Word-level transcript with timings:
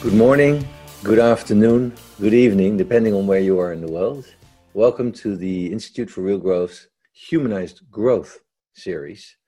Good 0.02 0.14
morning, 0.14 0.66
good 1.04 1.18
afternoon, 1.18 1.92
good 2.20 2.34
evening, 2.34 2.76
depending 2.76 3.14
on 3.14 3.26
where 3.26 3.40
you 3.40 3.58
are 3.58 3.72
in 3.72 3.80
the 3.80 3.90
world. 3.90 4.26
Welcome 4.74 5.10
to 5.12 5.38
the 5.38 5.72
Institute 5.72 6.10
for 6.10 6.20
Real 6.20 6.36
Growth's 6.36 6.86
Humanized 7.14 7.90
Growth 7.90 8.40
series. 8.74 9.38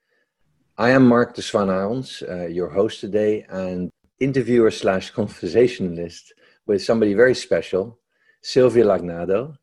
I 0.79 0.89
am 0.89 1.07
Marc 1.07 1.35
de 1.35 1.43
Swaan 1.43 1.67
Arons, 1.67 2.27
uh, 2.27 2.47
your 2.47 2.69
host 2.69 2.99
today, 2.99 3.45
and 3.47 3.91
interviewer 4.19 4.71
slash 4.71 5.11
conversationalist 5.11 6.33
with 6.65 6.81
somebody 6.81 7.13
very 7.13 7.35
special, 7.35 7.99
Silvia 8.41 8.85
Lagnado. 8.85 9.55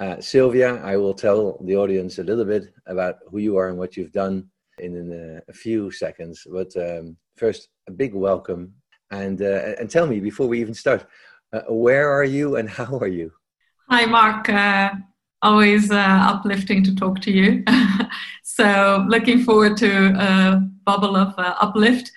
Uh, 0.00 0.20
Silvia, 0.20 0.82
I 0.82 0.96
will 0.96 1.14
tell 1.14 1.62
the 1.62 1.76
audience 1.76 2.18
a 2.18 2.24
little 2.24 2.44
bit 2.44 2.74
about 2.86 3.18
who 3.30 3.38
you 3.38 3.56
are 3.56 3.68
and 3.68 3.78
what 3.78 3.96
you've 3.96 4.10
done 4.10 4.48
in, 4.78 4.96
in 4.96 5.12
a, 5.12 5.48
a, 5.48 5.52
few 5.52 5.92
seconds. 5.92 6.44
But 6.50 6.76
um, 6.76 7.16
first, 7.36 7.68
a 7.86 7.92
big 7.92 8.14
welcome 8.14 8.74
and 9.12 9.40
uh, 9.42 9.76
and 9.78 9.88
tell 9.88 10.06
me 10.06 10.18
before 10.18 10.48
we 10.48 10.60
even 10.60 10.74
start, 10.74 11.06
uh, 11.52 11.62
where 11.68 12.10
are 12.10 12.24
you 12.24 12.56
and 12.56 12.68
how 12.78 12.98
are 12.98 13.08
you? 13.08 13.32
Hi, 13.90 14.06
Mark. 14.06 14.48
Uh, 14.48 14.92
always 15.42 15.90
uh, 15.90 15.96
uplifting 16.30 16.82
to 16.84 16.94
talk 16.94 17.20
to 17.20 17.32
you. 17.32 17.64
so 18.42 19.04
looking 19.08 19.44
forward 19.44 19.76
to 19.78 20.14
a 20.18 20.60
bubble 20.84 21.16
of 21.16 21.34
uh, 21.38 21.54
uplift. 21.60 22.10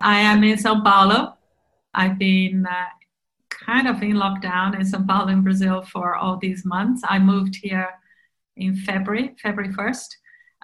I 0.00 0.20
am 0.20 0.42
in 0.44 0.58
Sao 0.58 0.82
Paulo. 0.82 1.36
I've 1.94 2.18
been 2.18 2.66
uh, 2.66 2.86
kind 3.50 3.86
of 3.86 4.02
in 4.02 4.12
lockdown 4.12 4.78
in 4.78 4.84
Sao 4.84 5.04
Paulo 5.06 5.28
in 5.28 5.42
Brazil 5.42 5.82
for 5.82 6.16
all 6.16 6.36
these 6.38 6.64
months. 6.64 7.02
I 7.08 7.18
moved 7.18 7.56
here 7.56 7.88
in 8.56 8.74
February, 8.74 9.36
February 9.42 9.72
1st, 9.72 10.08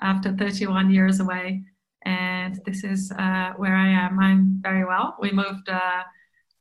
after 0.01 0.33
31 0.33 0.91
years 0.91 1.21
away 1.21 1.63
and 2.07 2.61
this 2.65 2.85
is 2.85 3.11
uh, 3.19 3.53
where 3.57 3.75
I 3.75 3.89
am. 3.89 4.19
I'm 4.21 4.61
very 4.63 4.85
well. 4.85 5.17
We 5.21 5.33
moved, 5.33 5.69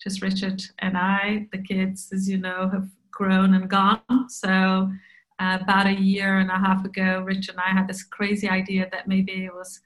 just 0.06 0.22
Richard 0.22 0.64
and 0.80 0.95
I. 0.95 1.48
The 1.52 1.58
kids, 1.58 2.09
as 2.14 2.30
you 2.30 2.38
know, 2.38 2.70
have 2.72 2.88
grown 3.11 3.56
and 3.56 3.70
gone. 3.70 4.02
So 4.28 4.89
uh, 5.39 5.58
about 5.61 5.88
a 5.88 5.94
year 5.94 6.39
and 6.39 6.50
a 6.50 6.58
half 6.58 6.86
ago, 6.86 7.22
Rich 7.25 7.50
and 7.50 7.59
I 7.59 7.70
had 7.72 7.88
this 7.88 8.03
crazy 8.03 8.48
idea 8.48 8.88
that 8.92 9.08
maybe 9.08 9.45
it 9.45 9.53
was 9.53 9.81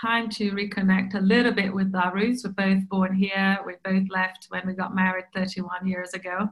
time 0.00 0.28
to 0.28 0.50
reconnect 0.52 1.14
a 1.14 1.20
little 1.20 1.52
bit 1.52 1.72
with 1.72 1.94
our 1.94 2.12
roots. 2.14 2.44
We're 2.44 2.52
both 2.52 2.88
born 2.88 3.14
here. 3.14 3.58
We 3.66 3.74
both 3.84 4.08
left 4.10 4.46
when 4.50 4.66
we 4.66 4.74
got 4.74 4.94
married 4.94 5.26
31 5.34 5.86
years 5.86 6.12
ago. 6.12 6.48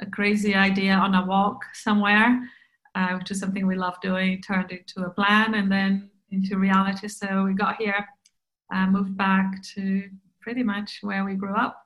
A 0.00 0.06
crazy 0.06 0.54
idea 0.54 0.92
on 0.92 1.14
a 1.14 1.24
walk 1.24 1.62
somewhere, 1.72 2.48
uh, 2.94 3.14
which 3.16 3.30
is 3.30 3.40
something 3.40 3.66
we 3.66 3.76
love 3.76 3.96
doing, 4.02 4.42
turned 4.42 4.72
into 4.72 5.06
a 5.06 5.10
plan, 5.10 5.54
and 5.54 5.72
then 5.72 6.10
into 6.30 6.58
reality. 6.58 7.08
So 7.08 7.44
we 7.44 7.54
got 7.54 7.76
here, 7.76 8.06
uh, 8.72 8.86
moved 8.86 9.16
back 9.16 9.62
to 9.74 10.08
pretty 10.40 10.62
much 10.62 10.98
where 11.02 11.24
we 11.24 11.34
grew 11.34 11.56
up. 11.56 11.85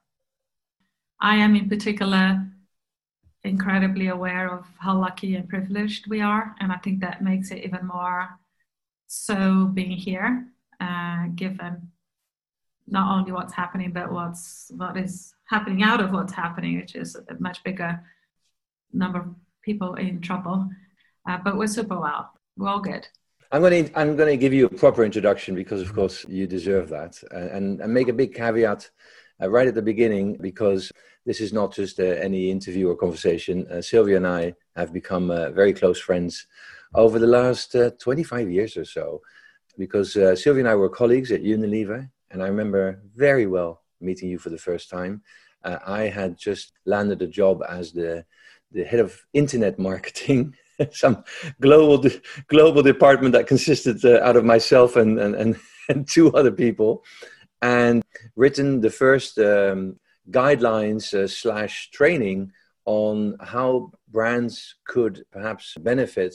I 1.21 1.37
am 1.37 1.55
in 1.55 1.69
particular 1.69 2.47
incredibly 3.43 4.09
aware 4.09 4.53
of 4.53 4.67
how 4.79 4.99
lucky 4.99 5.35
and 5.35 5.49
privileged 5.49 6.07
we 6.09 6.21
are, 6.21 6.55
and 6.61 6.73
I 6.73 6.77
think 6.77 7.01
that 7.01 7.23
makes 7.23 7.51
it 7.51 7.65
even 7.65 7.87
more 7.87 8.29
so 9.07 9.71
being 9.73 9.91
here, 9.91 10.47
uh, 10.81 11.27
given 11.35 11.91
not 12.87 13.19
only 13.19 13.33
what's 13.33 13.55
happening, 13.55 13.93
but 13.93 14.13
what's 14.13 14.71
what 14.77 14.97
is 14.97 15.35
happening 15.47 15.83
out 15.83 16.01
of 16.01 16.13
what's 16.13 16.33
happening, 16.33 16.79
which 16.79 16.95
is 16.95 17.17
a 17.17 17.35
much 17.39 17.63
bigger 17.65 18.01
number 18.93 19.21
of 19.21 19.27
people 19.63 19.95
in 19.95 20.21
trouble. 20.21 20.69
Uh, 21.29 21.39
but 21.45 21.57
we're 21.57 21.67
super 21.67 21.99
well. 21.99 22.33
We're 22.57 22.69
all 22.69 22.81
good. 22.81 23.07
I'm 23.53 23.63
going 23.63 23.87
to 23.87 23.99
I'm 23.99 24.17
going 24.17 24.29
to 24.29 24.37
give 24.37 24.53
you 24.53 24.67
a 24.67 24.71
proper 24.71 25.05
introduction 25.05 25.55
because, 25.55 25.81
of 25.81 25.93
course, 25.93 26.25
you 26.29 26.47
deserve 26.47 26.89
that, 26.91 27.21
and 27.33 27.81
and 27.81 27.93
make 27.93 28.09
a 28.09 28.13
big 28.13 28.35
caveat 28.35 28.91
uh, 29.41 29.49
right 29.49 29.69
at 29.69 29.75
the 29.75 29.83
beginning 29.83 30.37
because 30.41 30.93
this 31.27 31.41
is 31.41 31.53
not 31.53 31.75
just 31.75 32.01
uh, 32.01 32.05
any 32.05 32.51
interview 32.51 32.89
or 32.89 32.97
conversation. 32.97 33.67
Uh, 33.71 33.83
Silvia 33.83 34.17
and 34.17 34.27
I 34.27 34.55
have 34.77 34.93
become 34.93 35.31
uh, 35.31 35.51
very 35.51 35.73
close 35.73 35.99
friends 35.99 36.47
over 36.95 37.19
the 37.19 37.27
last 37.27 37.75
uh, 37.75 37.91
25 38.01 38.51
years 38.51 38.77
or 38.77 38.85
so, 38.85 39.21
because 39.79 40.17
uh, 40.17 40.35
Silvia 40.35 40.63
and 40.63 40.69
I 40.69 40.75
were 40.75 40.89
colleagues 40.89 41.31
at 41.31 41.43
Unilever, 41.43 42.09
and 42.31 42.43
I 42.43 42.49
remember 42.49 43.03
very 43.15 43.47
well 43.47 43.83
meeting 44.01 44.29
you 44.29 44.39
for 44.39 44.51
the 44.51 44.59
first 44.59 44.91
time. 44.91 45.23
I 45.63 46.05
had 46.05 46.39
just 46.39 46.73
landed 46.87 47.21
a 47.21 47.27
job 47.27 47.63
as 47.69 47.93
the 47.93 48.25
the 48.73 48.85
head 48.85 49.01
of 49.01 49.21
internet 49.35 49.79
marketing 49.79 50.55
some 50.93 51.25
global 51.61 52.03
global 52.49 52.83
department 52.83 53.33
that 53.33 53.47
consisted 53.47 54.05
uh, 54.05 54.21
out 54.23 54.37
of 54.37 54.45
myself 54.45 54.97
and, 54.97 55.19
and, 55.19 55.35
and, 55.35 55.57
and, 55.89 56.09
two 56.09 56.33
other 56.35 56.53
people, 56.53 57.05
and 57.63 58.03
written 58.37 58.81
the 58.81 58.91
first 58.91 59.39
um, 59.39 59.99
guidelines 60.31 61.15
uh, 61.15 61.27
slash 61.27 61.91
training 61.91 62.53
on 62.87 63.37
how 63.41 63.93
brands 64.09 64.77
could 64.85 65.25
perhaps 65.31 65.77
benefit 65.81 66.35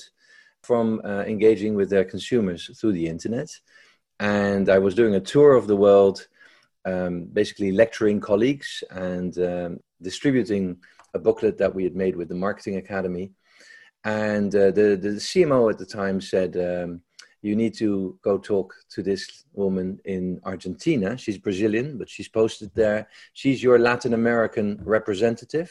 from 0.63 1.01
uh, 1.03 1.23
engaging 1.23 1.75
with 1.75 1.89
their 1.89 2.05
consumers 2.05 2.69
through 2.79 2.93
the 2.93 3.07
internet. 3.07 3.49
And 4.19 4.69
I 4.69 4.79
was 4.79 4.95
doing 4.95 5.15
a 5.15 5.19
tour 5.19 5.55
of 5.55 5.67
the 5.67 5.75
world, 5.75 6.27
um, 6.85 7.25
basically 7.25 7.71
lecturing 7.71 8.19
colleagues 8.19 8.83
and 8.91 9.37
um, 9.37 9.79
distributing 10.01 10.77
a 11.13 11.19
booklet 11.19 11.57
that 11.57 11.73
we 11.73 11.83
had 11.83 11.95
made 11.95 12.15
with 12.15 12.29
the 12.29 12.35
Marketing 12.35 12.77
Academy 12.77 13.31
and 14.05 14.55
uh, 14.55 14.69
the, 14.69 14.95
the 15.01 15.09
CMO 15.17 15.71
at 15.71 15.79
the 15.79 15.85
time 15.85 16.21
said, 16.21 16.55
um, 16.55 17.01
You 17.45 17.55
need 17.55 17.75
to 17.75 18.17
go 18.23 18.39
talk 18.39 18.73
to 18.89 19.03
this 19.03 19.45
woman 19.53 19.99
in 20.05 20.41
Argentina. 20.43 21.15
She's 21.15 21.37
Brazilian, 21.37 21.99
but 21.99 22.09
she's 22.09 22.27
posted 22.27 22.71
there. 22.73 23.07
She's 23.33 23.61
your 23.61 23.77
Latin 23.77 24.15
American 24.15 24.81
representative. 24.83 25.69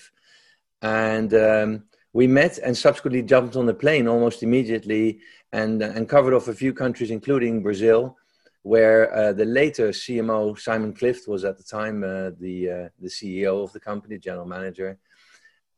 And 0.83 1.35
um, 1.35 1.85
we 2.12 2.29
met 2.29 2.59
and 2.59 2.77
subsequently 2.77 3.23
jumped 3.23 3.57
on 3.57 3.67
the 3.67 3.75
plane 3.75 4.07
almost 4.07 4.45
immediately 4.45 5.19
and, 5.53 5.83
and 5.83 6.09
covered 6.09 6.33
off 6.33 6.47
a 6.47 6.55
few 6.55 6.73
countries, 6.73 7.11
including 7.11 7.61
Brazil, 7.61 8.17
where 8.62 9.12
uh, 9.12 9.33
the 9.33 9.45
later 9.45 9.89
CMO, 9.89 10.56
Simon 10.56 10.95
Clift, 10.95 11.27
was 11.27 11.45
at 11.45 11.59
the 11.59 11.65
time 11.65 12.05
uh, 12.05 12.31
the, 12.39 12.71
uh, 12.71 12.89
the 13.01 13.09
CEO 13.09 13.65
of 13.65 13.73
the 13.73 13.81
company, 13.81 14.17
general 14.17 14.47
manager 14.47 14.97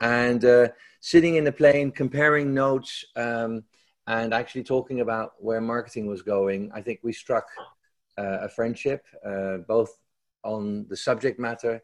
and 0.01 0.45
uh, 0.45 0.69
sitting 1.01 1.37
in 1.37 1.45
the 1.45 1.53
plane, 1.53 1.91
comparing 1.91 2.53
notes, 2.53 3.05
um, 3.17 3.65
and 4.06 4.33
actually 4.33 4.62
talking 4.62 5.00
about 5.00 5.33
where 5.39 5.61
marketing 5.61 6.06
was 6.06 6.22
going, 6.22 6.71
I 6.75 6.81
think 6.81 7.00
we 7.03 7.12
struck 7.12 7.47
uh, 8.19 8.39
a 8.43 8.49
friendship, 8.49 9.05
uh, 9.25 9.59
both 9.69 9.97
on 10.44 10.87
the 10.89 10.97
subject 10.97 11.39
matter 11.39 11.83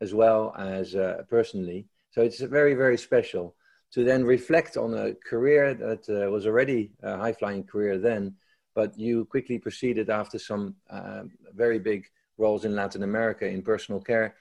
as 0.00 0.14
well 0.14 0.54
as 0.58 0.94
uh, 0.94 1.22
personally. 1.28 1.86
So 2.10 2.22
it's 2.22 2.40
very, 2.40 2.74
very 2.74 2.96
special 2.98 3.56
to 3.92 4.04
then 4.04 4.24
reflect 4.24 4.76
on 4.76 4.94
a 4.94 5.14
career 5.14 5.74
that 5.74 6.08
uh, 6.08 6.30
was 6.30 6.46
already 6.46 6.92
a 7.02 7.16
high 7.16 7.32
flying 7.32 7.64
career 7.64 7.98
then, 7.98 8.34
but 8.74 8.98
you 8.98 9.24
quickly 9.26 9.58
proceeded 9.58 10.10
after 10.10 10.38
some 10.38 10.74
uh, 10.90 11.22
very 11.54 11.78
big 11.78 12.06
roles 12.38 12.64
in 12.64 12.74
Latin 12.74 13.02
America 13.02 13.46
in 13.46 13.62
personal 13.62 14.00
care. 14.00 14.34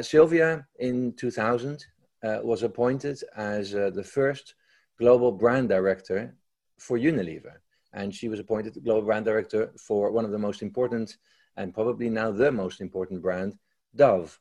Silvia 0.00 0.66
in 0.78 1.12
2000 1.12 1.84
uh, 2.24 2.38
was 2.42 2.62
appointed 2.62 3.22
as 3.36 3.74
uh, 3.74 3.90
the 3.90 4.02
first 4.02 4.54
global 4.98 5.30
brand 5.30 5.68
director 5.68 6.34
for 6.78 6.98
Unilever. 6.98 7.54
And 7.92 8.14
she 8.14 8.28
was 8.28 8.40
appointed 8.40 8.82
global 8.84 9.02
brand 9.02 9.24
director 9.24 9.72
for 9.78 10.10
one 10.10 10.24
of 10.24 10.32
the 10.32 10.38
most 10.38 10.62
important 10.62 11.16
and 11.56 11.72
probably 11.72 12.10
now 12.10 12.30
the 12.30 12.50
most 12.50 12.80
important 12.80 13.22
brand, 13.22 13.56
Dove. 13.94 14.38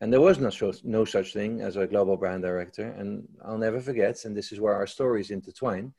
And 0.00 0.12
there 0.12 0.20
was 0.20 0.38
no, 0.38 0.50
no 0.82 1.04
such 1.04 1.32
thing 1.32 1.60
as 1.60 1.76
a 1.76 1.86
global 1.86 2.16
brand 2.16 2.42
director. 2.42 2.88
And 2.98 3.28
I'll 3.44 3.58
never 3.58 3.80
forget, 3.80 4.24
and 4.24 4.36
this 4.36 4.50
is 4.50 4.60
where 4.60 4.74
our 4.74 4.86
stories 4.86 5.30
intertwine, 5.30 5.92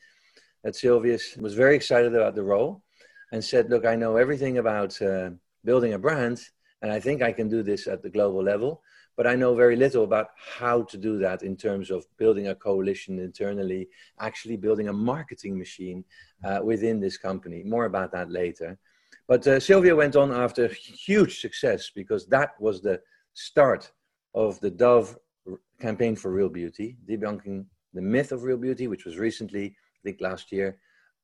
that 0.64 0.76
Silvia 0.76 1.18
was 1.40 1.54
very 1.54 1.76
excited 1.76 2.16
about 2.16 2.36
the 2.36 2.44
role 2.44 2.84
and 3.32 3.44
said, 3.44 3.70
Look, 3.70 3.86
I 3.86 3.96
know 3.96 4.18
everything 4.18 4.58
about 4.58 5.00
uh, 5.02 5.32
building 5.64 5.94
a 5.94 6.00
brand, 6.00 6.42
and 6.82 6.92
I 6.92 7.00
think 7.00 7.22
I 7.22 7.32
can 7.32 7.48
do 7.48 7.64
this 7.64 7.88
at 7.88 8.02
the 8.02 8.10
global 8.10 8.44
level 8.44 8.82
but 9.18 9.28
I 9.28 9.36
know 9.36 9.56
very 9.56 9.76
little 9.76 10.04
about 10.04 10.30
how 10.38 10.84
to 10.84 10.98
do 10.98 11.20
that 11.20 11.44
in 11.44 11.56
terms 11.56 11.92
of 11.92 12.06
building 12.18 12.48
a 12.48 12.56
coalition 12.56 13.20
internally, 13.20 13.90
actually 14.20 14.58
building 14.58 14.88
a 14.88 14.94
marketing 14.94 15.58
machine 15.58 16.04
uh, 16.44 16.60
within 16.64 17.00
this 17.00 17.18
company. 17.18 17.64
More 17.64 17.86
about 17.86 18.12
that 18.14 18.32
later. 18.32 18.78
But 19.28 19.46
uh, 19.48 19.60
Silvia 19.60 19.96
went 19.96 20.16
on 20.16 20.32
after 20.32 20.68
huge 20.68 21.40
success 21.40 21.92
because 21.94 22.26
that 22.28 22.52
was 22.60 22.82
the 22.82 23.02
start 23.34 23.92
of 24.34 24.60
the 24.60 24.72
Dove 24.72 25.18
campaign 25.80 26.16
for 26.16 26.32
real 26.32 26.50
beauty, 26.50 26.98
debunking 27.10 27.66
The 27.94 28.02
Myth 28.02 28.32
of 28.32 28.44
Real 28.44 28.58
Beauty, 28.58 28.88
which 28.88 29.06
was 29.06 29.18
recently, 29.18 29.66
I 29.66 30.00
think 30.04 30.22
last 30.22 30.52
year, 30.52 30.78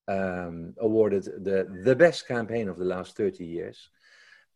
um, 0.08 0.74
awarded 0.80 1.26
the, 1.26 1.68
the 1.84 1.96
best 1.96 2.28
campaign 2.28 2.70
of 2.70 2.78
the 2.78 2.86
last 2.86 3.16
30 3.16 3.46
years. 3.46 3.90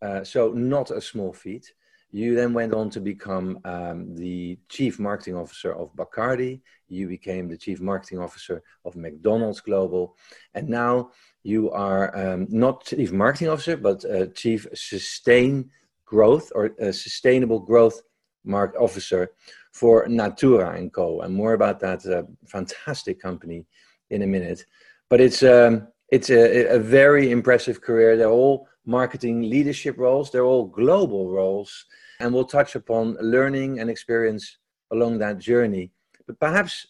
Uh, 0.01 0.23
so, 0.23 0.49
not 0.49 0.89
a 0.89 0.99
small 1.01 1.31
feat. 1.31 1.71
You 2.11 2.35
then 2.35 2.53
went 2.53 2.73
on 2.73 2.89
to 2.91 2.99
become 2.99 3.59
um, 3.63 4.15
the 4.15 4.59
chief 4.67 4.99
marketing 4.99 5.37
officer 5.37 5.73
of 5.73 5.95
Bacardi. 5.95 6.61
You 6.89 7.07
became 7.07 7.47
the 7.47 7.57
chief 7.57 7.79
marketing 7.79 8.19
officer 8.19 8.61
of 8.83 8.95
McDonald's 8.97 9.61
Global. 9.61 10.17
And 10.53 10.67
now 10.67 11.11
you 11.43 11.71
are 11.71 12.15
um, 12.17 12.47
not 12.49 12.83
chief 12.85 13.13
marketing 13.13 13.47
officer, 13.49 13.77
but 13.77 14.03
uh, 14.03 14.27
chief 14.27 14.67
sustain 14.73 15.69
growth 16.05 16.51
or 16.53 16.75
uh, 16.81 16.91
sustainable 16.91 17.59
growth 17.59 18.01
mark 18.43 18.75
officer 18.79 19.29
for 19.71 20.05
Natura 20.09 20.71
and 20.71 20.91
Co. 20.91 21.21
And 21.21 21.33
more 21.33 21.53
about 21.53 21.79
that 21.79 22.05
uh, 22.05 22.23
fantastic 22.45 23.21
company 23.21 23.65
in 24.09 24.23
a 24.23 24.27
minute. 24.27 24.65
But 25.09 25.21
it's 25.21 25.43
um, 25.43 25.87
it's 26.11 26.29
a, 26.29 26.75
a 26.75 26.79
very 26.79 27.31
impressive 27.31 27.81
career. 27.81 28.17
They're 28.17 28.29
all 28.29 28.67
marketing 28.85 29.49
leadership 29.49 29.97
roles. 29.97 30.29
They're 30.29 30.45
all 30.45 30.65
global 30.65 31.29
roles 31.29 31.85
and 32.21 32.33
we'll 32.33 32.45
touch 32.45 32.75
upon 32.75 33.17
learning 33.19 33.79
and 33.79 33.89
experience 33.89 34.57
along 34.91 35.17
that 35.19 35.39
journey. 35.39 35.91
But 36.27 36.39
perhaps 36.39 36.85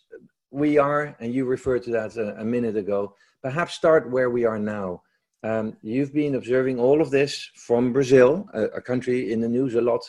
we 0.51 0.77
are, 0.77 1.15
and 1.19 1.33
you 1.33 1.45
referred 1.45 1.83
to 1.83 1.91
that 1.91 2.17
a, 2.17 2.39
a 2.41 2.45
minute 2.45 2.75
ago, 2.75 3.15
perhaps 3.41 3.73
start 3.73 4.11
where 4.11 4.29
we 4.29 4.45
are 4.45 4.59
now. 4.59 5.01
Um, 5.43 5.77
you've 5.81 6.13
been 6.13 6.35
observing 6.35 6.79
all 6.79 7.01
of 7.01 7.09
this 7.09 7.49
from 7.55 7.93
Brazil, 7.93 8.47
a, 8.53 8.63
a, 8.63 8.81
country 8.81 9.31
in 9.31 9.39
the 9.39 9.47
news 9.47 9.73
a 9.73 9.81
lot. 9.81 10.01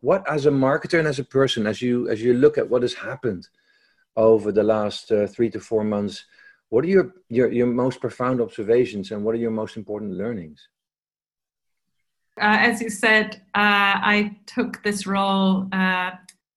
What, 0.00 0.28
as 0.28 0.44
a 0.44 0.50
marketer 0.50 0.98
and 0.98 1.08
as 1.08 1.18
a 1.18 1.24
person, 1.24 1.66
as 1.66 1.80
you 1.80 2.08
as 2.10 2.20
you 2.20 2.34
look 2.34 2.58
at 2.58 2.68
what 2.68 2.82
has 2.82 2.92
happened 2.92 3.48
over 4.16 4.52
the 4.52 4.62
last 4.62 5.10
uh, 5.10 5.26
three 5.26 5.48
to 5.50 5.60
four 5.60 5.84
months, 5.84 6.26
what 6.68 6.84
are 6.84 6.88
your, 6.88 7.14
your 7.28 7.52
your 7.52 7.66
most 7.66 8.00
profound 8.00 8.40
observations, 8.40 9.10
and 9.10 9.24
what 9.24 9.34
are 9.34 9.38
your 9.38 9.50
most 9.50 9.76
important 9.76 10.12
learnings? 10.12 10.68
Uh, 12.40 12.58
as 12.58 12.80
you 12.80 12.90
said, 12.90 13.36
uh, 13.54 13.94
I 14.14 14.36
took 14.46 14.82
this 14.82 15.06
role 15.06 15.68
uh, 15.72 16.10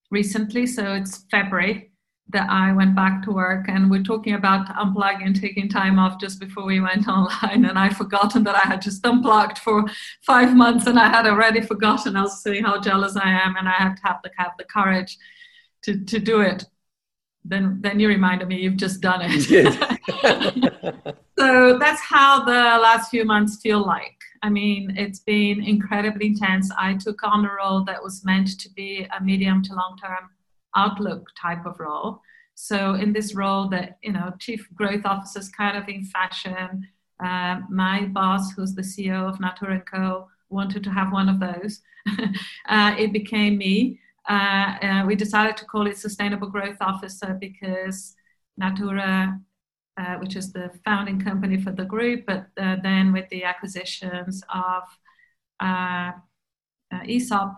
recently, 0.10 0.66
so 0.66 0.94
it's 0.94 1.26
February 1.30 1.92
that 2.30 2.50
I 2.50 2.74
went 2.74 2.96
back 2.96 3.24
to 3.24 3.32
work, 3.32 3.70
and 3.70 3.90
we're 3.90 4.04
talking 4.04 4.34
about 4.34 4.68
unplugging 4.76 5.26
and 5.26 5.40
taking 5.40 5.70
time 5.70 5.98
off 5.98 6.20
just 6.20 6.40
before 6.40 6.66
we 6.66 6.82
went 6.82 7.08
online, 7.18 7.66
and 7.66 7.78
I'd 7.78 7.96
forgotten 7.96 8.44
that 8.44 8.56
I 8.56 8.68
had 8.68 8.82
just 8.82 9.06
unplugged 9.06 9.60
for 9.60 9.86
five 10.26 10.56
months, 10.56 10.88
and 10.88 11.00
I 11.00 11.10
had 11.10 11.28
already 11.28 11.62
forgotten. 11.62 12.16
I 12.16 12.24
was 12.24 12.42
saying 12.42 12.64
how 12.64 12.82
jealous 12.82 13.16
I 13.16 13.30
am, 13.30 13.56
and 13.56 13.68
I 13.68 13.74
have 13.74 13.96
to 13.96 14.02
have 14.04 14.18
the 14.24 14.32
have 14.38 14.54
the 14.58 14.66
courage 14.66 15.18
to 15.84 16.04
to 16.06 16.20
do 16.20 16.42
it. 16.42 16.66
Then 17.48 17.80
then 17.82 18.00
you 18.00 18.08
reminded 18.08 18.48
me 18.48 18.60
you've 18.60 18.78
just 18.78 19.02
done 19.02 19.22
it. 19.24 19.42
so 21.40 21.78
that's 21.80 22.02
how 22.02 22.44
the 22.44 22.80
last 22.82 23.10
few 23.10 23.26
months 23.26 23.62
feel 23.62 23.86
like 23.86 24.18
I 24.44 24.50
mean, 24.50 24.96
it's 24.96 25.20
been 25.20 25.64
incredibly 25.64 26.28
intense. 26.28 26.72
I 26.78 26.94
took 26.96 27.24
on 27.24 27.46
a 27.46 27.54
role 27.54 27.84
that 27.86 28.02
was 28.02 28.24
meant 28.24 28.60
to 28.60 28.70
be 28.74 29.08
a 29.18 29.24
medium 29.24 29.64
to 29.64 29.74
long 29.74 29.98
term 30.02 30.30
outlook 30.76 31.28
type 31.40 31.66
of 31.66 31.80
role. 31.80 32.22
So 32.56 32.96
in 32.96 33.14
this 33.14 33.36
role, 33.36 33.68
that 33.70 33.98
you 34.04 34.12
know, 34.12 34.34
chief 34.40 34.68
growth 34.76 35.06
officer 35.06 35.40
is 35.40 35.50
kind 35.50 35.78
of 35.78 35.88
in 35.88 36.06
fashion. 36.06 36.88
Uh, 37.24 37.62
my 37.70 38.06
boss, 38.06 38.52
who's 38.52 38.76
the 38.76 38.82
CEO 38.82 39.28
of 39.28 39.40
Natura 39.40 39.82
& 39.86 39.92
Co, 39.92 40.28
wanted 40.50 40.84
to 40.84 40.92
have 40.92 41.12
one 41.12 41.30
of 41.30 41.40
those. 41.40 41.82
uh, 42.70 42.96
it 42.98 43.12
became 43.12 43.58
me. 43.58 44.00
Uh, 44.28 44.76
uh, 44.82 45.04
we 45.08 45.16
decided 45.16 45.56
to 45.58 45.66
call 45.66 45.88
it 45.88 45.98
Sustainable 45.98 46.50
Growth 46.50 46.78
Officer 46.82 47.38
because 47.40 48.16
Natura 48.58 49.40
uh, 49.98 50.16
which 50.18 50.36
is 50.36 50.52
the 50.52 50.70
founding 50.86 51.20
company 51.20 51.60
for 51.60 51.72
the 51.72 51.86
group, 51.86 52.26
but 52.28 52.48
uh, 52.62 52.76
then 52.84 53.12
with 53.12 53.28
the 53.30 53.44
acquisitions 53.44 54.44
of 54.54 54.84
uh, 55.60 56.12
uh, 56.94 57.04
Aesop 57.06 57.58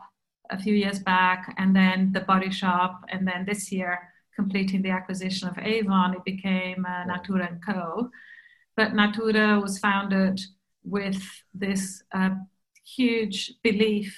a 0.50 0.58
few 0.58 0.74
years 0.74 1.00
back, 1.00 1.54
and 1.58 1.76
then 1.76 2.12
the 2.14 2.22
Body 2.22 2.50
Shop, 2.50 3.04
and 3.10 3.28
then 3.28 3.46
this 3.46 3.72
year 3.72 4.00
completing 4.36 4.82
the 4.82 4.90
acquisition 4.90 5.50
of 5.50 5.58
Avon, 5.60 6.16
it 6.16 6.24
became 6.24 6.86
uh, 6.86 7.04
Natura 7.06 7.50
& 7.62 7.66
Co. 7.66 8.10
But 8.78 8.94
Natura 8.94 9.60
was 9.60 9.78
founded 9.78 10.40
with 10.84 11.22
this 11.54 12.02
uh, 12.14 12.30
huge 12.86 13.54
belief 13.64 14.18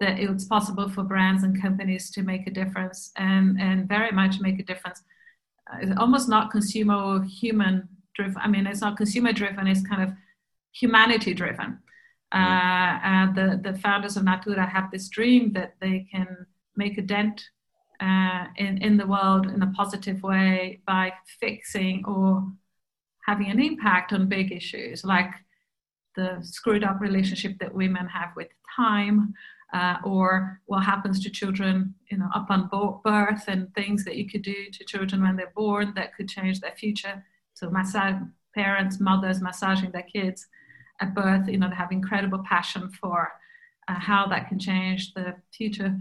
that 0.00 0.18
it's 0.18 0.44
possible 0.44 0.88
for 0.88 1.02
brands 1.02 1.42
and 1.42 1.60
companies 1.60 2.10
to 2.12 2.22
make 2.22 2.46
a 2.46 2.50
difference 2.50 3.10
and, 3.16 3.60
and 3.60 3.88
very 3.88 4.12
much 4.12 4.40
make 4.40 4.58
a 4.60 4.64
difference 4.64 5.02
it's 5.80 5.98
almost 5.98 6.28
not 6.28 6.50
consumer 6.50 6.94
or 6.94 7.22
human 7.22 7.88
driven. 8.14 8.36
I 8.38 8.48
mean, 8.48 8.66
it's 8.66 8.80
not 8.80 8.96
consumer 8.96 9.32
driven. 9.32 9.66
It's 9.66 9.86
kind 9.86 10.02
of 10.02 10.12
humanity 10.72 11.34
driven. 11.34 11.78
Uh, 12.32 13.32
the 13.32 13.60
the 13.62 13.78
founders 13.78 14.16
of 14.16 14.24
Natura 14.24 14.66
have 14.66 14.90
this 14.90 15.08
dream 15.08 15.52
that 15.54 15.74
they 15.80 16.06
can 16.10 16.46
make 16.76 16.98
a 16.98 17.02
dent 17.02 17.42
uh, 18.00 18.46
in 18.56 18.78
in 18.78 18.96
the 18.96 19.06
world 19.06 19.46
in 19.46 19.62
a 19.62 19.72
positive 19.72 20.22
way 20.22 20.80
by 20.86 21.12
fixing 21.40 22.04
or 22.04 22.46
having 23.26 23.50
an 23.50 23.60
impact 23.60 24.12
on 24.12 24.28
big 24.28 24.52
issues 24.52 25.04
like 25.04 25.32
the 26.16 26.38
screwed 26.42 26.84
up 26.84 27.00
relationship 27.00 27.58
that 27.58 27.74
women 27.74 28.06
have 28.06 28.30
with 28.36 28.48
time 28.74 29.34
uh, 29.72 29.96
or 30.04 30.60
what 30.66 30.84
happens 30.84 31.22
to 31.22 31.30
children, 31.30 31.94
you 32.10 32.18
know, 32.18 32.28
upon 32.34 32.68
birth 33.04 33.44
and 33.48 33.72
things 33.74 34.04
that 34.04 34.16
you 34.16 34.28
could 34.28 34.42
do 34.42 34.70
to 34.72 34.84
children 34.84 35.22
when 35.22 35.36
they're 35.36 35.52
born 35.54 35.92
that 35.94 36.14
could 36.14 36.28
change 36.28 36.60
their 36.60 36.72
future. 36.72 37.24
So 37.54 37.68
massage, 37.70 38.14
parents, 38.54 38.98
mothers 38.98 39.40
massaging 39.40 39.90
their 39.90 40.02
kids 40.02 40.46
at 41.00 41.14
birth, 41.14 41.48
you 41.48 41.58
know, 41.58 41.68
they 41.68 41.76
have 41.76 41.92
incredible 41.92 42.40
passion 42.40 42.90
for 42.90 43.30
uh, 43.88 43.94
how 43.94 44.26
that 44.26 44.48
can 44.48 44.58
change 44.58 45.14
the 45.14 45.34
future 45.52 45.98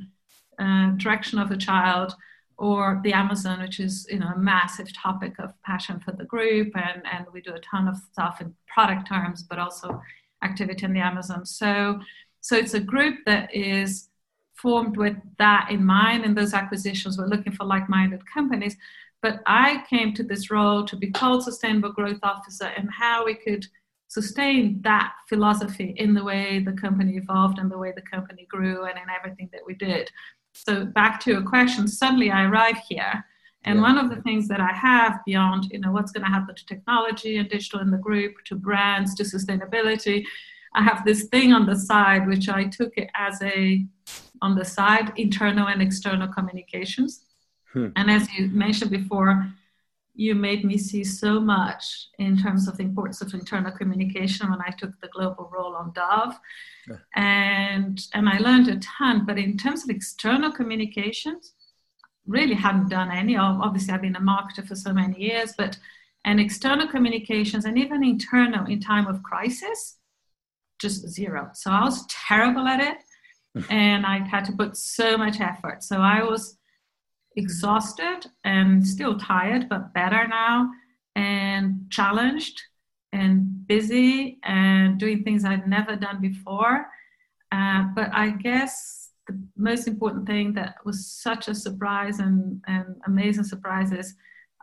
uh, 0.60 0.92
direction 0.92 1.40
of 1.40 1.52
a 1.52 1.58
child 1.58 2.16
or 2.58 3.00
the 3.04 3.14
Amazon, 3.14 3.62
which 3.62 3.80
is 3.80 4.08
you 4.10 4.20
know 4.20 4.30
a 4.36 4.40
massive 4.40 4.92
topic 4.94 5.38
of 5.40 5.54
passion 5.64 6.00
for 6.00 6.12
the 6.12 6.26
group, 6.26 6.76
and 6.76 7.04
and 7.06 7.26
we 7.32 7.42
do 7.42 7.54
a 7.54 7.60
ton 7.60 7.88
of 7.88 7.98
stuff 8.12 8.42
in 8.42 8.54
product 8.68 9.08
terms, 9.08 9.44
but 9.44 9.60
also 9.60 10.02
activity 10.44 10.86
in 10.86 10.94
the 10.94 11.00
Amazon. 11.00 11.46
So 11.46 12.00
so 12.42 12.56
it's 12.56 12.74
a 12.74 12.80
group 12.80 13.20
that 13.26 13.54
is 13.54 14.10
formed 14.56 14.98
with 14.98 15.16
that 15.38 15.70
in 15.70 15.84
mind, 15.84 16.26
and 16.26 16.36
those 16.36 16.54
acquisitions 16.54 17.18
we're 17.18 17.28
looking 17.28 17.54
for 17.54 17.66
like-minded 17.66 18.22
companies. 18.32 18.76
But 19.22 19.42
I 19.46 19.84
came 19.90 20.14
to 20.14 20.24
this 20.24 20.52
role 20.52 20.86
to 20.86 20.96
be 20.96 21.12
called 21.12 21.44
Sustainable 21.44 21.92
Growth 21.92 22.20
Officer 22.24 22.72
and 22.78 22.90
how 22.92 23.26
we 23.26 23.36
could 23.36 23.66
sustain 24.10 24.82
that 24.84 25.14
philosophy 25.28 25.94
in 25.98 26.14
the 26.14 26.24
way 26.24 26.60
the 26.60 26.72
company 26.72 27.18
evolved 27.18 27.60
and 27.60 27.70
the 27.70 27.78
way 27.78 27.92
the 27.96 28.02
company 28.02 28.48
grew 28.50 28.86
and 28.86 28.98
in 28.98 29.06
everything 29.10 29.50
that 29.52 29.62
we 29.66 29.74
did. 29.74 30.10
So 30.54 30.86
back 30.86 31.20
to 31.22 31.32
your 31.32 31.42
question, 31.42 31.88
suddenly 31.88 32.32
I 32.32 32.46
arrive 32.46 32.78
here. 32.88 33.26
And 33.64 33.78
yeah. 33.78 33.82
one 33.82 33.98
of 33.98 34.10
the 34.10 34.22
things 34.22 34.48
that 34.48 34.62
I 34.62 34.72
have 34.72 35.20
beyond, 35.26 35.66
you 35.72 35.80
know, 35.80 35.92
what's 35.92 36.12
going 36.12 36.24
to 36.24 36.32
happen 36.32 36.56
to 36.56 36.66
technology 36.66 37.38
and 37.38 37.50
digital 37.50 37.82
in 37.82 37.92
the 37.92 37.98
group, 37.98 38.36
to 38.46 38.56
brands, 38.56 39.14
to 39.16 39.24
sustainability, 39.24 40.24
I 40.78 40.84
have 40.84 41.04
this 41.04 41.24
thing 41.24 41.54
on 41.54 41.66
the 41.66 41.76
side, 41.76 42.28
which 42.28 42.48
I 42.50 42.66
took 42.66 42.94
it 42.98 43.10
as 43.16 43.42
a, 43.42 43.84
on 44.44 44.56
the 44.56 44.64
side, 44.64 45.12
internal 45.16 45.68
and 45.68 45.82
external 45.82 46.28
communications. 46.28 47.24
Hmm. 47.74 47.88
And 47.96 48.12
as 48.12 48.32
you 48.34 48.48
mentioned 48.50 48.92
before, 48.92 49.52
you 50.14 50.36
made 50.36 50.64
me 50.64 50.78
see 50.78 51.04
so 51.04 51.40
much 51.40 52.10
in 52.20 52.38
terms 52.38 52.68
of 52.68 52.78
the 52.78 52.84
importance 52.84 53.22
of 53.22 53.34
internal 53.34 53.72
communication 53.72 54.50
when 54.52 54.62
I 54.62 54.72
took 54.72 54.92
the 55.02 55.10
global 55.10 55.50
role 55.52 55.76
on 55.76 55.94
Dove. 55.94 56.36
Yeah. 56.88 56.98
And, 57.16 58.00
and 58.14 58.30
I 58.30 58.38
learned 58.38 58.68
a 58.68 58.78
ton, 58.78 59.26
but 59.26 59.40
in 59.40 59.58
terms 59.58 59.84
of 59.84 59.90
external 59.90 60.52
communications, 60.52 61.54
really 62.28 62.56
hadn't 62.56 62.90
done 62.90 63.12
any. 63.12 63.36
Obviously, 63.36 63.94
I've 63.94 64.02
been 64.02 64.16
a 64.16 64.22
marketer 64.22 64.68
for 64.68 64.76
so 64.76 64.94
many 64.94 65.20
years, 65.20 65.54
but 65.58 65.78
and 66.26 66.40
external 66.40 66.88
communications 66.88 67.66
and 67.66 67.78
even 67.80 68.04
internal 68.04 68.66
in 68.66 68.80
time 68.80 69.08
of 69.08 69.24
crisis 69.24 69.97
just 70.80 71.08
zero. 71.08 71.50
So 71.54 71.72
I 71.72 71.84
was 71.84 72.06
terrible 72.08 72.68
at 72.68 72.80
it 72.80 72.98
and 73.70 74.06
I 74.06 74.20
had 74.28 74.46
to 74.46 74.52
put 74.52 74.78
so 74.78 75.18
much 75.18 75.40
effort. 75.40 75.84
So 75.84 75.98
I 75.98 76.24
was 76.24 76.58
exhausted 77.36 78.26
and 78.44 78.86
still 78.86 79.18
tired, 79.18 79.70
but 79.70 79.94
better 79.94 80.28
now 80.28 80.70
and 81.16 81.90
challenged 81.90 82.62
and 83.14 83.68
busy 83.68 84.40
and 84.44 85.00
doing 85.00 85.24
things 85.24 85.46
I'd 85.46 85.68
never 85.68 85.96
done 85.96 86.22
before. 86.22 86.88
Uh, 87.52 87.86
but 87.96 88.10
I 88.14 88.32
guess 88.32 89.12
the 89.28 89.40
most 89.56 89.88
important 89.88 90.28
thing 90.28 90.54
that 90.54 90.76
was 90.86 91.08
such 91.08 91.48
a 91.48 91.56
surprise 91.56 92.20
and, 92.20 92.62
and 92.68 92.96
amazing 93.06 93.44
surprise 93.44 93.92
is 93.92 94.16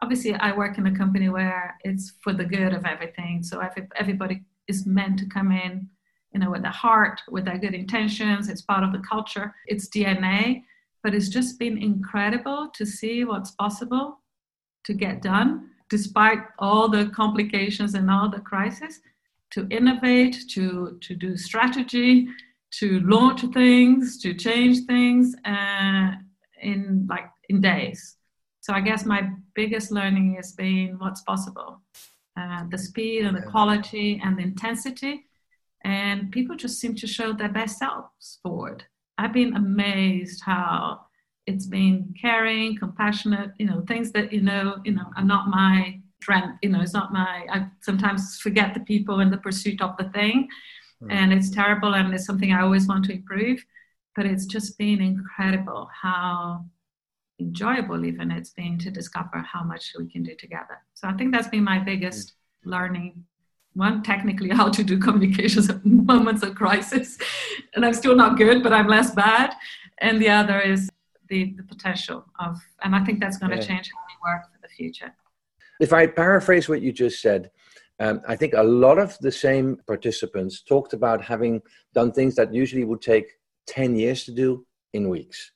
obviously 0.03 0.35
I 0.35 0.57
work 0.57 0.79
in 0.79 0.87
a 0.87 0.97
company 0.97 1.29
where 1.29 1.77
it's 1.85 2.15
for 2.23 2.33
the 2.33 2.45
good 2.45 2.73
of 2.73 2.85
everything. 2.85 3.43
So 3.43 3.61
every, 3.61 3.89
everybody 3.97 4.43
is 4.69 4.87
meant 4.87 5.19
to 5.21 5.27
come 5.27 5.51
in 5.53 5.89
you 6.35 6.41
know, 6.41 6.51
with 6.51 6.63
the 6.63 6.71
heart, 6.71 7.21
with 7.31 7.45
their 7.45 7.59
good 7.59 7.75
intentions. 7.75 8.49
It's 8.49 8.63
part 8.63 8.83
of 8.83 8.93
the 8.93 8.99
culture, 8.99 9.55
it's 9.67 9.89
DNA. 9.89 10.65
But 11.03 11.15
it's 11.15 11.29
just 11.29 11.59
been 11.59 11.79
incredible 11.79 12.69
to 12.75 12.85
see 12.85 13.25
what's 13.25 13.53
possible 13.53 14.21
to 14.85 14.95
get 14.95 15.23
done, 15.23 15.71
despite 15.91 16.39
all 16.59 16.89
the 16.89 17.11
complications 17.15 17.95
and 17.95 18.11
all 18.11 18.31
the 18.31 18.41
crisis, 18.41 19.01
to 19.51 19.67
innovate, 19.71 20.37
to, 20.51 20.99
to 21.03 21.15
do 21.15 21.37
strategy, 21.37 22.29
to 22.79 23.01
launch 23.01 23.43
things, 23.53 24.19
to 24.23 24.35
change 24.35 24.87
things 24.87 25.37
uh, 25.45 26.13
in 26.61 27.07
like 27.09 27.31
in 27.49 27.61
days. 27.61 28.17
So 28.61 28.73
I 28.73 28.81
guess 28.81 29.05
my 29.05 29.29
biggest 29.55 29.93
learning 29.93 30.35
has 30.37 30.53
been 30.53 30.97
what's 30.99 31.21
possible, 31.21 31.83
uh, 32.37 32.65
the 32.71 32.79
speed 32.79 33.27
and 33.27 33.37
the 33.37 33.43
quality 33.43 34.21
and 34.25 34.39
the 34.39 34.43
intensity, 34.43 35.27
and 35.85 36.33
people 36.33 36.57
just 36.57 36.81
seem 36.81 36.95
to 36.97 37.07
show 37.07 37.33
their 37.33 37.51
best 37.51 37.79
selves 37.79 38.39
forward. 38.43 38.85
I've 39.19 39.33
been 39.33 39.55
amazed 39.55 40.43
how 40.43 41.03
it's 41.47 41.67
been 41.67 42.15
caring, 42.21 42.77
compassionate, 42.77 43.51
you 43.59 43.67
know, 43.67 43.85
things 43.87 44.11
that 44.13 44.33
you 44.33 44.41
know, 44.41 44.79
you 44.85 44.93
know, 44.93 45.05
are 45.17 45.25
not 45.25 45.49
my 45.49 46.01
strength. 46.23 46.59
You 46.63 46.71
know, 46.71 46.81
it's 46.81 46.95
not 46.95 47.13
my. 47.13 47.47
I 47.53 47.67
sometimes 47.83 48.39
forget 48.41 48.73
the 48.73 48.81
people 48.81 49.21
in 49.21 49.31
the 49.31 49.37
pursuit 49.37 49.83
of 49.83 49.97
the 49.99 50.09
thing, 50.11 50.49
mm. 51.03 51.13
and 51.13 51.33
it's 51.33 51.51
terrible, 51.51 51.95
and 51.95 52.13
it's 52.15 52.27
something 52.27 52.53
I 52.53 52.63
always 52.63 52.87
want 52.87 53.05
to 53.07 53.13
improve. 53.13 53.65
But 54.17 54.27
it's 54.27 54.47
just 54.47 54.79
been 54.79 55.03
incredible 55.03 55.91
how 56.03 56.65
enjoyable 57.41 58.05
even 58.07 58.31
it's 58.31 58.51
been 58.51 58.79
to 58.79 58.91
discover 58.91 59.39
how 59.41 59.65
much 59.65 59.93
we 59.99 60.09
can 60.09 60.23
do 60.23 60.35
together. 60.37 60.79
So 60.95 61.09
I 61.09 61.13
think 61.13 61.33
that's 61.33 61.49
been 61.49 61.65
my 61.65 61.79
biggest 61.79 62.29
mm. 62.31 62.71
learning 62.71 63.25
one 63.75 64.03
technically 64.03 64.51
how 64.51 64.69
to 64.69 64.83
do 64.83 64.99
communications 64.99 65.69
at 65.69 65.85
moments 66.13 66.43
of 66.43 66.55
crisis. 66.55 67.19
And 67.75 67.85
i'm 67.85 67.95
still 67.95 68.17
not 68.17 68.37
good 68.37 68.63
but 68.63 68.73
i'm 68.73 68.89
less 68.89 69.11
bad. 69.15 69.55
And 69.99 70.21
the 70.21 70.29
other 70.29 70.61
is 70.61 70.91
the, 71.29 71.55
the 71.57 71.63
potential 71.63 72.25
of 72.39 72.59
and 72.83 72.95
i 72.95 73.05
think 73.05 73.21
that's 73.21 73.39
going 73.39 73.51
to 73.51 73.57
yeah. 73.57 73.63
change 73.63 73.91
how 73.93 74.01
we 74.09 74.33
work 74.33 74.45
for 74.53 74.59
the 74.63 74.69
future. 74.69 75.15
If 75.81 75.93
i 75.93 76.07
paraphrase 76.07 76.69
what 76.69 76.83
you 76.83 76.93
just 76.93 77.21
said 77.21 77.51
um, 78.01 78.21
i 78.29 78.37
think 78.37 78.55
a 78.55 78.63
lot 78.63 78.99
of 78.99 79.17
the 79.19 79.33
same 79.33 79.79
participants 79.87 80.63
talked 80.63 80.93
about 80.93 81.23
having 81.23 81.63
done 81.95 82.13
things 82.13 82.35
that 82.37 82.55
usually 82.55 82.85
would 82.85 83.03
take 83.03 83.27
10 83.67 83.97
years 83.97 84.25
to 84.25 84.33
do 84.33 84.67
in 84.93 85.09
weeks 85.09 85.53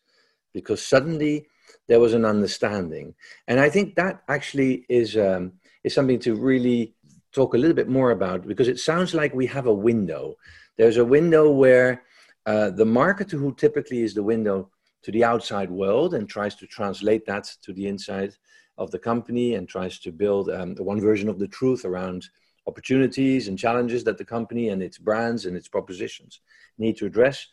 because 0.53 0.85
suddenly 0.85 1.47
there 1.87 2.01
was 2.01 2.15
an 2.15 2.25
understanding. 2.25 3.15
And 3.47 3.61
i 3.61 3.69
think 3.69 3.95
that 3.97 4.23
actually 4.29 4.87
is 4.89 5.17
um, 5.17 5.53
is 5.85 5.95
something 5.95 6.19
to 6.21 6.35
really 6.35 6.95
talk 7.33 7.55
a 7.55 7.59
little 7.59 7.77
bit 7.77 7.89
more 7.89 8.11
about 8.11 8.47
because 8.47 8.69
it 8.69 8.79
sounds 8.79 9.15
like 9.15 9.35
we 9.35 9.47
have 9.47 9.67
a 9.67 9.75
window. 9.75 10.37
There's 10.77 10.97
a 10.97 11.05
window 11.05 11.51
where 11.51 12.03
uh, 12.47 12.71
the 12.71 12.85
marketer, 12.85 13.39
who 13.39 13.55
typically 13.55 14.03
is 14.03 14.15
the 14.15 14.23
window 14.23 14.71
to 15.03 15.13
the 15.13 15.25
outside 15.25 15.71
world 15.71 16.15
and 16.15 16.29
tries 16.29 16.55
to 16.57 16.67
translate 16.67 17.27
that 17.27 17.45
to 17.63 17.73
the 17.73 17.87
inside 17.87 18.35
of 18.79 18.91
the 18.91 18.99
company 18.99 19.55
and 19.55 19.69
tries 19.69 19.99
to 19.99 20.13
build 20.13 20.51
um, 20.51 20.75
one 20.77 21.01
version 21.01 21.29
of 21.29 21.39
the 21.39 21.49
truth 21.49 21.85
around 21.85 22.25
opportunities 22.67 23.49
and 23.49 23.59
challenges 23.59 24.05
that 24.05 24.19
the 24.19 24.25
company 24.25 24.69
and 24.69 24.83
its 24.83 24.99
brands 24.99 25.47
and 25.47 25.57
its 25.57 25.69
propositions 25.69 26.41
need 26.79 26.97
to 26.97 27.07
address. 27.07 27.47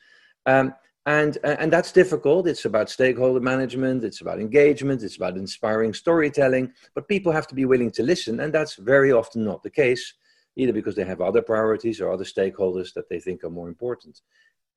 Um, 0.45 0.73
and 1.05 1.37
uh, 1.43 1.55
and 1.59 1.71
that's 1.71 1.91
difficult. 1.91 2.47
It's 2.47 2.65
about 2.65 2.89
stakeholder 2.89 3.39
management. 3.39 4.03
It's 4.03 4.21
about 4.21 4.39
engagement. 4.39 5.03
It's 5.03 5.17
about 5.17 5.37
inspiring 5.37 5.93
storytelling. 5.93 6.73
But 6.95 7.07
people 7.07 7.31
have 7.31 7.47
to 7.47 7.55
be 7.55 7.65
willing 7.65 7.91
to 7.91 8.03
listen 8.03 8.39
and 8.39 8.53
that's 8.53 8.75
very 8.75 9.11
often 9.11 9.43
not 9.43 9.63
the 9.63 9.69
case 9.69 10.13
either 10.55 10.73
because 10.73 10.95
they 10.95 11.03
have 11.03 11.21
other 11.21 11.41
priorities 11.41 11.99
or 11.99 12.11
other 12.11 12.23
stakeholders 12.23 12.93
that 12.93 13.09
they 13.09 13.19
think 13.19 13.43
are 13.43 13.49
more 13.49 13.67
important. 13.67 14.21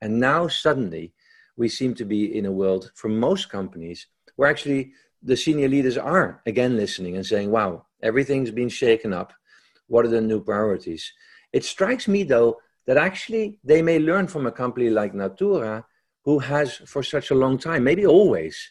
And 0.01 0.19
now 0.19 0.49
suddenly 0.49 1.13
we 1.57 1.69
seem 1.69 1.95
to 1.95 2.05
be 2.05 2.37
in 2.37 2.47
a 2.47 2.53
world 2.53 2.91
for 2.95 3.09
most 3.09 3.49
companies 3.49 4.07
where 4.37 4.51
actually 4.51 4.93
the 5.23 5.37
senior 5.37 5.69
leaders 5.69 5.97
are 5.97 6.43
again 6.47 6.77
listening 6.77 7.17
and 7.17 7.27
saying 7.27 7.51
wow 7.51 7.85
everything's 8.03 8.51
been 8.51 8.69
shaken 8.69 9.13
up. 9.13 9.33
What 9.87 10.05
are 10.05 10.09
the 10.09 10.21
new 10.21 10.43
priorities? 10.43 11.11
It 11.55 11.65
strikes 11.65 12.07
me 12.07 12.23
though 12.23 12.59
that 12.87 12.99
actually 12.99 13.59
they 13.65 13.81
may 13.81 13.99
learn 13.99 14.27
from 14.27 14.47
a 14.47 14.53
company 14.53 14.91
like 14.91 15.15
natura 15.15 15.87
who 16.25 16.39
has 16.39 16.77
for 16.87 17.03
such 17.03 17.31
a 17.31 17.35
long 17.35 17.59
time, 17.59 17.85
maybe 17.85 18.07
always, 18.07 18.71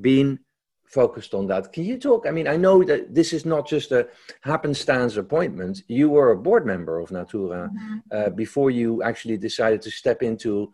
been 0.00 0.38
focused 0.92 1.32
on 1.32 1.46
that. 1.46 1.72
Can 1.72 1.84
you 1.84 1.98
talk? 1.98 2.26
I 2.26 2.30
mean, 2.30 2.46
I 2.46 2.56
know 2.56 2.84
that 2.84 3.14
this 3.14 3.32
is 3.32 3.46
not 3.46 3.66
just 3.66 3.92
a 3.92 4.08
happenstance 4.42 5.16
appointment. 5.16 5.82
You 5.88 6.10
were 6.10 6.32
a 6.32 6.36
board 6.36 6.66
member 6.66 7.00
of 7.00 7.10
Natura 7.10 7.70
mm-hmm. 7.70 7.98
uh, 8.10 8.30
before 8.30 8.70
you 8.70 9.02
actually 9.02 9.38
decided 9.38 9.80
to 9.82 9.90
step 9.90 10.22
into 10.22 10.70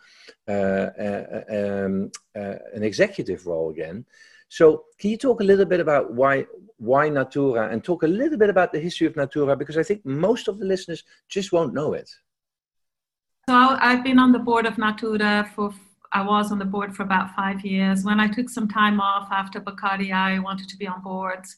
uh, 0.48 0.88
uh, 1.06 1.42
um, 1.50 2.10
uh, 2.36 2.56
an 2.74 2.82
executive 2.82 3.46
role 3.46 3.70
again. 3.70 4.04
So, 4.48 4.84
can 4.98 5.10
you 5.10 5.18
talk 5.18 5.40
a 5.40 5.44
little 5.44 5.66
bit 5.66 5.80
about 5.80 6.12
why 6.14 6.46
why 6.78 7.08
Natura 7.08 7.68
and 7.68 7.82
talk 7.82 8.02
a 8.02 8.06
little 8.06 8.38
bit 8.38 8.50
about 8.50 8.72
the 8.72 8.80
history 8.80 9.06
of 9.06 9.16
Natura 9.16 9.56
because 9.56 9.76
I 9.76 9.82
think 9.82 10.04
most 10.06 10.48
of 10.48 10.58
the 10.58 10.64
listeners 10.64 11.04
just 11.28 11.52
won't 11.52 11.74
know 11.74 11.92
it. 11.92 12.08
So 13.48 13.54
I've 13.54 14.04
been 14.04 14.18
on 14.18 14.32
the 14.32 14.38
board 14.38 14.64
of 14.66 14.78
Natura 14.78 15.50
for 15.54 15.72
I 16.12 16.22
was 16.22 16.50
on 16.50 16.58
the 16.58 16.64
board 16.64 16.94
for 16.94 17.02
about 17.02 17.34
five 17.34 17.64
years. 17.64 18.04
When 18.04 18.20
I 18.20 18.28
took 18.28 18.48
some 18.48 18.68
time 18.68 19.00
off 19.00 19.28
after 19.30 19.60
Bacardi, 19.60 20.12
I 20.12 20.38
wanted 20.38 20.68
to 20.70 20.76
be 20.76 20.86
on 20.86 21.02
boards. 21.02 21.56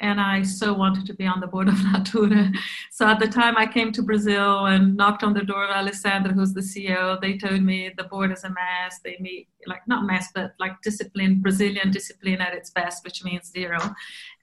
And 0.00 0.20
I 0.20 0.42
so 0.44 0.72
wanted 0.72 1.06
to 1.06 1.14
be 1.14 1.26
on 1.26 1.40
the 1.40 1.48
board 1.48 1.68
of 1.68 1.82
Natura. 1.92 2.52
So 2.92 3.06
at 3.06 3.18
the 3.18 3.26
time 3.26 3.56
I 3.56 3.66
came 3.66 3.90
to 3.92 4.02
Brazil 4.02 4.66
and 4.66 4.96
knocked 4.96 5.24
on 5.24 5.34
the 5.34 5.42
door 5.42 5.64
of 5.64 5.70
Alessandro, 5.70 6.32
who's 6.32 6.54
the 6.54 6.60
CEO, 6.60 7.20
they 7.20 7.36
told 7.36 7.62
me 7.62 7.90
the 7.96 8.04
board 8.04 8.30
is 8.30 8.44
a 8.44 8.50
mess. 8.50 9.00
They 9.02 9.16
meet, 9.18 9.48
like, 9.66 9.86
not 9.88 10.06
mess, 10.06 10.28
but 10.34 10.52
like 10.60 10.80
discipline, 10.82 11.40
Brazilian 11.40 11.90
discipline 11.90 12.40
at 12.40 12.54
its 12.54 12.70
best, 12.70 13.02
which 13.04 13.24
means 13.24 13.50
zero. 13.50 13.78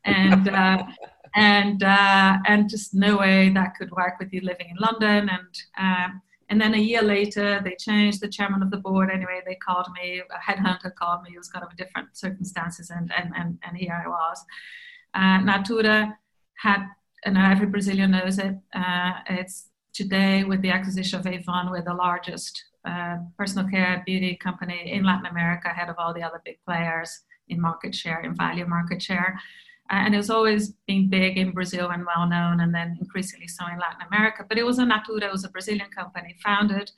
And, 0.03 0.49
uh, 0.49 0.83
and, 1.35 1.83
uh, 1.83 2.37
and 2.47 2.69
just 2.69 2.93
no 2.93 3.17
way 3.17 3.49
that 3.49 3.75
could 3.77 3.91
work 3.91 4.19
with 4.19 4.33
you 4.33 4.41
living 4.41 4.69
in 4.69 4.77
London. 4.77 5.29
And, 5.29 5.63
uh, 5.77 6.19
and 6.49 6.61
then 6.61 6.73
a 6.75 6.79
year 6.79 7.01
later, 7.01 7.61
they 7.63 7.75
changed 7.79 8.21
the 8.21 8.27
chairman 8.27 8.61
of 8.61 8.71
the 8.71 8.77
board. 8.77 9.09
Anyway, 9.11 9.41
they 9.45 9.55
called 9.55 9.87
me, 9.99 10.21
a 10.21 10.51
headhunter 10.51 10.93
called 10.93 11.23
me. 11.23 11.31
It 11.33 11.37
was 11.37 11.49
kind 11.49 11.65
of 11.65 11.75
different 11.75 12.15
circumstances, 12.15 12.89
and, 12.89 13.11
and, 13.17 13.31
and, 13.35 13.57
and 13.63 13.77
here 13.77 14.01
I 14.05 14.07
was. 14.07 14.43
Uh, 15.13 15.39
Natura 15.39 16.17
had, 16.55 16.85
and 17.25 17.37
every 17.37 17.67
Brazilian 17.67 18.11
knows 18.11 18.37
it, 18.37 18.55
uh, 18.75 19.13
it's 19.29 19.69
today 19.93 20.43
with 20.43 20.61
the 20.61 20.69
acquisition 20.69 21.19
of 21.19 21.25
Avon, 21.25 21.71
we're 21.71 21.81
the 21.81 21.93
largest 21.93 22.63
uh, 22.85 23.17
personal 23.37 23.67
care 23.67 24.03
beauty 24.05 24.35
company 24.35 24.91
in 24.91 25.03
Latin 25.03 25.25
America, 25.25 25.69
ahead 25.69 25.89
of 25.89 25.95
all 25.97 26.13
the 26.13 26.21
other 26.21 26.41
big 26.45 26.57
players 26.65 27.21
in 27.47 27.59
market 27.59 27.95
share, 27.95 28.21
in 28.21 28.35
value 28.35 28.65
market 28.67 29.01
share. 29.01 29.39
And 29.89 30.13
it 30.13 30.17
was 30.17 30.29
always 30.29 30.73
being 30.87 31.09
big 31.09 31.37
in 31.37 31.51
Brazil 31.51 31.91
and 31.91 32.05
well 32.05 32.27
known, 32.27 32.59
and 32.61 32.73
then 32.73 32.97
increasingly 32.99 33.47
so 33.47 33.65
in 33.71 33.77
Latin 33.77 34.07
America. 34.07 34.45
But 34.47 34.57
it 34.57 34.65
was 34.65 34.79
a 34.79 34.85
Natura, 34.85 35.25
it 35.25 35.31
was 35.31 35.45
a 35.45 35.49
Brazilian 35.49 35.89
company 35.95 36.35
founded 36.43 36.91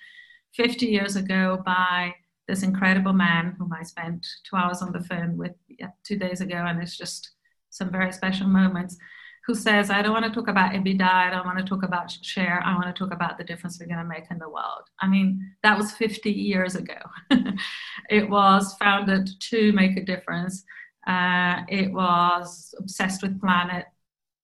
50 0.54 0.86
years 0.86 1.16
ago 1.16 1.62
by 1.66 2.14
this 2.48 2.64
incredible 2.64 3.14
man 3.14 3.56
whom 3.60 3.74
I 3.74 3.84
spent 3.84 4.26
two 4.50 4.56
hours 4.56 4.82
on 4.82 4.94
the 4.94 5.02
phone 5.02 5.38
with 5.38 5.52
two 6.04 6.18
days 6.18 6.42
ago, 6.42 6.56
and 6.56 6.82
it's 6.82 6.98
just 6.98 7.32
some 7.70 7.92
very 7.92 8.12
special 8.12 8.48
moments. 8.48 8.98
Who 9.46 9.56
says, 9.56 9.90
I 9.90 10.02
don't 10.02 10.12
want 10.12 10.26
to 10.26 10.32
talk 10.32 10.50
about 10.50 10.74
EBITDA, 10.74 11.02
I 11.02 11.30
don't 11.30 11.46
want 11.46 11.58
to 11.58 11.64
talk 11.64 11.84
about 11.84 12.12
share, 12.12 12.62
I 12.66 12.76
want 12.76 12.94
to 12.94 13.00
talk 13.00 13.14
about 13.14 13.38
the 13.38 13.46
difference 13.46 13.80
we're 13.80 13.88
going 13.88 13.98
to 14.00 14.04
make 14.04 14.30
in 14.30 14.40
the 14.40 14.50
world. 14.50 14.84
I 15.00 15.08
mean, 15.08 15.42
that 15.64 15.78
was 15.78 15.94
50 15.94 16.30
years 16.30 16.76
ago. 16.76 16.98
it 18.10 18.30
was 18.30 18.74
founded 18.74 19.30
to 19.52 19.72
make 19.72 19.96
a 19.96 20.04
difference 20.04 20.66
uh, 21.08 21.64
it 21.70 21.92
was 21.92 22.76
obsessed 22.78 23.22
with 23.22 23.40
planet 23.40 23.86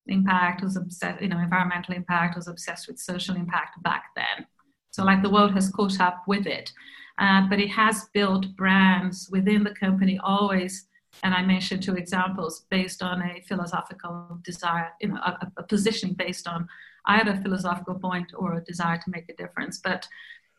impact, 0.08 0.64
was 0.64 0.78
obsessed, 0.78 1.22
you 1.22 1.28
know, 1.28 1.40
environmental 1.40 1.94
impact, 1.94 2.36
was 2.36 2.48
obsessed 2.48 2.88
with 2.88 2.98
social 3.00 3.36
impact 3.36 3.82
back 3.84 4.06
then. 4.16 4.46
So 4.92 5.04
like 5.04 5.22
the 5.22 5.30
world 5.30 5.54
has 5.54 5.70
caught 5.70 6.00
up 6.00 6.24
with 6.28 6.48
it. 6.48 6.72
Uh, 7.20 7.48
but 7.50 7.60
it 7.60 7.70
has 7.70 8.08
built 8.14 8.56
brands 8.56 9.30
within 9.32 9.64
the 9.64 9.76
company 9.76 10.20
always, 10.24 10.88
and 11.22 11.34
I 11.34 11.44
mentioned 11.44 11.84
two 11.84 11.96
examples 11.96 12.66
based 12.72 13.04
on 13.04 13.22
a 13.22 13.42
philosophical 13.48 14.40
desire, 14.44 14.90
you 15.00 15.10
know, 15.10 15.18
a, 15.18 15.52
a 15.58 15.64
positioning 15.64 16.16
based 16.16 16.48
on 16.48 16.68
either 17.06 17.32
a 17.32 17.42
philosophical 17.42 17.96
point 17.96 18.32
or 18.36 18.56
a 18.56 18.64
desire 18.64 18.98
to 18.98 19.12
make 19.12 19.30
a 19.30 19.36
difference. 19.36 19.80
But 19.84 20.08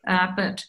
uh, 0.07 0.27
but 0.35 0.63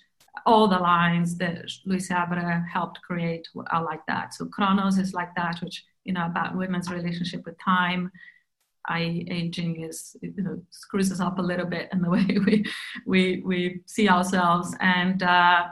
all 0.44 0.68
the 0.68 0.78
lines 0.78 1.36
that 1.38 1.70
Luiz 1.84 2.08
Seabra 2.08 2.66
helped 2.68 3.00
create 3.02 3.48
are 3.70 3.84
like 3.84 4.04
that. 4.06 4.34
So 4.34 4.46
Chronos 4.46 4.98
is 4.98 5.14
like 5.14 5.34
that, 5.36 5.60
which 5.62 5.84
you 6.04 6.12
know 6.12 6.26
about 6.26 6.56
women's 6.56 6.90
relationship 6.90 7.44
with 7.46 7.58
time. 7.58 8.10
I 8.88 9.24
aging 9.28 9.82
is 9.82 10.16
you 10.20 10.42
know 10.42 10.62
screws 10.70 11.10
us 11.10 11.20
up 11.20 11.38
a 11.38 11.42
little 11.42 11.66
bit 11.66 11.88
in 11.92 12.02
the 12.02 12.10
way 12.16 12.26
we 12.44 12.64
we 13.06 13.42
we 13.44 13.80
see 13.86 14.08
ourselves, 14.08 14.74
and 14.80 15.22
uh, 15.22 15.66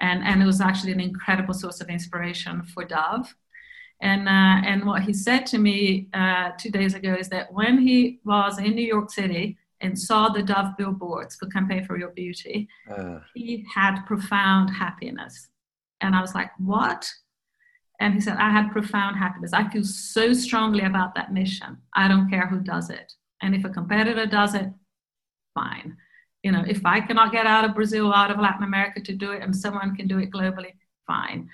and 0.00 0.24
and 0.24 0.42
it 0.42 0.46
was 0.46 0.60
actually 0.60 0.92
an 0.92 1.00
incredible 1.00 1.54
source 1.54 1.80
of 1.80 1.88
inspiration 1.88 2.62
for 2.62 2.84
Dove. 2.84 3.34
And 4.00 4.28
uh, 4.28 4.66
and 4.66 4.86
what 4.86 5.02
he 5.02 5.12
said 5.12 5.44
to 5.46 5.58
me 5.58 6.08
uh, 6.14 6.52
two 6.58 6.70
days 6.70 6.94
ago 6.94 7.14
is 7.14 7.28
that 7.30 7.52
when 7.52 7.78
he 7.78 8.20
was 8.24 8.58
in 8.58 8.74
New 8.74 8.86
York 8.86 9.10
City 9.10 9.57
and 9.80 9.98
saw 9.98 10.28
the 10.28 10.42
Dove 10.42 10.76
billboards 10.76 11.36
for 11.36 11.46
Campaign 11.46 11.84
for 11.84 11.98
Your 11.98 12.10
Beauty, 12.10 12.68
uh. 12.90 13.20
he 13.34 13.64
had 13.74 14.02
profound 14.06 14.70
happiness. 14.70 15.48
And 16.00 16.14
I 16.14 16.20
was 16.20 16.34
like, 16.34 16.50
what? 16.58 17.08
And 18.00 18.14
he 18.14 18.20
said, 18.20 18.36
I 18.38 18.50
had 18.50 18.70
profound 18.70 19.16
happiness. 19.16 19.52
I 19.52 19.68
feel 19.68 19.84
so 19.84 20.32
strongly 20.32 20.84
about 20.84 21.14
that 21.14 21.32
mission. 21.32 21.78
I 21.94 22.06
don't 22.06 22.30
care 22.30 22.46
who 22.46 22.60
does 22.60 22.90
it. 22.90 23.12
And 23.42 23.54
if 23.54 23.64
a 23.64 23.68
competitor 23.68 24.26
does 24.26 24.54
it, 24.54 24.68
fine. 25.54 25.96
You 26.42 26.52
know, 26.52 26.64
if 26.66 26.86
I 26.86 27.00
cannot 27.00 27.32
get 27.32 27.46
out 27.46 27.64
of 27.64 27.74
Brazil, 27.74 28.12
out 28.12 28.30
of 28.30 28.38
Latin 28.38 28.62
America 28.62 29.00
to 29.00 29.14
do 29.14 29.32
it, 29.32 29.42
and 29.42 29.54
someone 29.54 29.96
can 29.96 30.06
do 30.06 30.18
it 30.18 30.30
globally, 30.30 30.74
fine. 31.06 31.48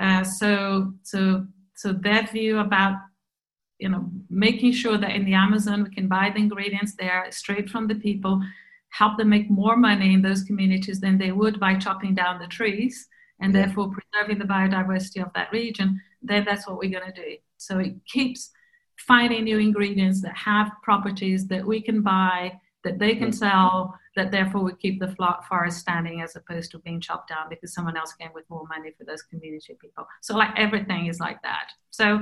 Uh, 0.00 0.24
so, 0.24 0.92
so, 1.02 1.46
so 1.74 1.92
that 1.92 2.32
view 2.32 2.58
about 2.58 2.96
you 3.78 3.88
know 3.88 4.10
making 4.30 4.72
sure 4.72 4.98
that 4.98 5.14
in 5.14 5.24
the 5.24 5.34
Amazon 5.34 5.84
we 5.84 5.90
can 5.90 6.08
buy 6.08 6.30
the 6.30 6.40
ingredients 6.40 6.94
there 6.98 7.26
straight 7.30 7.68
from 7.68 7.86
the 7.86 7.94
people, 7.94 8.40
help 8.90 9.18
them 9.18 9.28
make 9.28 9.50
more 9.50 9.76
money 9.76 10.14
in 10.14 10.22
those 10.22 10.42
communities 10.42 11.00
than 11.00 11.18
they 11.18 11.32
would 11.32 11.60
by 11.60 11.74
chopping 11.76 12.14
down 12.14 12.38
the 12.38 12.46
trees 12.46 13.08
and 13.40 13.54
therefore 13.54 13.90
preserving 13.90 14.38
the 14.38 14.44
biodiversity 14.44 15.22
of 15.22 15.32
that 15.34 15.52
region, 15.52 16.00
then 16.22 16.44
that's 16.44 16.66
what 16.66 16.78
we're 16.78 16.98
going 16.98 17.12
to 17.12 17.22
do. 17.22 17.36
So 17.58 17.78
it 17.78 17.94
keeps 18.06 18.50
finding 18.98 19.44
new 19.44 19.58
ingredients 19.58 20.22
that 20.22 20.36
have 20.36 20.70
properties 20.82 21.46
that 21.48 21.66
we 21.66 21.82
can 21.82 22.02
buy, 22.02 22.58
that 22.86 22.98
they 23.00 23.16
can 23.16 23.32
sell, 23.32 23.98
that 24.14 24.30
therefore 24.30 24.62
would 24.62 24.78
keep 24.78 25.00
the 25.00 25.14
forest 25.48 25.78
standing 25.78 26.22
as 26.22 26.36
opposed 26.36 26.70
to 26.70 26.78
being 26.78 27.00
chopped 27.00 27.28
down 27.28 27.48
because 27.50 27.74
someone 27.74 27.96
else 27.96 28.12
came 28.14 28.30
with 28.32 28.48
more 28.48 28.64
money 28.68 28.92
for 28.96 29.04
those 29.04 29.22
community 29.22 29.76
people. 29.80 30.06
So 30.22 30.36
like 30.36 30.50
everything 30.56 31.06
is 31.06 31.18
like 31.20 31.42
that. 31.42 31.72
So 31.90 32.20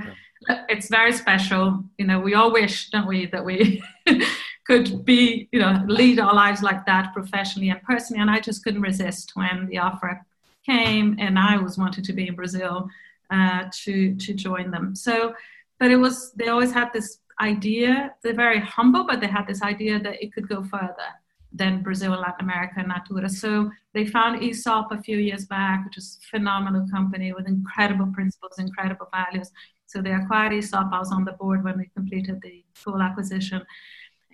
yeah. 0.49 0.64
it's 0.68 0.88
very 0.88 1.12
special. 1.12 1.85
You 1.99 2.06
know, 2.06 2.18
we 2.18 2.35
all 2.35 2.50
wish, 2.50 2.88
don't 2.88 3.06
we, 3.06 3.26
that 3.26 3.44
we 3.44 3.83
could 4.66 5.04
be, 5.04 5.49
you 5.52 5.61
know, 5.61 5.85
lead 5.87 6.18
our 6.18 6.35
lives 6.35 6.62
like 6.62 6.87
that 6.87 7.12
professionally 7.12 7.68
and 7.68 7.83
personally. 7.83 8.23
And 8.23 8.30
I 8.30 8.40
just 8.40 8.64
couldn't 8.64 8.83
resist 8.83 9.33
when 9.35 9.66
the 9.66 9.78
offer 9.78 10.25
came 10.64 11.16
and 11.21 11.38
I 11.38 11.59
was 11.59 11.76
wanted 11.76 12.04
to 12.04 12.12
be 12.14 12.26
in 12.26 12.35
Brazil 12.35 12.88
uh, 13.30 13.64
to 13.85 14.14
to 14.16 14.33
join 14.33 14.71
them. 14.71 14.94
So, 14.94 15.35
but 15.78 15.90
it 15.90 15.97
was 15.97 16.33
they 16.33 16.49
always 16.49 16.73
had 16.73 16.92
this 16.92 17.18
idea. 17.41 18.14
They're 18.23 18.35
very 18.35 18.61
humble, 18.61 19.05
but 19.07 19.21
they 19.21 19.26
had 19.26 19.47
this 19.47 19.62
idea 19.62 19.99
that 20.00 20.23
it 20.23 20.33
could 20.33 20.49
go 20.49 20.62
further 20.62 21.11
than 21.53 21.83
Brazil 21.83 22.12
and 22.12 22.23
Latin 22.23 22.45
America 22.45 22.75
and 22.79 22.88
Natura. 22.88 23.29
So 23.29 23.71
they 23.93 24.07
found 24.07 24.43
Aesop 24.43 24.91
a 24.91 25.00
few 25.00 25.19
years 25.19 25.47
back, 25.47 25.85
which 25.85 25.97
is 25.97 26.19
a 26.23 26.26
phenomenal 26.29 26.87
company 26.91 27.33
with 27.33 27.47
incredible 27.47 28.09
principles, 28.12 28.59
incredible 28.59 29.09
values. 29.12 29.50
So 29.87 30.03
they 30.03 30.12
acquired 30.12 30.53
Aesop. 30.53 30.88
I 30.93 30.99
was 30.99 31.12
on 31.12 31.25
the 31.25 31.33
board 31.33 31.62
when 31.62 31.79
we 31.79 31.91
completed 31.95 32.41
the 32.43 32.64
full 32.75 33.00
acquisition. 33.00 33.62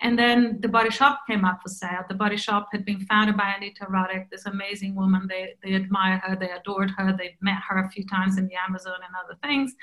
And 0.03 0.19
then 0.19 0.59
the 0.61 0.69
body 0.69 0.91
shop 0.91 1.21
came 1.29 1.45
up 1.45 1.61
for 1.63 1.69
sale. 1.69 2.05
The 2.09 2.15
body 2.15 2.39
shop 2.39 2.69
had 2.73 2.87
been 2.87 3.01
founded 3.01 3.37
by 3.37 3.53
Anita 3.55 3.85
Roddick, 3.85 4.31
this 4.31 4.47
amazing 4.47 4.95
woman. 4.95 5.27
They, 5.29 5.57
they 5.63 5.75
admired 5.75 6.23
her, 6.25 6.37
they 6.37 6.51
adored 6.51 6.91
her, 6.97 7.15
they 7.17 7.37
met 7.43 7.59
her 7.69 7.85
a 7.85 7.91
few 7.91 8.07
times 8.07 8.39
in 8.39 8.47
the 8.47 8.55
Amazon 8.67 8.95
and 9.07 9.15
other 9.23 9.39
things. 9.43 9.75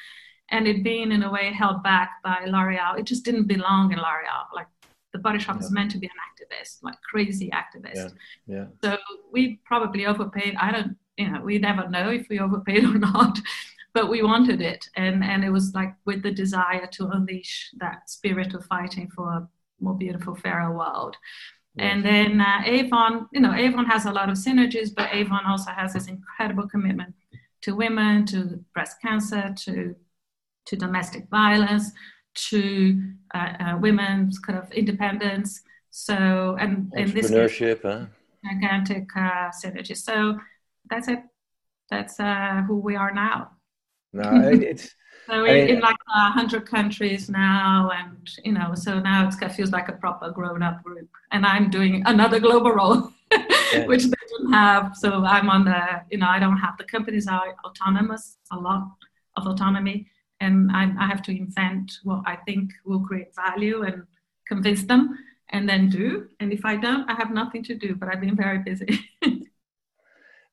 And 0.49 0.67
it 0.67 0.83
being, 0.83 1.11
in 1.11 1.23
a 1.23 1.31
way, 1.31 1.51
held 1.51 1.83
back 1.83 2.21
by 2.23 2.45
L'Oreal, 2.45 2.97
it 2.97 3.05
just 3.05 3.25
didn't 3.25 3.47
belong 3.47 3.91
in 3.91 3.99
L'Oreal. 3.99 4.45
Like 4.53 4.67
the 5.13 5.19
body 5.19 5.39
shop 5.39 5.57
yeah. 5.59 5.65
is 5.65 5.71
meant 5.71 5.91
to 5.91 5.97
be 5.97 6.07
an 6.07 6.13
activist, 6.29 6.83
like 6.83 6.95
crazy 7.01 7.49
activist. 7.49 8.13
Yeah. 8.47 8.55
yeah. 8.55 8.65
So 8.83 8.97
we 9.31 9.59
probably 9.65 10.05
overpaid. 10.05 10.55
I 10.59 10.71
don't, 10.71 10.95
you 11.17 11.29
know, 11.29 11.41
we 11.41 11.59
never 11.59 11.89
know 11.89 12.09
if 12.09 12.27
we 12.29 12.39
overpaid 12.39 12.83
or 12.93 12.97
not 12.97 13.39
but 13.93 14.09
we 14.11 14.21
wanted 14.21 14.61
it 14.61 14.87
and 14.95 15.23
and 15.23 15.43
it 15.43 15.49
was 15.49 15.73
like 15.73 15.91
with 16.05 16.21
the 16.21 16.29
desire 16.29 16.85
to 16.85 17.07
unleash 17.07 17.71
that 17.77 18.07
spirit 18.07 18.53
of 18.53 18.63
fighting 18.65 19.09
for 19.09 19.27
a 19.31 19.47
more 19.79 19.95
beautiful, 19.95 20.35
fairer 20.35 20.75
world. 20.75 21.17
And 21.79 22.03
then 22.03 22.41
uh, 22.41 22.63
Avon, 22.65 23.27
you 23.31 23.39
know, 23.39 23.53
Avon 23.53 23.85
has 23.85 24.05
a 24.05 24.11
lot 24.11 24.29
of 24.29 24.35
synergies, 24.35 24.89
but 24.95 25.13
Avon 25.13 25.45
also 25.47 25.69
has 25.69 25.93
this 25.93 26.07
incredible 26.07 26.67
commitment 26.67 27.13
to 27.61 27.75
women, 27.75 28.25
to 28.27 28.63
breast 28.73 28.99
cancer, 28.99 29.53
to 29.55 29.95
to 30.67 30.75
domestic 30.75 31.27
violence, 31.29 31.91
to 32.49 33.01
uh, 33.33 33.53
uh, 33.59 33.77
women's 33.79 34.39
kind 34.39 34.59
of 34.59 34.71
independence. 34.71 35.61
So, 35.89 36.57
and 36.59 36.91
in 36.95 37.13
this 37.13 37.31
entrepreneurship, 37.31 37.81
huh? 37.81 38.05
gigantic 38.45 39.07
uh, 39.15 39.49
synergy. 39.49 39.97
So 39.97 40.39
that's 40.89 41.07
it. 41.07 41.19
That's 41.89 42.19
uh, 42.19 42.63
who 42.67 42.77
we 42.77 42.95
are 42.95 43.11
now. 43.11 43.51
No, 44.13 44.49
it's 44.49 44.95
so 45.27 45.41
we're 45.41 45.65
in 45.67 45.79
like 45.79 45.95
a 46.15 46.31
hundred 46.31 46.65
countries 46.65 47.29
now, 47.29 47.91
and 47.93 48.29
you 48.43 48.51
know, 48.51 48.73
so 48.75 48.99
now 48.99 49.27
it 49.27 49.51
feels 49.53 49.71
like 49.71 49.89
a 49.89 49.93
proper 49.93 50.31
grown-up 50.31 50.83
group. 50.83 51.09
And 51.31 51.45
I'm 51.45 51.69
doing 51.69 52.03
another 52.05 52.39
global 52.39 52.71
role, 52.71 53.11
yeah. 53.31 53.85
which 53.91 54.05
they 54.05 54.23
don't 54.29 54.53
have. 54.53 54.95
So 54.95 55.23
I'm 55.25 55.49
on 55.49 55.65
the, 55.65 55.81
you 56.11 56.17
know, 56.17 56.27
I 56.27 56.39
don't 56.39 56.57
have 56.57 56.77
the 56.77 56.85
companies 56.85 57.27
are 57.27 57.55
autonomous, 57.65 58.37
a 58.51 58.57
lot 58.57 58.87
of 59.35 59.47
autonomy, 59.47 60.07
and 60.39 60.71
I, 60.71 60.91
I 60.99 61.07
have 61.07 61.21
to 61.23 61.31
invent 61.31 61.99
what 62.03 62.23
I 62.25 62.35
think 62.35 62.71
will 62.85 63.01
create 63.01 63.35
value 63.35 63.83
and 63.83 64.03
convince 64.47 64.83
them, 64.83 65.17
and 65.49 65.67
then 65.67 65.89
do. 65.89 66.27
And 66.39 66.51
if 66.53 66.65
I 66.65 66.75
don't, 66.75 67.09
I 67.09 67.13
have 67.15 67.31
nothing 67.31 67.63
to 67.63 67.75
do. 67.75 67.95
But 67.95 68.09
I've 68.09 68.21
been 68.21 68.35
very 68.35 68.59
busy. 68.59 68.99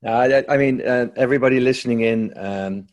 uh, 0.06 0.42
I 0.48 0.56
mean, 0.56 0.86
uh, 0.86 1.08
everybody 1.16 1.60
listening 1.60 2.00
in. 2.00 2.32
Um, 2.36 2.86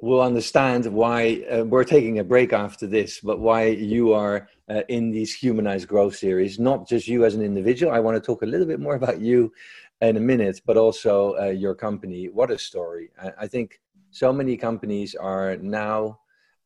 will 0.00 0.22
understand 0.22 0.86
why 0.86 1.44
uh, 1.50 1.64
we're 1.64 1.84
taking 1.84 2.18
a 2.18 2.24
break 2.24 2.52
after 2.52 2.86
this, 2.86 3.20
but 3.20 3.40
why 3.40 3.66
you 3.66 4.12
are 4.12 4.48
uh, 4.68 4.82
in 4.88 5.10
these 5.10 5.34
humanized 5.34 5.88
growth 5.88 6.14
series, 6.14 6.58
not 6.58 6.88
just 6.88 7.08
you 7.08 7.24
as 7.24 7.34
an 7.34 7.42
individual. 7.42 7.92
I 7.92 8.00
want 8.00 8.16
to 8.16 8.20
talk 8.20 8.42
a 8.42 8.46
little 8.46 8.66
bit 8.66 8.80
more 8.80 8.94
about 8.94 9.20
you 9.20 9.52
in 10.00 10.16
a 10.16 10.20
minute, 10.20 10.60
but 10.64 10.76
also 10.76 11.36
uh, 11.40 11.46
your 11.46 11.74
company. 11.74 12.28
What 12.28 12.50
a 12.50 12.58
story! 12.58 13.10
I, 13.20 13.32
I, 13.40 13.46
think 13.48 13.80
so 14.10 14.32
many 14.32 14.56
companies 14.56 15.16
are 15.16 15.56
now 15.56 16.20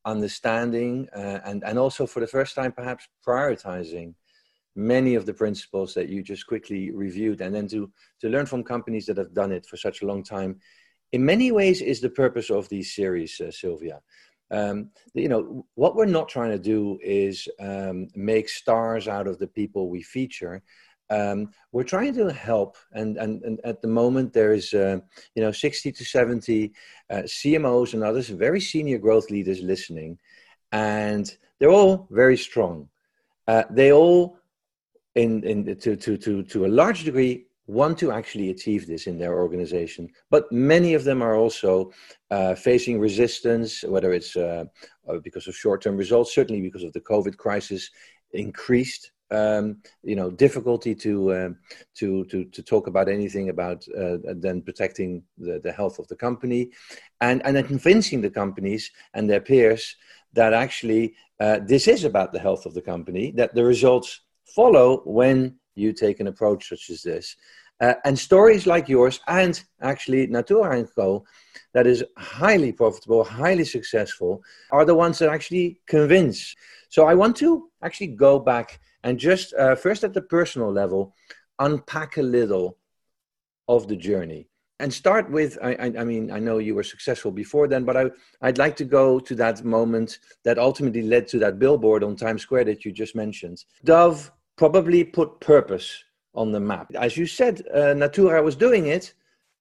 understanding 0.05 1.09
uh, 1.15 1.41
and, 1.45 1.62
and 1.65 1.79
also 1.79 2.07
for 2.07 2.21
the 2.21 2.27
first 2.27 2.55
time, 2.55 2.73
perhaps 2.73 3.09
prioritizing 3.27 4.15
many 4.75 5.15
of 5.15 5.27
the 5.27 5.35
principles 5.35 5.93
that 5.95 6.09
you 6.09 6.23
just 6.23 6.47
quickly 6.47 6.91
reviewed 6.91 7.41
and 7.41 7.55
then 7.55 7.69
to, 7.69 7.91
to 8.21 8.29
learn 8.29 8.47
from 8.47 8.65
companies 8.65 9.07
that 9.07 9.19
have 9.19 9.35
done 9.35 9.53
it 9.53 9.67
for 9.67 9.77
such 9.77 10.03
a 10.03 10.07
long 10.07 10.23
time 10.23 10.59
in 11.12 11.25
many 11.25 11.53
ways 11.53 11.83
is 11.83 12.01
the 12.01 12.09
purpose 12.09 12.51
of 12.51 12.69
these 12.69 12.95
series, 12.95 13.41
uh, 13.41 13.51
Silvia. 13.51 14.01
Um, 14.51 14.91
you 15.15 15.29
know, 15.29 15.67
what 15.75 15.95
we're 15.95 16.07
not 16.07 16.29
trying 16.29 16.51
to 16.51 16.59
do 16.59 16.99
is 17.03 17.49
um, 17.61 18.09
make 18.15 18.49
stars 18.49 19.09
out 19.09 19.27
of 19.27 19.38
the 19.38 19.47
people 19.47 19.88
we 19.88 20.03
feature. 20.03 20.62
Um, 21.11 21.51
we're 21.73 21.85
trying 21.85 22.15
to 22.15 22.33
help, 22.33 22.77
and, 22.93 23.17
and, 23.19 23.43
and 23.43 23.61
at 23.65 23.83
the 23.83 23.88
moment 23.88 24.33
there 24.33 24.53
is, 24.53 24.73
uh, 24.73 24.99
you 25.35 25.43
know, 25.43 25.53
60 25.53 25.93
to 25.93 26.05
70 26.05 26.73
uh, 27.11 27.17
CMOs 27.17 27.95
and 27.95 28.03
others, 28.03 28.29
very 28.29 28.61
senior 28.61 28.99
growth 28.99 29.31
leaders 29.31 29.61
listening, 29.61 30.19
and 30.73 31.37
they're 31.59 31.71
all 31.71 32.09
very 32.11 32.37
strong. 32.37 32.88
Uh, 33.47 33.65
they 33.71 33.93
all, 33.93 34.38
in, 35.15 35.43
in 35.45 35.77
to, 35.77 35.97
to, 35.97 36.17
to, 36.17 36.43
to 36.45 36.67
a 36.67 36.69
large 36.69 37.05
degree, 37.05 37.47
want 37.67 37.99
to 37.99 38.11
actually 38.11 38.51
achieve 38.51 38.87
this 38.87 39.07
in 39.07 39.19
their 39.19 39.38
organization. 39.38 40.09
But 40.31 40.51
many 40.51 40.95
of 40.95 41.05
them 41.05 41.23
are 41.23 41.37
also 41.37 41.93
uh, 42.31 42.55
facing 42.55 42.99
resistance, 42.99 43.83
whether 43.85 44.12
it's 44.12 44.37
uh, 44.37 44.65
uh 45.09 45.19
because 45.23 45.47
of 45.47 45.57
short-term 45.57 45.97
results, 45.97 46.35
certainly 46.35 46.61
because 46.61 46.83
of 46.83 46.93
the 46.93 47.01
COVID 47.01 47.37
crisis, 47.37 47.91
increased. 48.33 49.12
Um, 49.33 49.79
you 50.03 50.14
know, 50.14 50.31
difficulty 50.31 50.95
to, 50.97 51.35
um, 51.35 51.57
to 51.99 52.25
to 52.27 52.45
to 52.45 52.62
talk 52.62 52.87
about 52.87 53.09
anything 53.09 53.49
about 53.49 53.79
uh, 53.88 54.18
then 54.45 54.61
protecting 54.61 55.23
the, 55.38 55.59
the 55.64 55.73
health 55.73 55.99
of 55.99 56.07
the 56.09 56.16
company, 56.16 56.71
and 57.21 57.40
and 57.45 57.57
then 57.57 57.66
convincing 57.66 58.21
the 58.21 58.35
companies 58.42 58.90
and 59.14 59.29
their 59.31 59.40
peers 59.40 59.97
that 60.35 60.53
actually 60.53 61.14
uh, 61.40 61.59
this 61.66 61.88
is 61.88 62.05
about 62.05 62.33
the 62.33 62.38
health 62.38 62.66
of 62.66 62.75
the 62.75 62.83
company, 62.83 63.33
that 63.33 63.55
the 63.55 63.64
results 63.64 64.21
follow 64.45 65.03
when 65.05 65.57
you 65.75 65.92
take 65.92 66.21
an 66.21 66.27
approach 66.27 66.68
such 66.68 66.90
as 66.90 67.03
this. 67.03 67.37
Uh, 67.81 67.95
and 68.05 68.16
stories 68.16 68.64
like 68.66 68.88
yours, 68.88 69.21
and 69.27 69.64
actually 69.81 70.27
Natura 70.29 70.85
& 70.85 70.95
Co., 70.95 71.25
that 71.75 71.87
is 71.87 72.05
highly 72.16 72.71
profitable, 72.71 73.25
highly 73.25 73.64
successful, 73.64 74.40
are 74.71 74.85
the 74.85 74.95
ones 74.95 75.18
that 75.18 75.31
actually 75.31 75.81
convince. 75.88 76.55
So 76.90 77.07
I 77.07 77.14
want 77.14 77.35
to 77.38 77.71
actually 77.83 78.09
go 78.09 78.38
back 78.38 78.79
and 79.05 79.19
just 79.19 79.55
uh, 79.55 79.75
first 79.75 80.05
at 80.05 80.15
the 80.15 80.23
personal 80.23 80.73
level, 80.73 81.15
unpack 81.59 82.17
a 82.17 82.23
little 82.23 82.79
of 83.69 83.88
the 83.88 83.97
journey 83.97 84.49
and 84.81 84.93
start 84.93 85.31
with 85.31 85.57
I, 85.62 85.75
I, 85.75 85.93
I, 86.01 86.05
mean 86.05 86.33
i 86.33 86.41
know 86.41 86.59
you 86.59 86.75
were 86.75 86.83
successful 86.83 87.31
before 87.31 87.69
then 87.69 87.85
but 87.85 87.97
I, 87.97 88.11
i'd 88.43 88.59
like 88.59 88.75
to 88.77 88.85
go 88.85 89.21
to 89.21 89.35
that 89.37 89.62
moment 89.65 90.19
that 90.43 90.59
ultimately 90.59 91.03
led 91.03 91.29
to 91.29 91.38
that 91.38 91.61
billboard 91.61 92.03
on 92.03 92.17
times 92.17 92.43
square 92.43 92.65
that 92.65 92.85
you 92.85 92.91
just 92.91 93.15
mentioned 93.15 93.65
dove 93.85 94.33
probably 94.57 95.05
put 95.05 95.41
purpose 95.41 96.05
on 96.35 96.53
the 96.53 96.61
map. 96.61 96.91
As 96.95 97.17
you 97.17 97.27
said, 97.27 97.62
uh, 97.75 97.95
Natura 97.95 98.43
was 98.43 98.57
doing 98.57 98.87
it, 98.87 99.15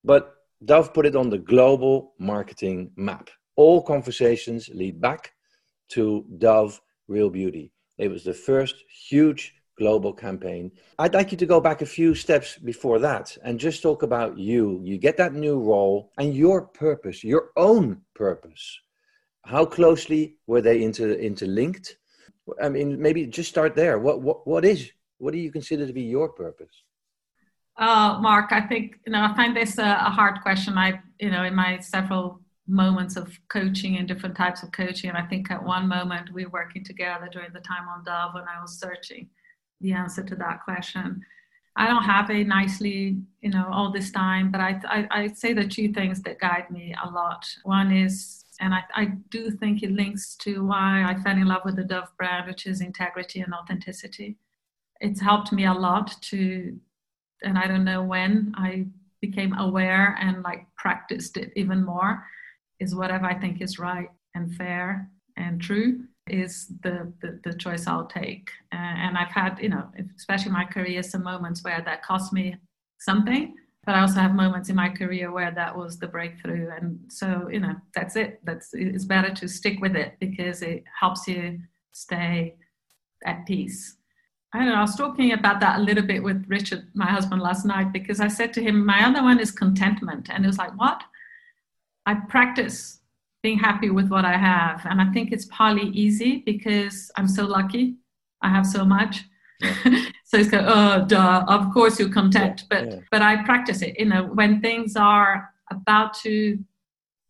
but 0.04 0.36
Dove 0.64 0.94
put 0.94 1.06
it 1.06 1.16
on 1.16 1.30
the 1.30 1.40
global 1.40 2.14
marketing 2.20 2.92
map. 2.96 3.30
All 3.56 3.82
conversations 3.82 4.70
lead 4.74 5.02
back 5.02 5.34
to 5.90 6.26
Dove 6.38 6.80
Real 7.08 7.30
Beauty. 7.30 7.72
It 8.02 8.10
was 8.10 8.24
the 8.24 8.34
first 8.34 8.76
huge 9.10 9.54
global 9.78 10.12
campaign. 10.12 10.72
I'd 10.98 11.14
like 11.14 11.32
you 11.32 11.38
to 11.38 11.46
go 11.46 11.62
back 11.62 11.84
a 11.84 11.86
few 11.86 12.16
steps 12.16 12.58
before 12.58 12.98
that 13.00 13.38
and 13.44 13.60
just 13.60 13.84
talk 13.84 14.02
about 14.02 14.40
you. 14.40 14.82
You 14.84 14.98
get 14.98 15.18
that 15.18 15.34
new 15.34 15.60
role 15.60 16.12
and 16.18 16.34
your 16.34 16.64
purpose, 16.64 17.24
your 17.24 17.52
own 17.56 18.02
purpose. 18.16 18.66
how 19.46 19.66
closely 19.66 20.38
were 20.48 20.62
they 20.62 20.84
inter, 20.84 21.14
interlinked? 21.14 21.98
I 22.62 22.70
mean, 22.70 23.00
maybe 23.02 23.26
just 23.28 23.50
start 23.50 23.76
there. 23.76 24.00
What, 24.00 24.22
what, 24.22 24.48
what 24.48 24.66
is, 24.66 24.92
what 25.20 25.32
do 25.34 25.40
you 25.40 25.52
consider 25.52 25.86
to 25.86 25.94
be 25.94 26.04
your 26.18 26.30
purpose? 26.30 26.76
Uh, 27.78 28.18
Mark, 28.20 28.52
I 28.52 28.62
think, 28.62 28.98
you 29.06 29.12
know, 29.14 29.24
I 29.24 29.36
find 29.36 29.56
this 29.56 29.78
a, 29.78 29.90
a 30.10 30.12
hard 30.20 30.42
question. 30.42 30.78
I, 30.78 31.02
you 31.20 31.32
know, 31.32 31.44
in 31.44 31.56
my 31.56 31.80
several 31.80 32.42
moments 32.68 33.16
of 33.16 33.38
coaching 33.50 33.98
and 33.98 34.08
different 34.08 34.36
types 34.36 34.64
of 34.64 34.72
coaching, 34.72 35.10
and 35.10 35.18
I 35.18 35.26
think 35.26 35.52
at 35.52 35.64
one 35.64 35.88
moment 35.88 36.34
we 36.34 36.46
were 36.46 36.52
working 36.52 36.84
together 36.84 37.28
during 37.32 37.52
the 37.54 37.60
time 37.60 37.88
on 37.90 38.04
Dove 38.04 38.34
when 38.34 38.44
I 38.44 38.62
was 38.62 38.78
searching 38.78 39.30
the 39.82 39.94
answer 39.94 40.24
to 40.24 40.36
that 40.36 40.64
question. 40.64 41.24
I 41.76 41.88
don't 41.88 42.04
have 42.04 42.30
a 42.30 42.44
nicely, 42.44 43.18
you 43.42 43.50
know, 43.50 43.68
all 43.72 43.92
this 43.92 44.12
time, 44.12 44.52
but 44.52 44.60
I, 44.60 44.80
I, 44.88 45.08
I 45.12 45.28
say 45.28 45.54
the 45.54 45.66
two 45.66 45.94
things 45.94 46.22
that 46.24 46.40
guide 46.40 46.70
me 46.70 46.94
a 47.04 47.10
lot. 47.10 47.46
One 47.64 47.92
is, 47.92 48.44
and 48.60 48.74
I, 48.74 48.84
I 48.94 49.06
do 49.30 49.50
think 49.52 49.82
it 49.82 49.92
links 49.92 50.36
to 50.38 50.66
why 50.66 51.06
I 51.08 51.16
fell 51.24 51.38
in 51.38 51.46
love 51.46 51.62
with 51.64 51.78
the 51.78 51.84
Dove 51.84 52.16
brand, 52.18 52.48
which 52.48 52.68
is 52.68 52.82
integrity 52.82 53.40
and 53.40 53.54
authenticity. 53.54 54.38
It's 55.00 55.22
helped 55.22 55.52
me 55.52 55.66
a 55.66 55.74
lot 55.74 56.16
to, 56.24 56.78
and 57.42 57.58
I 57.58 57.68
don't 57.68 57.86
know 57.86 58.04
when 58.04 58.54
I 58.58 58.86
became 59.22 59.58
aware 59.58 60.18
and 60.20 60.44
like 60.44 60.68
practiced 60.78 61.38
it 61.38 61.54
even 61.56 61.84
more, 61.86 62.24
is 62.82 62.96
whatever 62.96 63.26
I 63.26 63.40
think 63.40 63.62
is 63.62 63.80
right 63.80 64.10
and 64.36 64.54
fair 64.56 65.10
and 65.38 65.62
true 65.62 66.04
is 66.28 66.68
the, 66.84 67.12
the, 67.22 67.40
the 67.44 67.54
choice 67.54 67.88
I'll 67.88 68.08
take. 68.08 68.50
Uh, 68.74 68.96
and 69.04 69.18
I've 69.18 69.32
had, 69.32 69.60
you 69.62 69.70
know, 69.70 69.90
especially 70.18 70.52
my 70.52 70.66
career, 70.66 71.04
some 71.04 71.24
moments 71.24 71.64
where 71.64 71.82
that 71.82 72.04
cost 72.04 72.34
me 72.34 72.56
something, 73.00 73.56
but 73.86 73.96
I 73.96 74.02
also 74.02 74.20
have 74.20 74.34
moments 74.36 74.70
in 74.70 74.76
my 74.76 74.90
career 74.90 75.32
where 75.32 75.52
that 75.52 75.76
was 75.76 75.98
the 75.98 76.08
breakthrough. 76.08 76.70
And 76.70 77.00
so, 77.10 77.50
you 77.52 77.60
know, 77.60 77.76
that's 77.96 78.16
it. 78.16 78.40
That's 78.44 78.70
it's 78.74 79.06
better 79.06 79.34
to 79.34 79.48
stick 79.48 79.80
with 79.82 79.96
it 79.96 80.16
because 80.20 80.62
it 80.62 80.84
helps 81.00 81.28
you 81.28 81.60
stay 81.92 82.56
at 83.26 83.46
peace. 83.46 83.98
I 84.54 84.60
don't 84.60 84.68
know. 84.68 84.76
I 84.76 84.82
was 84.82 84.96
talking 84.96 85.32
about 85.34 85.62
that 85.62 85.80
a 85.80 85.84
little 85.84 86.06
bit 86.06 86.22
with 86.22 86.46
Richard, 86.48 86.88
my 86.94 87.06
husband, 87.06 87.42
last 87.42 87.66
night 87.66 87.94
because 87.94 88.20
I 88.20 88.28
said 88.28 88.54
to 88.54 88.62
him, 88.62 88.86
my 88.86 89.06
other 89.06 89.24
one 89.24 89.40
is 89.40 89.50
contentment. 89.50 90.30
And 90.30 90.44
he 90.44 90.48
was 90.48 90.58
like, 90.58 90.78
what? 90.78 91.04
I 92.06 92.16
practice 92.16 93.02
being 93.44 93.58
happy 93.58 93.90
with 93.90 94.10
what 94.10 94.26
I 94.26 94.38
have. 94.38 94.86
And 94.86 95.02
I 95.02 95.12
think 95.12 95.32
it's 95.32 95.46
partly 95.46 95.90
easy 95.90 96.44
because 96.46 97.12
I'm 97.18 97.28
so 97.28 97.46
lucky. 97.46 97.96
I 98.42 98.50
have 98.50 98.66
so 98.66 98.86
much. 98.86 99.24
Yeah. 99.60 99.76
so 100.26 100.38
it's 100.38 100.52
like, 100.52 100.64
oh, 100.66 101.06
duh, 101.06 101.46
of 101.48 101.72
course 101.74 102.00
you're 102.00 102.10
content. 102.10 102.66
But, 102.70 102.92
yeah. 102.92 103.00
but 103.12 103.22
I 103.22 103.44
practice 103.44 103.82
it. 103.82 104.00
You 104.00 104.06
know, 104.06 104.24
when 104.26 104.62
things 104.62 104.96
are 104.96 105.50
about 105.70 106.14
to 106.20 106.60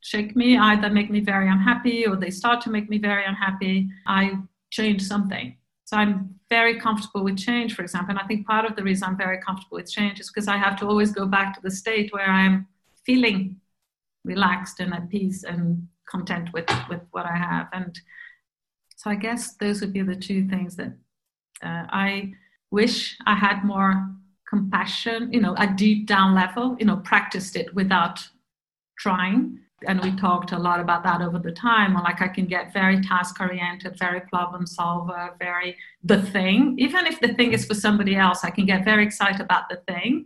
shake 0.02 0.36
me, 0.36 0.58
either 0.58 0.90
make 0.90 1.10
me 1.10 1.20
very 1.20 1.48
unhappy 1.48 2.06
or 2.08 2.16
they 2.16 2.32
start 2.32 2.62
to 2.62 2.70
make 2.70 2.90
me 2.90 2.98
very 2.98 3.24
unhappy, 3.26 3.90
I 4.08 4.38
change 4.72 5.04
something. 5.04 5.56
So 5.86 5.98
I'm 5.98 6.36
very 6.50 6.80
comfortable 6.80 7.24
with 7.24 7.38
change, 7.38 7.76
for 7.76 7.82
example. 7.82 8.12
And 8.12 8.20
I 8.20 8.26
think 8.26 8.48
part 8.48 8.66
of 8.66 8.76
the 8.76 8.84
reason 8.84 9.10
I'm 9.10 9.18
very 9.18 9.40
comfortable 9.42 9.76
with 9.76 9.92
change 9.92 10.20
is 10.20 10.30
because 10.30 10.48
I 10.48 10.58
have 10.58 10.78
to 10.80 10.88
always 10.88 11.12
go 11.12 11.26
back 11.26 11.54
to 11.56 11.62
the 11.62 11.72
state 11.72 12.12
where 12.14 12.30
I'm 12.30 12.68
feeling 13.06 13.61
relaxed 14.24 14.80
and 14.80 14.94
at 14.94 15.10
peace 15.10 15.44
and 15.44 15.88
content 16.10 16.50
with 16.54 16.70
with 16.90 17.02
what 17.12 17.26
I 17.26 17.36
have. 17.36 17.68
And 17.74 18.00
so 18.96 19.10
I 19.10 19.16
guess 19.16 19.56
those 19.56 19.82
would 19.82 19.94
be 19.94 20.02
the 20.02 20.16
two 20.16 20.48
things 20.48 20.76
that 20.76 20.94
uh, 21.64 21.86
I 21.90 22.34
wish 22.70 23.18
I 23.26 23.36
had 23.36 23.64
more 23.64 24.10
compassion, 24.48 25.32
you 25.32 25.40
know, 25.40 25.56
a 25.58 25.68
deep 25.68 26.08
down 26.08 26.36
level, 26.36 26.76
you 26.80 26.86
know, 26.86 26.98
practiced 26.98 27.56
it 27.56 27.74
without 27.74 28.20
trying. 29.00 29.58
And 29.88 30.00
we 30.02 30.16
talked 30.16 30.52
a 30.52 30.60
lot 30.60 30.80
about 30.80 31.04
that 31.04 31.22
over 31.22 31.40
the 31.40 31.52
time. 31.52 31.96
Like 31.96 32.22
I 32.22 32.28
can 32.28 32.46
get 32.46 32.72
very 32.74 33.02
task 33.02 33.40
oriented, 33.40 33.98
very 33.98 34.22
problem 34.22 34.68
solver, 34.68 35.32
very 35.40 35.76
the 36.04 36.22
thing. 36.22 36.76
Even 36.78 37.08
if 37.08 37.20
the 37.20 37.34
thing 37.34 37.54
is 37.54 37.66
for 37.66 37.74
somebody 37.74 38.16
else, 38.16 38.44
I 38.44 38.52
can 38.52 38.66
get 38.68 38.86
very 38.86 39.04
excited 39.04 39.42
about 39.42 39.70
the 39.70 39.78
thing 39.88 40.26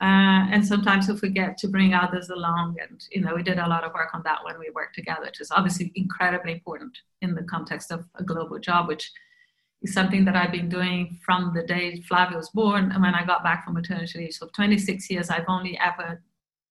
uh, 0.00 0.46
and 0.52 0.66
sometimes 0.66 1.08
we 1.08 1.16
forget 1.16 1.56
to 1.58 1.68
bring 1.68 1.94
others 1.94 2.28
along. 2.28 2.76
And, 2.80 3.02
you 3.10 3.22
know, 3.22 3.34
we 3.34 3.42
did 3.42 3.58
a 3.58 3.68
lot 3.68 3.84
of 3.84 3.94
work 3.94 4.14
on 4.14 4.22
that 4.24 4.44
when 4.44 4.58
we 4.58 4.70
worked 4.74 4.94
together, 4.94 5.22
which 5.24 5.40
is 5.40 5.50
obviously 5.50 5.92
incredibly 5.94 6.52
important 6.52 6.98
in 7.22 7.34
the 7.34 7.42
context 7.42 7.90
of 7.90 8.04
a 8.16 8.24
global 8.24 8.58
job, 8.58 8.88
which 8.88 9.10
is 9.82 9.94
something 9.94 10.24
that 10.26 10.36
I've 10.36 10.52
been 10.52 10.68
doing 10.68 11.18
from 11.24 11.52
the 11.54 11.62
day 11.62 12.00
Flavia 12.02 12.36
was 12.36 12.50
born 12.50 12.92
and 12.92 13.02
when 13.02 13.14
I 13.14 13.24
got 13.24 13.42
back 13.42 13.64
from 13.64 13.74
maternity 13.74 14.18
leave. 14.18 14.34
So 14.34 14.48
26 14.54 15.10
years, 15.10 15.30
I've 15.30 15.48
only 15.48 15.78
ever, 15.78 16.22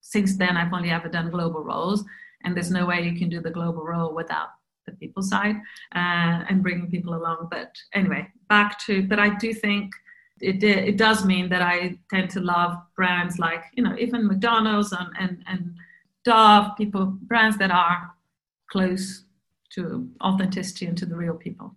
since 0.02 0.38
then, 0.38 0.58
I've 0.58 0.74
only 0.74 0.92
ever 0.92 1.08
done 1.08 1.32
global 1.32 1.64
roles. 1.64 2.04
And 2.44 2.56
there's 2.56 2.72
no 2.72 2.86
way 2.86 3.02
you 3.02 3.18
can 3.18 3.30
do 3.30 3.42
the 3.42 3.50
global 3.50 3.84
role 3.84 4.14
without 4.14 4.50
the 4.86 4.92
people 4.92 5.24
side 5.24 5.56
uh, 5.96 6.46
and 6.48 6.62
bringing 6.62 6.92
people 6.92 7.16
along. 7.16 7.48
But 7.50 7.76
anyway, 7.94 8.28
back 8.50 8.80
to, 8.86 9.08
but 9.08 9.18
I 9.18 9.36
do 9.36 9.52
think 9.52 9.92
it, 10.42 10.64
it 10.64 10.98
does 10.98 11.26
mean 11.26 11.50
that 11.50 11.62
I 11.62 11.98
tend 12.10 12.30
to 12.32 12.42
love 12.42 12.78
brands 12.96 13.40
like, 13.40 13.64
you 13.74 13.84
know, 13.84 13.96
even 13.98 14.28
McDonald's 14.28 14.92
and, 14.92 15.10
and, 15.20 15.44
and 15.48 15.76
Dove, 16.26 16.76
people, 16.76 17.06
brands 17.22 17.58
that 17.58 17.72
are 17.72 18.12
close 18.70 19.26
to 19.74 20.10
authenticity 20.24 20.88
and 20.88 20.98
to 20.98 21.06
the 21.06 21.16
real 21.16 21.36
people. 21.36 21.76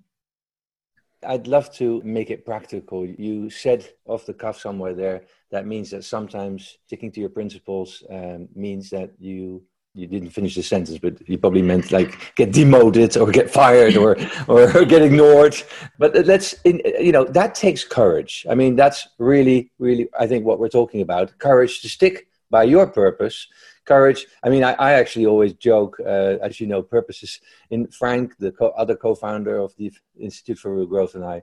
I'd 1.26 1.46
love 1.46 1.72
to 1.74 2.00
make 2.04 2.30
it 2.30 2.46
practical. 2.46 3.04
You 3.04 3.50
said 3.50 3.88
off 4.06 4.24
the 4.24 4.34
cuff 4.34 4.60
somewhere 4.60 4.94
there 4.94 5.22
that 5.50 5.66
means 5.66 5.90
that 5.90 6.04
sometimes 6.04 6.78
sticking 6.86 7.10
to 7.12 7.20
your 7.20 7.28
principles 7.28 8.02
um, 8.10 8.48
means 8.54 8.90
that 8.90 9.10
you 9.18 9.62
you 9.94 10.06
didn't 10.06 10.30
finish 10.30 10.54
the 10.54 10.62
sentence, 10.62 10.98
but 10.98 11.28
you 11.28 11.38
probably 11.38 11.62
meant 11.62 11.90
like 11.90 12.34
get 12.36 12.52
demoted 12.52 13.16
or 13.16 13.30
get 13.30 13.50
fired 13.50 13.96
or 13.96 14.16
or 14.48 14.84
get 14.84 15.02
ignored. 15.02 15.56
But 15.98 16.26
let's, 16.26 16.54
you 16.64 17.12
know, 17.12 17.24
that 17.24 17.54
takes 17.54 17.84
courage. 17.84 18.46
I 18.48 18.54
mean, 18.54 18.76
that's 18.76 19.08
really, 19.18 19.70
really, 19.78 20.08
I 20.18 20.26
think 20.26 20.44
what 20.44 20.58
we're 20.58 20.68
talking 20.68 21.00
about: 21.00 21.36
courage 21.38 21.80
to 21.82 21.88
stick 21.88 22.28
by 22.50 22.64
your 22.64 22.86
purpose. 22.86 23.46
Courage. 23.84 24.26
I 24.42 24.50
mean, 24.50 24.64
I, 24.64 24.72
I 24.74 24.92
actually 24.92 25.24
always 25.24 25.54
joke, 25.54 25.96
uh, 26.00 26.36
as 26.42 26.60
you 26.60 26.66
know, 26.66 26.82
purposes. 26.82 27.40
In 27.70 27.86
Frank, 27.86 28.36
the 28.38 28.52
co- 28.52 28.74
other 28.76 28.94
co-founder 28.94 29.56
of 29.56 29.74
the 29.76 29.90
Institute 30.20 30.58
for 30.58 30.74
Real 30.74 30.84
Growth, 30.84 31.14
and 31.14 31.24
I, 31.24 31.42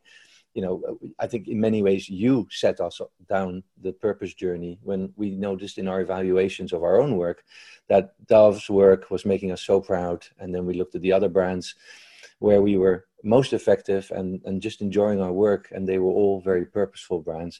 you 0.55 0.61
know, 0.61 0.81
I 1.19 1.27
think 1.27 1.49
in 1.49 1.59
many 1.59 1.83
ways 1.83 2.09
you 2.09 2.47
set 2.49 2.79
us 2.79 3.01
down 3.27 3.61
the 3.81 3.91
purpose 3.91 4.33
journey 4.33 4.79
when 4.81 5.11
we 5.17 5.31
noticed 5.31 5.77
in 5.77 5.89
our 5.89 5.99
evaluations 5.99 6.71
of 6.71 6.81
our 6.81 6.99
own 7.01 7.17
work 7.17 7.43
that 7.89 8.13
Dove's 8.27 8.69
work 8.69 9.11
was 9.11 9.25
making 9.25 9.51
us 9.51 9.61
so 9.61 9.81
proud. 9.81 10.25
And 10.39 10.55
then 10.55 10.65
we 10.65 10.73
looked 10.73 10.95
at 10.95 11.01
the 11.01 11.11
other 11.11 11.27
brands 11.27 11.75
where 12.39 12.61
we 12.61 12.77
were 12.77 13.05
most 13.21 13.51
effective 13.51 14.09
and, 14.15 14.41
and 14.45 14.61
just 14.61 14.81
enjoying 14.81 15.21
our 15.21 15.33
work, 15.33 15.67
and 15.71 15.87
they 15.87 15.99
were 15.99 16.11
all 16.11 16.39
very 16.39 16.65
purposeful 16.65 17.19
brands. 17.19 17.59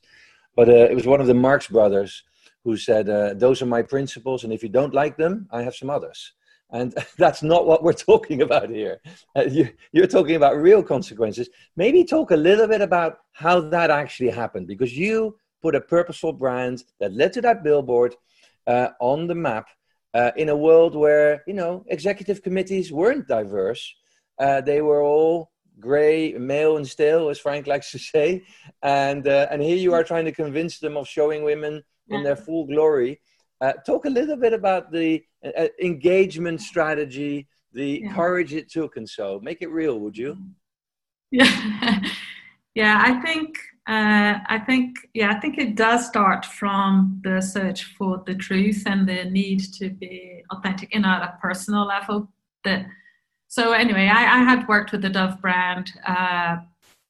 But 0.56 0.70
uh, 0.70 0.88
it 0.90 0.96
was 0.96 1.06
one 1.06 1.20
of 1.20 1.28
the 1.28 1.34
Marx 1.34 1.68
brothers 1.68 2.24
who 2.64 2.78
said, 2.78 3.10
uh, 3.10 3.34
Those 3.34 3.62
are 3.62 3.66
my 3.66 3.82
principles, 3.82 4.46
and 4.46 4.54
if 4.54 4.64
you 4.64 4.70
don't 4.70 4.94
like 4.94 5.18
them, 5.18 5.48
I 5.52 5.64
have 5.64 5.76
some 5.76 5.90
others. 5.90 6.34
And 6.72 6.94
that's 7.18 7.44
not 7.44 7.68
what 7.68 7.84
we're 7.84 7.94
talking 7.94 8.42
about 8.42 8.70
here. 8.70 9.02
Uh, 9.36 9.44
you, 9.44 9.70
you're 9.92 10.08
talking 10.08 10.36
about 10.36 10.58
real 10.58 10.84
consequences. 10.84 11.50
Maybe 11.76 12.04
talk 12.04 12.32
a 12.32 12.36
little 12.36 12.68
bit 12.68 12.82
about 12.82 13.20
how 13.34 13.62
that 13.62 13.90
actually 13.90 14.30
happened, 14.30 14.68
because 14.68 14.98
you 14.98 15.38
put 15.62 15.76
a 15.76 15.82
purposeful 15.82 16.34
brand 16.34 16.84
that 17.00 17.14
led 17.14 17.34
to 17.34 17.42
that 17.42 17.64
billboard 17.64 18.16
uh, 18.68 18.90
on 19.00 19.28
the 19.28 19.36
map 19.36 19.68
uh, 20.14 20.32
in 20.38 20.50
a 20.50 20.56
world 20.56 20.96
where, 20.96 21.44
you 21.48 21.54
know, 21.54 21.84
executive 21.88 22.42
committees 22.42 22.92
weren't 22.92 23.28
diverse. 23.28 23.94
Uh, 24.40 24.62
they 24.62 24.82
were 24.82 25.02
all 25.02 25.52
gray, 25.80 26.34
male 26.34 26.78
and 26.78 26.88
stale, 26.88 27.30
as 27.30 27.40
Frank 27.40 27.68
likes 27.68 27.92
to 27.92 28.00
say. 28.14 28.44
And, 28.82 29.28
uh, 29.28 29.48
and 29.52 29.62
here 29.62 29.78
you 29.78 29.94
are 29.94 30.04
trying 30.04 30.26
to 30.26 30.32
convince 30.32 30.80
them 30.80 30.98
of 30.98 31.08
showing 31.08 31.44
women 31.44 31.84
in 32.10 32.24
their 32.24 32.36
full 32.36 32.68
glory. 32.68 33.20
Uh, 33.62 33.74
talk 33.86 34.06
a 34.06 34.10
little 34.10 34.38
bit 34.38 34.54
about 34.54 34.92
the 34.92 35.24
uh, 35.58 35.68
engagement 35.82 36.62
strategy, 36.62 37.48
the 37.74 38.02
yeah. 38.04 38.14
courage 38.14 38.54
it 38.54 38.70
took, 38.70 38.98
and 38.98 39.08
so 39.08 39.40
make 39.44 39.62
it 39.62 39.70
real, 39.70 40.00
would 40.00 40.18
you? 40.18 40.38
Yeah, 41.32 42.00
yeah. 42.76 43.02
I 43.04 43.22
think 43.22 43.58
uh, 43.88 44.40
I 44.48 44.60
think 44.66 44.96
yeah, 45.14 45.32
I 45.32 45.40
think 45.40 45.58
it 45.58 45.76
does 45.76 46.08
start 46.08 46.46
from 46.46 47.22
the 47.24 47.42
search 47.42 47.84
for 47.98 48.24
the 48.26 48.36
truth 48.36 48.84
and 48.86 49.08
the 49.08 49.26
need 49.26 49.62
to 49.74 49.90
be 49.90 50.44
authentic, 50.52 50.94
in 50.96 51.06
at 51.06 51.22
a 51.22 51.38
personal 51.42 51.86
level. 51.86 52.30
That 52.64 52.88
so 53.48 53.74
anyway, 53.74 54.08
I, 54.08 54.40
I 54.40 54.44
had 54.44 54.68
worked 54.68 54.92
with 54.92 55.02
the 55.02 55.10
Dove 55.10 55.42
brand 55.42 55.92
uh, 56.08 56.58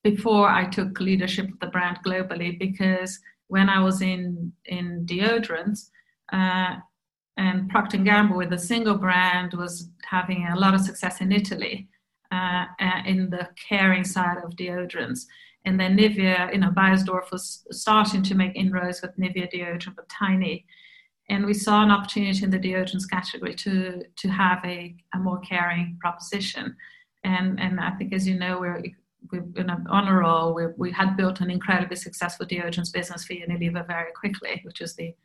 before 0.04 0.50
I 0.50 0.65
took 0.65 1.00
leadership 1.00 1.50
of 1.50 1.60
the 1.60 1.67
brand 1.67 2.00
globally 2.06 2.60
because 2.60 3.19
when 3.48 3.69
I 3.69 3.82
was 3.82 4.02
in 4.02 4.52
in 4.65 5.06
deodorants 5.06 5.89
uh, 6.34 6.78
and 7.38 7.69
Procter 7.69 7.98
& 7.98 8.04
Gamble 8.04 8.38
with 8.38 8.54
a 8.54 8.58
single 8.58 8.95
brand 8.95 9.54
was 9.54 9.89
having 10.06 10.48
a 10.48 10.60
lot 10.60 10.74
of 10.74 10.82
success 10.82 11.21
in 11.21 11.32
Italy 11.32 11.88
uh, 12.32 12.65
uh, 12.80 13.02
in 13.06 13.30
the 13.30 13.50
caring 13.69 14.04
side 14.04 14.38
of 14.43 14.56
deodorants. 14.56 15.26
And 15.65 15.80
then 15.80 15.98
Nivea, 15.98 16.54
you 16.54 16.60
know, 16.60 16.69
Beiersdorf 16.69 17.32
was 17.32 17.65
starting 17.71 18.24
to 18.24 18.36
make 18.36 18.56
inroads 18.56 19.02
with 19.02 19.17
Nivea 19.17 19.52
deodorant, 19.54 19.95
but 19.95 20.08
tiny. 20.10 20.65
and 21.30 21.45
we 21.45 21.54
saw 21.54 21.84
an 21.84 21.91
opportunity 21.91 22.43
in 22.43 22.52
the 22.52 22.60
deodorants 22.60 23.10
category 23.10 23.56
to 23.56 24.04
to 24.15 24.28
have 24.30 24.63
a, 24.63 24.95
a 25.13 25.17
more 25.17 25.39
caring 25.39 25.98
proposition. 26.00 26.76
And 27.24 27.60
and 27.60 27.80
I 27.80 27.91
think, 27.91 28.13
as 28.13 28.28
you 28.28 28.38
know, 28.38 28.60
we're 28.60 28.84
we're 29.32 29.45
in 29.56 29.69
an 29.69 29.88
honor 29.89 30.19
roll. 30.19 30.54
We, 30.54 30.67
we 30.78 30.91
had 30.91 31.17
built 31.17 31.41
an 31.41 31.50
incredibly 31.50 31.95
successful 31.95 32.45
deodorants 32.45 32.93
business 32.93 33.26
for 33.26 33.34
Unilever 33.34 33.86
very 33.88 34.12
quickly, 34.12 34.62
which 34.63 34.80
was 34.80 34.95
the 34.95 35.15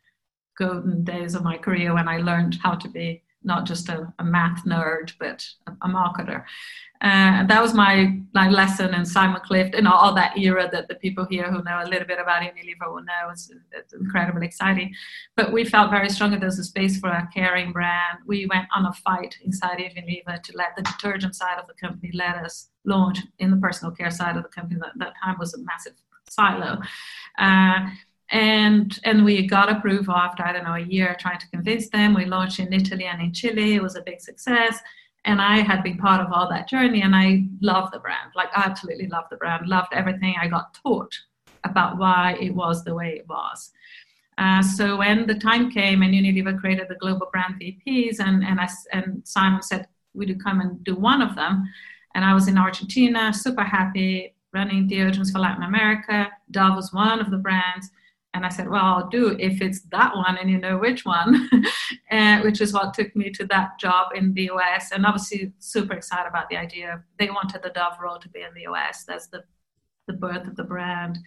golden 0.58 1.04
days 1.04 1.34
of 1.34 1.42
my 1.42 1.56
career 1.56 1.94
when 1.94 2.08
I 2.08 2.18
learned 2.18 2.58
how 2.62 2.74
to 2.74 2.88
be 2.88 3.22
not 3.42 3.64
just 3.66 3.88
a, 3.88 4.12
a 4.18 4.24
math 4.24 4.64
nerd, 4.64 5.12
but 5.18 5.46
a, 5.66 5.72
a 5.82 5.88
marketer. 5.88 6.44
Uh, 7.02 7.46
that 7.46 7.62
was 7.62 7.72
my, 7.72 8.18
my 8.34 8.50
lesson 8.50 8.92
in 8.92 9.06
Simon 9.06 9.40
Clift 9.42 9.74
and 9.74 9.88
all, 9.88 10.14
that 10.14 10.36
era 10.36 10.68
that 10.70 10.86
the 10.88 10.94
people 10.96 11.24
here 11.24 11.50
who 11.50 11.62
know 11.62 11.80
a 11.82 11.88
little 11.88 12.06
bit 12.06 12.18
about 12.18 12.42
Unilever 12.42 12.92
will 12.92 13.02
know. 13.02 13.30
It's, 13.32 13.50
incredibly 13.98 14.46
exciting. 14.46 14.94
But 15.34 15.52
we 15.52 15.64
felt 15.64 15.90
very 15.90 16.10
strongly 16.10 16.38
there's 16.38 16.58
a 16.58 16.64
space 16.64 16.98
for 16.98 17.08
a 17.08 17.28
caring 17.32 17.72
brand. 17.72 18.18
We 18.26 18.46
went 18.46 18.66
on 18.76 18.84
a 18.84 18.92
fight 18.92 19.34
inside 19.42 19.78
Unilever 19.78 20.42
to 20.42 20.56
let 20.56 20.76
the 20.76 20.82
detergent 20.82 21.34
side 21.34 21.58
of 21.58 21.66
the 21.66 21.74
company 21.74 22.10
let 22.12 22.36
us 22.36 22.68
launch 22.84 23.18
in 23.38 23.50
the 23.50 23.56
personal 23.56 23.94
care 23.94 24.10
side 24.10 24.36
of 24.36 24.42
the 24.42 24.50
company. 24.50 24.78
That, 24.80 24.92
that 24.96 25.14
time 25.24 25.36
was 25.38 25.54
a 25.54 25.58
massive 25.58 25.94
silo. 26.28 26.80
Uh, 27.38 27.88
and 28.30 28.98
and 29.04 29.24
we 29.24 29.46
got 29.46 29.70
approval 29.70 30.14
after 30.14 30.44
I 30.44 30.52
don't 30.52 30.64
know 30.64 30.74
a 30.74 30.80
year 30.80 31.16
trying 31.18 31.38
to 31.38 31.48
convince 31.48 31.88
them. 31.88 32.14
We 32.14 32.24
launched 32.24 32.60
in 32.60 32.72
Italy 32.72 33.04
and 33.04 33.20
in 33.20 33.32
Chile. 33.32 33.74
It 33.74 33.82
was 33.82 33.96
a 33.96 34.02
big 34.02 34.20
success, 34.20 34.78
and 35.24 35.42
I 35.42 35.58
had 35.58 35.82
been 35.82 35.98
part 35.98 36.20
of 36.20 36.32
all 36.32 36.48
that 36.50 36.68
journey. 36.68 37.02
And 37.02 37.14
I 37.14 37.44
love 37.60 37.90
the 37.90 37.98
brand, 37.98 38.30
like 38.36 38.56
I 38.56 38.62
absolutely 38.62 39.08
love 39.08 39.24
the 39.30 39.36
brand. 39.36 39.66
Loved 39.66 39.92
everything 39.92 40.36
I 40.40 40.46
got 40.46 40.74
taught 40.74 41.14
about 41.64 41.98
why 41.98 42.36
it 42.40 42.54
was 42.54 42.84
the 42.84 42.94
way 42.94 43.16
it 43.16 43.28
was. 43.28 43.72
Uh, 44.38 44.62
so 44.62 44.96
when 44.96 45.26
the 45.26 45.34
time 45.34 45.70
came 45.70 46.02
and 46.02 46.14
Unilever 46.14 46.58
created 46.58 46.86
the 46.88 46.94
global 46.94 47.28
brand 47.32 47.60
VPs, 47.60 48.20
and 48.20 48.44
and 48.44 48.60
I, 48.60 48.68
and 48.92 49.22
Simon 49.26 49.62
said, 49.62 49.88
"Would 50.14 50.28
you 50.28 50.36
come 50.36 50.60
and 50.60 50.82
do 50.84 50.94
one 50.94 51.20
of 51.20 51.34
them?" 51.34 51.64
And 52.14 52.24
I 52.24 52.32
was 52.32 52.46
in 52.46 52.58
Argentina, 52.58 53.32
super 53.32 53.64
happy, 53.64 54.34
running 54.52 54.88
deodorants 54.88 55.32
for 55.32 55.40
Latin 55.40 55.64
America. 55.64 56.28
Dove 56.52 56.76
was 56.76 56.92
one 56.92 57.20
of 57.20 57.30
the 57.30 57.36
brands 57.36 57.90
and 58.32 58.46
I 58.46 58.48
said, 58.48 58.68
well, 58.68 58.84
I'll 58.84 59.08
do 59.08 59.36
if 59.40 59.60
it's 59.60 59.80
that 59.90 60.14
one 60.14 60.38
and 60.38 60.48
you 60.48 60.58
know 60.58 60.78
which 60.78 61.04
one, 61.04 61.48
and, 62.10 62.44
which 62.44 62.60
is 62.60 62.72
what 62.72 62.94
took 62.94 63.14
me 63.16 63.30
to 63.30 63.44
that 63.46 63.78
job 63.80 64.12
in 64.14 64.32
the 64.34 64.50
US. 64.52 64.92
And 64.92 65.04
obviously, 65.04 65.52
super 65.58 65.94
excited 65.94 66.28
about 66.28 66.48
the 66.48 66.56
idea. 66.56 67.02
They 67.18 67.28
wanted 67.30 67.62
the 67.62 67.70
Dove 67.70 67.98
role 68.00 68.18
to 68.18 68.28
be 68.28 68.42
in 68.42 68.54
the 68.54 68.70
US. 68.72 69.04
That's 69.04 69.26
the, 69.26 69.42
the 70.06 70.12
birth 70.12 70.46
of 70.46 70.54
the 70.54 70.64
brand. 70.64 71.18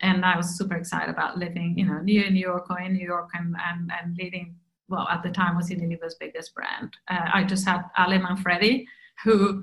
And 0.00 0.24
I 0.24 0.36
was 0.36 0.56
super 0.56 0.76
excited 0.76 1.10
about 1.10 1.36
living, 1.36 1.74
you 1.76 1.84
know, 1.84 1.98
near 1.98 2.30
New 2.30 2.40
York 2.40 2.70
or 2.70 2.80
in 2.80 2.94
New 2.94 3.04
York 3.06 3.28
and, 3.34 3.54
and, 3.68 3.92
and 4.00 4.16
leading, 4.16 4.56
well, 4.88 5.06
at 5.10 5.22
the 5.22 5.28
time 5.28 5.56
was 5.56 5.68
Unilever's 5.68 6.16
biggest 6.18 6.54
brand. 6.54 6.96
Uh, 7.08 7.28
I 7.34 7.44
just 7.44 7.66
had 7.66 7.82
Ale 7.98 8.18
Manfredi, 8.18 8.86
who 9.24 9.62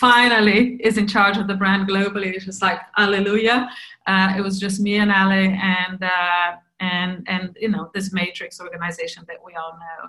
finally 0.00 0.78
is 0.80 0.96
in 0.96 1.06
charge 1.06 1.36
of 1.36 1.46
the 1.46 1.54
brand 1.54 1.86
globally. 1.86 2.34
It's 2.34 2.46
just 2.46 2.62
like 2.62 2.80
hallelujah. 2.96 3.68
Uh, 4.06 4.32
it 4.36 4.40
was 4.40 4.58
just 4.58 4.80
me 4.80 4.96
and 4.96 5.12
Ali 5.12 5.58
and 5.62 6.02
uh, 6.02 6.56
and 6.80 7.22
and 7.28 7.56
you 7.60 7.68
know 7.68 7.90
this 7.94 8.12
matrix 8.12 8.60
organization 8.60 9.24
that 9.28 9.36
we 9.44 9.52
all 9.54 9.74
know. 9.74 10.08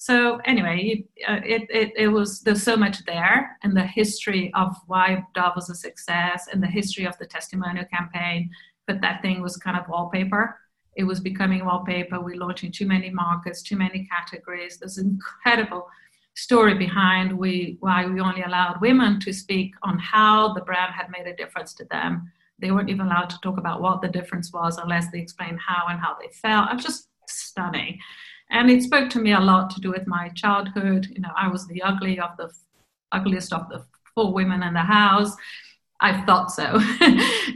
So 0.00 0.36
anyway, 0.44 1.04
uh, 1.26 1.40
it, 1.44 1.62
it, 1.70 1.92
it 1.96 2.08
was 2.08 2.40
there's 2.40 2.62
so 2.62 2.76
much 2.76 3.04
there 3.04 3.56
and 3.62 3.76
the 3.76 3.84
history 3.84 4.52
of 4.54 4.76
why 4.86 5.24
Dove 5.34 5.54
was 5.56 5.70
a 5.70 5.74
success 5.74 6.46
and 6.52 6.62
the 6.62 6.68
history 6.68 7.04
of 7.04 7.18
the 7.18 7.26
testimonial 7.26 7.84
campaign. 7.86 8.50
But 8.86 9.00
that 9.00 9.22
thing 9.22 9.42
was 9.42 9.56
kind 9.56 9.76
of 9.76 9.88
wallpaper. 9.88 10.56
It 10.96 11.04
was 11.04 11.20
becoming 11.20 11.64
wallpaper. 11.64 12.20
We're 12.20 12.36
launching 12.36 12.72
too 12.72 12.86
many 12.86 13.10
markets, 13.10 13.62
too 13.62 13.76
many 13.76 14.08
categories. 14.10 14.78
There's 14.78 14.98
incredible 14.98 15.88
story 16.38 16.74
behind 16.74 17.36
we, 17.36 17.76
why 17.80 18.06
we 18.06 18.20
only 18.20 18.42
allowed 18.42 18.80
women 18.80 19.18
to 19.18 19.32
speak 19.32 19.74
on 19.82 19.98
how 19.98 20.54
the 20.54 20.60
brand 20.60 20.94
had 20.94 21.10
made 21.10 21.26
a 21.26 21.34
difference 21.34 21.74
to 21.74 21.84
them. 21.86 22.30
They 22.60 22.70
weren't 22.70 22.90
even 22.90 23.06
allowed 23.06 23.30
to 23.30 23.40
talk 23.40 23.58
about 23.58 23.82
what 23.82 24.02
the 24.02 24.08
difference 24.08 24.52
was 24.52 24.78
unless 24.78 25.10
they 25.10 25.18
explained 25.18 25.58
how 25.58 25.88
and 25.88 25.98
how 25.98 26.16
they 26.20 26.28
felt. 26.28 26.68
I'm 26.68 26.78
just 26.78 27.08
stunning. 27.26 27.98
And 28.50 28.70
it 28.70 28.84
spoke 28.84 29.10
to 29.10 29.18
me 29.18 29.32
a 29.32 29.40
lot 29.40 29.70
to 29.70 29.80
do 29.80 29.90
with 29.90 30.06
my 30.06 30.28
childhood. 30.36 31.08
You 31.10 31.22
know, 31.22 31.32
I 31.36 31.48
was 31.48 31.66
the 31.66 31.82
ugly 31.82 32.20
of 32.20 32.30
the 32.38 32.50
ugliest 33.10 33.52
of 33.52 33.68
the 33.68 33.84
four 34.14 34.32
women 34.32 34.62
in 34.62 34.74
the 34.74 34.80
house. 34.80 35.34
I 36.00 36.24
thought 36.24 36.52
so. 36.52 36.62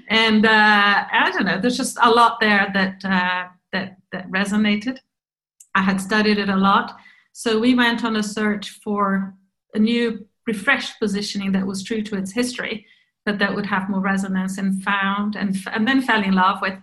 and 0.09 0.45
uh, 0.45 1.05
I 1.13 1.31
don't 1.33 1.47
know, 1.47 1.61
there's 1.61 1.77
just 1.77 1.99
a 2.03 2.11
lot 2.11 2.41
there 2.41 2.69
that, 2.75 3.05
uh, 3.05 3.47
that, 3.71 3.99
that 4.11 4.29
resonated. 4.29 4.99
I 5.77 5.83
had 5.83 6.01
studied 6.01 6.39
it 6.39 6.49
a 6.49 6.57
lot. 6.57 6.97
So 7.33 7.59
we 7.59 7.75
went 7.75 8.05
on 8.05 8.17
a 8.17 8.23
search 8.23 8.71
for 8.71 9.35
a 9.75 9.79
new, 9.79 10.27
refreshed 10.47 10.99
positioning 11.01 11.53
that 11.53 11.67
was 11.67 11.83
true 11.83 12.03
to 12.03 12.17
its 12.17 12.33
history, 12.33 12.87
but 13.25 13.39
that 13.39 13.55
would 13.55 13.67
have 13.67 13.89
more 13.89 14.01
resonance, 14.01 14.59
and 14.59 14.83
found 14.83 15.37
and 15.37 15.57
and 15.73 15.87
then 15.89 16.03
fell 16.03 16.23
in 16.23 16.35
love 16.35 16.61
with 16.61 16.75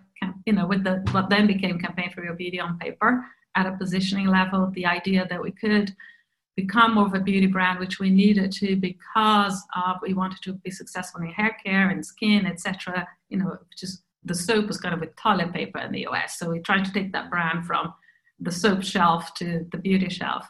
you 0.46 0.54
know 0.54 0.66
with 0.66 0.84
the 0.84 1.06
what 1.12 1.30
then 1.30 1.46
became 1.46 1.80
Campaign 1.80 2.12
for 2.12 2.22
Real 2.22 2.36
Beauty 2.36 2.60
on 2.60 2.80
paper 2.80 3.26
at 3.56 3.68
a 3.68 3.78
positioning 3.78 4.28
level. 4.28 4.72
The 4.72 4.86
idea 4.86 5.28
that 5.30 5.42
we 5.42 5.52
could 5.52 5.96
become 6.56 6.96
more 6.96 7.06
of 7.06 7.14
a 7.14 7.20
beauty 7.20 7.48
brand, 7.48 7.80
which 7.80 8.00
we 8.00 8.10
needed 8.10 8.52
to 8.52 8.76
because 8.76 9.62
we 10.02 10.14
wanted 10.14 10.42
to 10.44 10.54
be 10.54 10.72
successful 10.72 11.22
in 11.22 11.28
hair 11.28 11.56
care 11.64 11.90
and 11.90 12.06
skin, 12.06 12.46
etc. 12.46 13.08
You 13.30 13.38
know, 13.38 13.58
just 13.78 14.02
the 14.24 14.36
soap 14.36 14.68
was 14.68 14.78
kind 14.78 14.94
of 14.94 15.00
with 15.00 15.16
toilet 15.16 15.54
paper 15.54 15.80
in 15.80 15.92
the 15.92 16.08
US, 16.08 16.40
so 16.40 16.50
we 16.50 16.60
tried 16.60 16.86
to 16.86 16.94
take 16.94 17.12
that 17.12 17.30
brand 17.30 17.66
from 17.66 17.94
the 18.42 18.52
soap 18.52 18.84
shelf 18.84 19.34
to 19.36 19.66
the 19.72 19.78
beauty 19.78 20.10
shelf. 20.10 20.48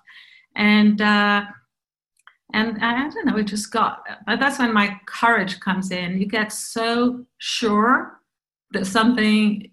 And 0.55 1.01
uh, 1.01 1.43
and 2.53 2.83
I 2.83 3.09
don't 3.09 3.25
know, 3.25 3.37
it 3.37 3.43
just 3.43 3.71
got. 3.71 4.03
That's 4.25 4.59
when 4.59 4.73
my 4.73 4.99
courage 5.05 5.59
comes 5.59 5.91
in. 5.91 6.19
You 6.19 6.25
get 6.25 6.51
so 6.51 7.25
sure 7.37 8.19
that 8.71 8.87
something 8.87 9.69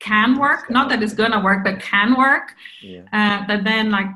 can 0.00 0.36
work, 0.38 0.68
not 0.68 0.88
that 0.88 1.02
it's 1.02 1.14
gonna 1.14 1.42
work, 1.42 1.62
but 1.62 1.80
can 1.80 2.16
work. 2.16 2.54
Yeah. 2.82 3.02
Uh, 3.12 3.46
but 3.46 3.62
then, 3.62 3.90
like, 3.90 4.08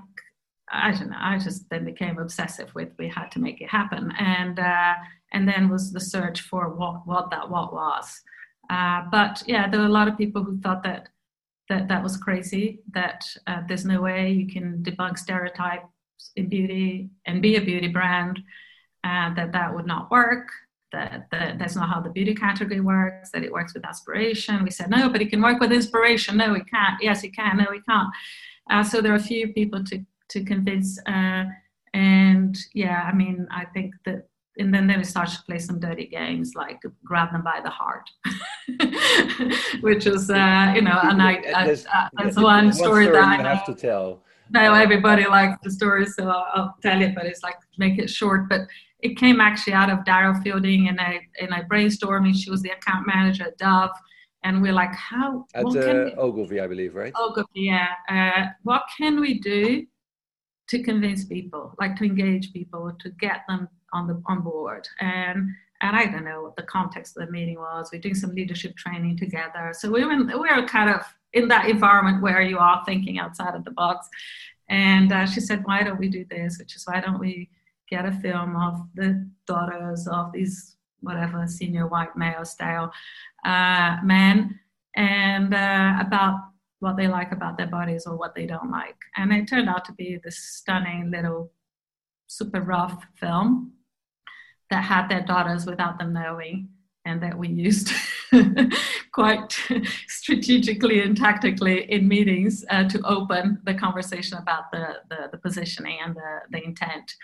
I 0.72 0.90
don't 0.90 1.10
know. 1.10 1.16
I 1.18 1.38
just 1.38 1.70
then 1.70 1.84
became 1.84 2.18
obsessive 2.18 2.74
with 2.74 2.88
we 2.98 3.08
had 3.08 3.30
to 3.32 3.38
make 3.38 3.60
it 3.60 3.70
happen, 3.70 4.12
and 4.18 4.58
uh, 4.58 4.94
and 5.32 5.48
then 5.48 5.68
was 5.68 5.92
the 5.92 6.00
search 6.00 6.40
for 6.40 6.74
what 6.74 7.06
what 7.06 7.30
that 7.30 7.48
what 7.48 7.72
was. 7.72 8.20
Uh, 8.68 9.02
but 9.12 9.44
yeah, 9.46 9.68
there 9.68 9.78
were 9.80 9.86
a 9.86 9.90
lot 10.00 10.08
of 10.08 10.18
people 10.18 10.42
who 10.42 10.58
thought 10.60 10.82
that 10.82 11.08
that 11.68 11.88
that 11.88 12.02
was 12.02 12.16
crazy. 12.16 12.80
That 12.92 13.24
uh, 13.46 13.62
there's 13.66 13.84
no 13.84 14.00
way 14.00 14.30
you 14.30 14.46
can 14.52 14.82
debunk 14.82 15.18
stereotypes 15.18 15.86
in 16.36 16.48
beauty 16.48 17.10
and 17.26 17.42
be 17.42 17.56
a 17.56 17.60
beauty 17.60 17.88
brand. 17.88 18.40
Uh, 19.04 19.34
that 19.34 19.52
that 19.52 19.74
would 19.74 19.86
not 19.86 20.10
work. 20.10 20.48
That, 20.92 21.26
that 21.30 21.58
that's 21.58 21.76
not 21.76 21.88
how 21.88 22.00
the 22.00 22.10
beauty 22.10 22.34
category 22.34 22.80
works. 22.80 23.30
That 23.30 23.42
it 23.42 23.52
works 23.52 23.74
with 23.74 23.84
aspiration. 23.84 24.62
We 24.62 24.70
said 24.70 24.90
no, 24.90 25.08
but 25.08 25.20
it 25.20 25.30
can 25.30 25.42
work 25.42 25.60
with 25.60 25.72
inspiration. 25.72 26.36
No, 26.36 26.54
it 26.54 26.68
can't. 26.70 27.02
Yes, 27.02 27.24
it 27.24 27.34
can. 27.34 27.56
No, 27.56 27.64
it 27.64 27.82
can't. 27.88 28.08
Uh, 28.70 28.82
so 28.82 29.00
there 29.00 29.12
are 29.12 29.16
a 29.16 29.20
few 29.20 29.52
people 29.52 29.84
to 29.84 30.04
to 30.30 30.44
convince. 30.44 30.98
Uh, 31.06 31.44
and 31.94 32.56
yeah, 32.74 33.08
I 33.10 33.14
mean, 33.14 33.46
I 33.50 33.64
think 33.64 33.94
that 34.04 34.28
and 34.58 34.72
then 34.72 34.86
they 34.86 35.02
start 35.02 35.28
to 35.28 35.42
play 35.44 35.58
some 35.58 35.78
dirty 35.78 36.06
games 36.06 36.52
like 36.54 36.80
grab 37.04 37.32
them 37.32 37.42
by 37.42 37.60
the 37.62 37.70
heart 37.70 38.08
which 39.80 40.06
is 40.06 40.30
uh, 40.30 40.72
you 40.74 40.82
know 40.82 40.98
and 41.02 41.22
I, 41.22 41.34
I 41.54 41.70
uh, 41.70 42.08
that's 42.16 42.36
one 42.36 42.72
story, 42.72 43.06
that 43.06 43.16
I 43.16 43.36
have 43.36 43.64
to 43.66 43.74
tell. 43.74 44.22
Now 44.50 44.74
everybody 44.74 45.26
likes 45.26 45.58
the 45.62 45.70
story 45.70 46.06
so 46.06 46.28
I'll, 46.28 46.46
I'll, 46.54 46.76
tell 46.82 47.00
it 47.02 47.14
but 47.14 47.26
it's 47.26 47.42
like 47.42 47.56
make 47.78 47.98
it 47.98 48.08
short 48.08 48.48
but 48.48 48.62
it 49.00 49.16
came 49.16 49.40
actually 49.40 49.74
out 49.74 49.90
of 49.90 50.00
Daryl 50.00 50.40
Fielding 50.42 50.88
and 50.88 51.00
I 51.00 51.20
and 51.40 51.52
I 51.52 51.62
brainstorming 51.62 52.34
she 52.34 52.50
was 52.50 52.62
the 52.62 52.70
account 52.70 53.06
manager 53.06 53.44
at 53.44 53.58
Dove 53.58 53.90
and 54.44 54.62
we're 54.62 54.72
like 54.72 54.94
how 54.94 55.46
at 55.54 55.64
uh, 55.64 56.10
Ogilvy 56.16 56.60
I 56.60 56.66
believe 56.66 56.94
right? 56.94 57.12
Ogilvy 57.16 57.48
yeah 57.54 57.88
uh, 58.08 58.46
what 58.62 58.84
can 58.96 59.20
we 59.20 59.40
do 59.40 59.84
to 60.68 60.82
convince 60.82 61.24
people 61.24 61.74
like 61.78 61.96
to 61.96 62.04
engage 62.04 62.52
people 62.52 62.92
to 63.00 63.10
get 63.10 63.42
them 63.48 63.68
on 63.96 64.06
the 64.06 64.22
on 64.26 64.40
board 64.42 64.86
and 65.00 65.48
and 65.82 65.96
I 65.96 66.06
don't 66.06 66.24
know 66.24 66.42
what 66.42 66.56
the 66.56 66.62
context 66.62 67.16
of 67.16 67.26
the 67.26 67.32
meeting 67.32 67.58
was. 67.58 67.90
We're 67.92 68.00
doing 68.00 68.14
some 68.14 68.34
leadership 68.34 68.76
training 68.76 69.18
together. 69.18 69.72
So 69.74 69.90
we 69.90 70.04
were, 70.04 70.24
we 70.24 70.34
were 70.34 70.66
kind 70.66 70.90
of 70.90 71.02
in 71.32 71.48
that 71.48 71.68
environment 71.68 72.22
where 72.22 72.40
you 72.40 72.58
are 72.58 72.82
thinking 72.86 73.18
outside 73.18 73.54
of 73.54 73.64
the 73.64 73.72
box. 73.72 74.08
And 74.68 75.12
uh, 75.12 75.26
she 75.26 75.40
said, 75.40 75.62
why 75.64 75.82
don't 75.82 75.98
we 75.98 76.08
do 76.08 76.24
this? 76.30 76.58
Which 76.58 76.76
is 76.76 76.86
why 76.86 77.00
don't 77.00 77.20
we 77.20 77.50
get 77.88 78.06
a 78.06 78.12
film 78.12 78.56
of 78.56 78.80
the 78.94 79.28
daughters 79.46 80.08
of 80.08 80.32
these 80.32 80.76
whatever 81.00 81.46
senior 81.46 81.86
white 81.86 82.16
male 82.16 82.44
style 82.44 82.92
uh, 83.44 83.98
men 84.02 84.58
and 84.96 85.54
uh, 85.54 85.98
about 86.00 86.40
what 86.80 86.96
they 86.96 87.06
like 87.06 87.32
about 87.32 87.56
their 87.56 87.66
bodies 87.66 88.06
or 88.06 88.16
what 88.16 88.34
they 88.34 88.46
don't 88.46 88.70
like. 88.70 88.96
And 89.16 89.32
it 89.32 89.46
turned 89.46 89.68
out 89.68 89.84
to 89.84 89.92
be 89.92 90.18
this 90.24 90.38
stunning 90.38 91.10
little 91.10 91.52
super 92.26 92.60
rough 92.60 93.06
film 93.14 93.72
that 94.70 94.82
had 94.82 95.08
their 95.08 95.22
daughters 95.22 95.66
without 95.66 95.98
them 95.98 96.12
knowing 96.12 96.68
and 97.04 97.22
that 97.22 97.38
we 97.38 97.48
used 97.48 97.92
quite 99.12 99.58
strategically 100.08 101.00
and 101.00 101.16
tactically 101.16 101.90
in 101.90 102.06
meetings 102.06 102.64
uh, 102.70 102.86
to 102.88 103.00
open 103.02 103.60
the 103.64 103.74
conversation 103.74 104.36
about 104.38 104.70
the, 104.72 104.96
the, 105.08 105.28
the, 105.30 105.38
positioning 105.38 105.98
and 106.04 106.16
the, 106.16 106.40
the 106.50 106.64
intent. 106.64 107.14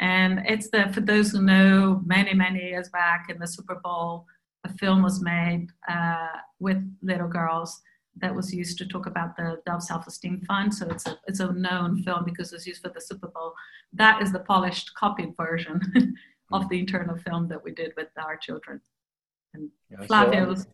And 0.00 0.40
it's 0.46 0.68
the, 0.70 0.90
for 0.92 1.00
those 1.00 1.30
who 1.30 1.42
know, 1.42 2.02
many, 2.04 2.34
many 2.34 2.60
years 2.60 2.88
back 2.88 3.26
in 3.30 3.38
the 3.38 3.46
Super 3.46 3.76
Bowl, 3.84 4.26
a 4.64 4.72
film 4.78 5.02
was 5.02 5.22
made 5.22 5.68
uh, 5.88 6.28
with 6.58 6.82
little 7.00 7.28
girls 7.28 7.80
that 8.16 8.34
was 8.34 8.52
used 8.52 8.76
to 8.78 8.86
talk 8.86 9.06
about 9.06 9.36
the 9.36 9.60
Dove 9.64 9.82
Self 9.82 10.06
Esteem 10.06 10.42
Fund. 10.46 10.74
So 10.74 10.88
it's 10.88 11.06
a, 11.06 11.18
it's 11.26 11.40
a 11.40 11.52
known 11.52 12.02
film 12.02 12.24
because 12.24 12.52
it 12.52 12.56
was 12.56 12.66
used 12.66 12.82
for 12.82 12.90
the 12.90 13.00
Super 13.00 13.28
Bowl. 13.28 13.54
That 13.92 14.20
is 14.22 14.32
the 14.32 14.40
polished, 14.40 14.92
copied 14.94 15.36
version 15.36 15.80
of 16.52 16.68
the 16.68 16.78
internal 16.78 17.16
film 17.16 17.48
that 17.48 17.62
we 17.62 17.72
did 17.72 17.92
with 17.96 18.08
our 18.18 18.36
children. 18.36 18.80
And 19.54 19.70
yeah, 19.90 20.06
Flavia 20.06 20.44
was 20.44 20.66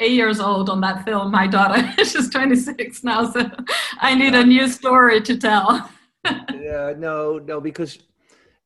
eight 0.00 0.12
years 0.12 0.40
old 0.40 0.68
on 0.68 0.80
that 0.80 1.04
film. 1.04 1.30
My 1.30 1.46
daughter, 1.46 1.92
she's 2.04 2.28
26 2.28 3.04
now, 3.04 3.30
so 3.30 3.50
I 3.98 4.14
need 4.14 4.34
a 4.34 4.44
new 4.44 4.68
story 4.68 5.20
to 5.22 5.36
tell. 5.36 5.90
yeah, 6.26 6.94
no, 6.96 7.38
no, 7.38 7.60
because 7.60 7.98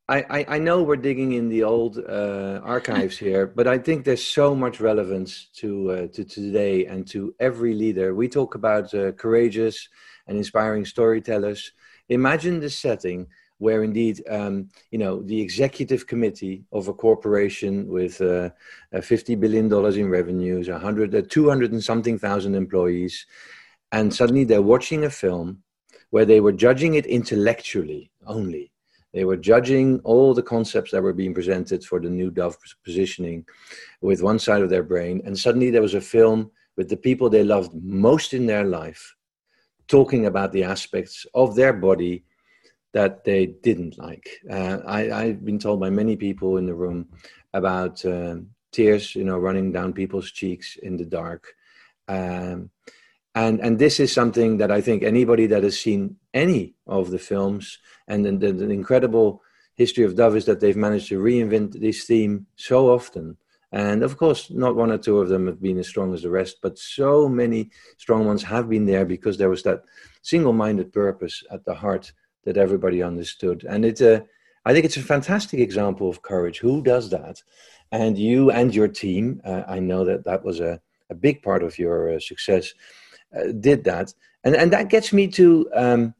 I, 0.09 0.19
I, 0.31 0.47
I, 0.49 0.59
know 0.59 0.83
we're 0.83 0.97
digging 0.97 1.33
in 1.33 1.49
the 1.49 1.65
old 1.65 1.99
uh, 1.99 2.61
archives 2.63 3.19
here, 3.19 3.47
but 3.47 3.67
I 3.67 3.79
think 3.79 4.05
there's 4.05 4.25
so 4.25 4.55
much 4.55 4.79
relevance 4.79 5.49
to, 5.57 5.91
uh, 5.91 6.07
to 6.09 6.25
today 6.25 6.87
and 6.87 7.07
to 7.09 7.35
every 7.41 7.75
leader. 7.75 8.15
We 8.15 8.29
talk 8.29 8.55
about 8.55 8.95
uh, 8.95 9.13
courageous 9.13 9.89
and 10.29 10.37
inspiring 10.37 10.85
storytellers. 10.85 11.73
Imagine 12.09 12.61
the 12.61 12.71
setting 12.71 13.27
where 13.59 13.83
indeed, 13.83 14.23
um, 14.29 14.69
you 14.91 14.99
know, 14.99 15.23
the 15.23 15.41
executive 15.41 16.07
committee 16.07 16.65
of 16.73 16.89
a 16.89 16.95
corporation 16.95 17.89
with 17.89 18.21
uh, 18.21 18.51
$50 18.95 19.41
billion 19.41 19.73
in 19.99 20.09
revenues, 20.11 20.69
100, 20.69 21.31
200 21.31 21.73
and 21.73 21.83
something 21.83 22.19
thousand 22.19 22.55
employees, 22.55 23.27
and 23.93 24.15
suddenly 24.15 24.45
they're 24.45 24.63
watching 24.63 25.05
a 25.05 25.11
film 25.11 25.63
where 26.11 26.25
they 26.25 26.41
were 26.41 26.53
judging 26.53 26.95
it 26.95 27.07
intellectually 27.07 28.11
only 28.27 28.73
they 29.17 29.25
were 29.25 29.39
judging 29.39 29.99
all 30.05 30.35
the 30.35 30.43
concepts 30.43 30.91
that 30.91 31.03
were 31.03 31.15
being 31.15 31.33
presented 31.33 31.83
for 31.83 31.99
the 31.99 32.11
new 32.11 32.31
Dove 32.31 32.59
positioning 32.85 33.47
with 34.03 34.23
one 34.23 34.39
side 34.39 34.61
of 34.61 34.69
their 34.69 34.83
brain. 34.83 35.23
And 35.25 35.39
suddenly 35.39 35.71
there 35.71 35.81
was 35.81 35.95
a 35.95 36.03
film 36.03 36.51
with 36.77 36.91
the 36.91 36.99
people 36.99 37.31
they 37.31 37.43
loved 37.43 37.73
most 37.83 38.35
in 38.35 38.45
their 38.45 38.65
life 38.65 39.15
talking 39.89 40.27
about 40.27 40.53
the 40.53 40.65
aspects 40.65 41.25
of 41.33 41.57
their 41.57 41.73
body 41.73 42.26
that 42.97 43.25
they 43.25 43.45
didn't 43.45 43.99
like. 43.99 44.27
Uh, 44.51 44.79
I, 44.87 45.27
have 45.27 45.45
been 45.45 45.59
told 45.59 45.81
by 45.81 45.91
many 45.91 46.17
people 46.17 46.57
in 46.57 46.65
the 46.65 46.81
room 46.85 47.01
about 47.53 48.03
uh, 48.07 48.37
tears, 48.73 49.15
you 49.15 49.23
know, 49.23 49.37
running 49.37 49.71
down 49.71 49.93
people's 49.93 50.31
cheeks 50.31 50.79
in 50.83 50.97
the 50.97 51.05
dark. 51.05 51.43
Um, 52.09 52.71
and 53.35 53.61
and 53.61 53.79
this 53.79 54.01
is 54.01 54.11
something 54.15 54.57
that 54.61 54.71
I 54.71 54.81
think 54.81 55.03
anybody 55.03 55.47
that 55.49 55.63
has 55.63 55.79
seen 55.79 56.17
any 56.33 56.75
of 56.87 57.11
the 57.11 57.19
films 57.19 57.79
and 58.09 58.25
the, 58.25 58.33
the, 58.33 58.51
the, 58.53 58.71
incredible 58.71 59.43
history 59.75 60.05
of 60.05 60.17
Dove 60.17 60.37
is 60.37 60.47
that 60.47 60.61
they've 60.61 60.85
managed 60.87 61.09
to 61.09 61.23
reinvent 61.23 61.79
this 61.79 62.05
theme 62.05 62.47
so 62.57 62.89
often. 62.89 63.37
And 63.73 64.03
of 64.03 64.17
course, 64.17 64.51
not 64.51 64.75
one 64.75 64.91
or 64.91 64.97
two 64.97 65.19
of 65.19 65.29
them 65.29 65.49
have 65.49 65.61
been 65.61 65.79
as 65.79 65.89
strong 65.89 66.15
as 66.15 66.23
the 66.23 66.31
rest, 66.31 66.63
but 66.63 66.79
so 66.79 67.29
many 67.29 67.71
strong 67.99 68.25
ones 68.25 68.43
have 68.45 68.71
been 68.71 68.87
there 68.87 69.05
because 69.05 69.37
there 69.37 69.51
was 69.51 69.65
that 69.65 69.83
single-minded 70.23 70.95
purpose 70.95 71.45
at 71.51 71.63
the 71.67 71.75
heart 71.75 72.13
that 72.47 72.57
everybody 72.57 73.03
understood. 73.03 73.67
And 73.69 73.85
it's 73.85 74.01
a, 74.01 74.25
I 74.65 74.73
think 74.73 74.87
it's 74.87 74.97
a 74.97 75.03
fantastic 75.03 75.61
example 75.61 76.09
of 76.09 76.23
courage. 76.23 76.59
Who 76.59 76.83
does 76.83 77.11
that? 77.11 77.43
And 77.93 78.17
you 78.19 78.51
and 78.51 78.75
your 78.75 78.89
team, 78.89 79.41
uh, 79.45 79.63
I 79.69 79.79
know 79.79 80.05
that 80.05 80.25
that 80.25 80.43
was 80.43 80.61
a, 80.61 80.81
a 81.11 81.15
big 81.15 81.43
part 81.43 81.63
of 81.63 81.79
your 81.79 82.15
uh, 82.15 82.19
success 82.19 82.73
uh, 83.37 83.53
did 83.61 83.85
that, 83.85 84.13
and 84.43 84.57
and 84.57 84.73
that 84.73 84.89
gets 84.89 85.13
me 85.13 85.29
to 85.29 85.69
um, 85.75 86.15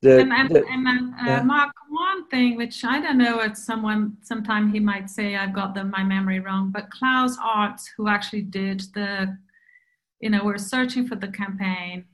the. 0.00 0.20
And, 0.20 0.32
and, 0.32 0.48
the, 0.48 0.64
and 0.66 0.86
then, 0.86 1.14
uh, 1.20 1.26
yeah. 1.26 1.42
Marc, 1.42 1.72
one 1.90 2.28
thing 2.28 2.56
which 2.56 2.82
I 2.84 3.00
don't 3.00 3.18
know, 3.18 3.40
it's 3.40 3.64
someone 3.64 4.16
sometime 4.22 4.72
he 4.72 4.80
might 4.80 5.10
say 5.10 5.36
I've 5.36 5.54
got 5.54 5.74
the, 5.74 5.84
my 5.84 6.02
memory 6.02 6.40
wrong, 6.40 6.70
but 6.70 6.90
Klaus 6.90 7.36
Artz, 7.38 7.82
who 7.96 8.08
actually 8.08 8.42
did 8.42 8.80
the, 8.94 9.36
you 10.20 10.30
know, 10.30 10.44
we're 10.44 10.58
searching 10.58 11.06
for 11.06 11.16
the 11.16 11.28
campaign. 11.28 12.06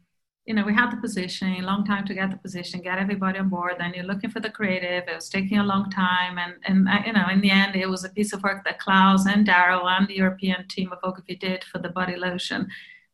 You 0.48 0.54
know, 0.54 0.64
we 0.64 0.72
had 0.72 0.90
the 0.90 0.96
position, 0.96 1.62
long 1.62 1.84
time 1.84 2.06
to 2.06 2.14
get 2.14 2.30
the 2.30 2.38
position, 2.38 2.80
get 2.80 2.98
everybody 2.98 3.38
on 3.38 3.50
board. 3.50 3.74
Then 3.78 3.92
you're 3.94 4.10
looking 4.12 4.30
for 4.30 4.40
the 4.40 4.48
creative. 4.58 5.04
It 5.06 5.14
was 5.14 5.28
taking 5.28 5.58
a 5.58 5.70
long 5.72 5.84
time, 5.90 6.38
and 6.38 6.54
and 6.68 6.88
uh, 6.88 7.02
you 7.06 7.12
know, 7.12 7.26
in 7.34 7.40
the 7.42 7.50
end, 7.50 7.76
it 7.76 7.90
was 7.94 8.04
a 8.04 8.14
piece 8.16 8.32
of 8.32 8.42
work 8.42 8.64
that 8.64 8.78
Klaus 8.84 9.26
and 9.26 9.46
Daryl 9.46 9.84
and 9.94 10.08
the 10.08 10.16
European 10.24 10.60
team 10.74 10.88
of 10.90 11.00
Ogilvy 11.08 11.36
did 11.36 11.64
for 11.64 11.78
the 11.78 11.90
body 11.98 12.16
lotion 12.16 12.60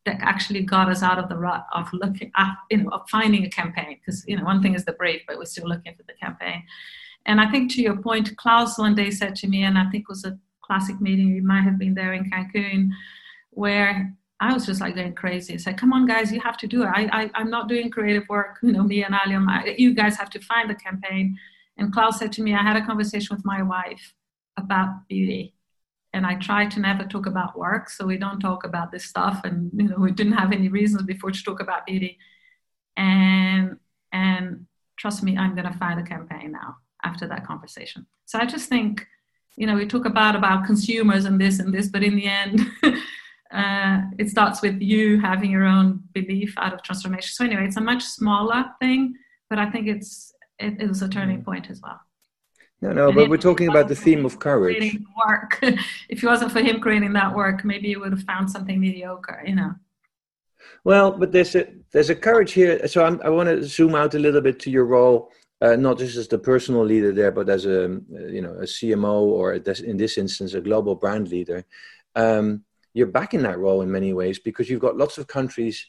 that 0.05 0.17
actually 0.21 0.63
got 0.63 0.87
us 0.93 1.03
out 1.03 1.19
of 1.19 1.27
the 1.27 1.35
rut 1.35 1.65
of 1.73 1.91
looking 1.91 2.31
at, 2.37 2.55
you 2.71 2.77
know, 2.77 2.89
of 2.91 3.09
finding 3.09 3.43
a 3.43 3.49
campaign. 3.49 3.97
Because, 3.99 4.23
you 4.29 4.37
know, 4.37 4.45
one 4.45 4.61
thing 4.61 4.75
is 4.75 4.85
the 4.85 4.93
brief, 4.93 5.21
but 5.27 5.37
we're 5.37 5.53
still 5.53 5.67
looking 5.67 5.93
for 5.95 6.03
the 6.03 6.13
campaign. 6.13 6.63
And 7.25 7.41
I 7.41 7.51
think 7.51 7.71
to 7.71 7.81
your 7.81 7.97
point, 7.97 8.37
Klaus 8.37 8.77
one 8.77 8.95
day 8.95 9.11
said 9.11 9.35
to 9.37 9.47
me, 9.47 9.63
and 9.63 9.77
I 9.77 9.89
think 9.89 10.03
it 10.03 10.15
was 10.15 10.25
a 10.25 10.39
classic 10.61 11.01
meeting, 11.01 11.29
you 11.35 11.43
might 11.43 11.63
have 11.63 11.77
been 11.77 11.95
there 11.95 12.13
in 12.13 12.29
Cancun, 12.29 12.91
where 13.49 14.13
I 14.39 14.53
was 14.53 14.65
just 14.65 14.81
like 14.81 14.95
going 14.95 15.13
crazy. 15.13 15.53
I 15.53 15.57
said, 15.57 15.77
come 15.77 15.93
on, 15.93 16.05
guys, 16.05 16.31
you 16.31 16.41
have 16.41 16.57
to 16.57 16.67
do 16.67 16.83
it. 16.83 16.87
I, 16.87 17.29
I, 17.33 17.41
am 17.41 17.49
not 17.49 17.69
doing 17.69 17.89
creative 17.89 18.27
work, 18.27 18.57
you 18.63 18.71
know, 18.71 18.83
me 18.83 19.03
and 19.03 19.15
Alium, 19.15 19.47
you 19.79 19.93
guys 19.93 20.17
have 20.17 20.29
to 20.31 20.39
find 20.41 20.69
the 20.69 20.75
campaign. 20.75 21.37
And 21.77 21.93
Klaus 21.93 22.19
said 22.19 22.31
to 22.33 22.41
me, 22.41 22.53
I 22.53 22.61
had 22.61 22.75
a 22.75 22.85
conversation 22.85 23.35
with 23.35 23.45
my 23.45 23.61
wife 23.61 24.13
about 24.57 25.07
beauty 25.07 25.55
and 26.15 26.25
I 26.25 26.35
try 26.35 26.65
to 26.65 26.79
never 26.79 27.03
talk 27.03 27.25
about 27.25 27.59
work, 27.59 27.89
so 27.89 28.05
we 28.05 28.17
don't 28.17 28.39
talk 28.39 28.63
about 28.63 28.89
this 28.89 29.03
stuff, 29.03 29.41
and 29.43 29.69
you 29.75 29.89
know 29.89 29.97
we 29.97 30.13
didn't 30.13 30.39
have 30.41 30.53
any 30.53 30.69
reasons 30.69 31.03
before 31.03 31.29
to 31.29 31.43
talk 31.43 31.59
about 31.59 31.85
beauty, 31.85 32.17
and 32.95 33.77
and 34.13 34.65
trust 34.97 35.23
me, 35.23 35.37
I'm 35.37 35.57
to 35.57 35.73
find 35.73 35.99
a 35.99 36.03
campaign 36.03 36.53
now 36.53 36.77
after 37.03 37.27
that 37.27 37.45
conversation. 37.45 38.05
So 38.23 38.39
I 38.39 38.45
just 38.45 38.69
think, 38.69 39.05
you 39.57 39.67
know, 39.67 39.75
we 39.75 39.85
talk 39.85 40.05
about 40.05 40.37
about 40.37 40.65
consumers 40.65 41.25
and 41.25 41.39
this 41.39 41.59
and 41.59 41.73
this, 41.73 41.89
but 41.89 42.01
in 42.01 42.15
the 42.15 42.27
end. 42.27 42.61
uh, 43.51 44.01
it 44.17 44.29
starts 44.29 44.61
with 44.61 44.81
you 44.81 45.19
having 45.21 45.51
your 45.51 45.65
own 45.65 46.01
belief 46.13 46.53
out 46.57 46.73
of 46.73 46.81
transformation. 46.81 47.29
So 47.31 47.45
anyway, 47.45 47.65
it's 47.65 47.77
a 47.77 47.81
much 47.81 48.03
smaller 48.03 48.65
thing, 48.79 49.15
but 49.49 49.59
I 49.59 49.69
think 49.69 49.87
it's 49.87 50.33
it, 50.59 50.81
it 50.81 50.87
was 50.87 51.01
a 51.01 51.09
turning 51.09 51.41
mm. 51.41 51.45
point 51.45 51.69
as 51.69 51.81
well. 51.81 51.99
No, 52.81 52.91
no, 52.91 53.11
but 53.11 53.29
we're 53.29 53.37
talking 53.37 53.69
about 53.69 53.87
the 53.87 53.95
theme 53.95 54.25
of 54.25 54.37
courage. 54.37 54.97
Work. 55.27 55.59
if 56.09 56.21
it 56.21 56.23
wasn't 56.23 56.51
for 56.51 56.61
him 56.61 56.79
creating 56.81 57.13
that 57.13 57.33
work, 57.33 57.63
maybe 57.63 57.87
you 57.87 57.99
would 58.01 58.11
have 58.11 58.23
found 58.23 58.51
something 58.51 58.79
mediocre, 58.79 59.41
you 59.45 59.55
know. 59.55 59.73
Well, 60.83 61.11
but 61.11 61.31
there's 61.31 61.55
a 61.55 61.67
there's 61.91 62.09
a 62.09 62.15
courage 62.15 62.51
here. 62.51 62.85
So 62.87 63.03
I'm, 63.03 63.21
i 63.23 63.29
want 63.29 63.49
to 63.49 63.63
zoom 63.63 63.95
out 63.95 64.13
a 64.13 64.19
little 64.19 64.41
bit 64.41 64.59
to 64.61 64.69
your 64.69 64.85
role, 64.85 65.31
uh, 65.61 65.75
not 65.77 65.97
just 65.97 66.17
as 66.17 66.27
the 66.27 66.37
personal 66.37 66.83
leader 66.83 67.11
there, 67.11 67.31
but 67.31 67.49
as 67.49 67.65
a 67.65 68.01
you 68.09 68.41
know 68.41 68.53
a 68.53 68.65
CMO 68.65 69.21
or 69.21 69.53
in 69.53 69.97
this 69.97 70.17
instance 70.17 70.53
a 70.53 70.61
global 70.61 70.95
brand 70.95 71.29
leader. 71.29 71.65
Um, 72.15 72.64
you're 72.95 73.15
back 73.19 73.35
in 73.35 73.43
that 73.43 73.59
role 73.59 73.81
in 73.83 73.91
many 73.91 74.13
ways 74.13 74.39
because 74.39 74.67
you've 74.69 74.87
got 74.87 74.97
lots 74.97 75.19
of 75.19 75.27
countries 75.27 75.85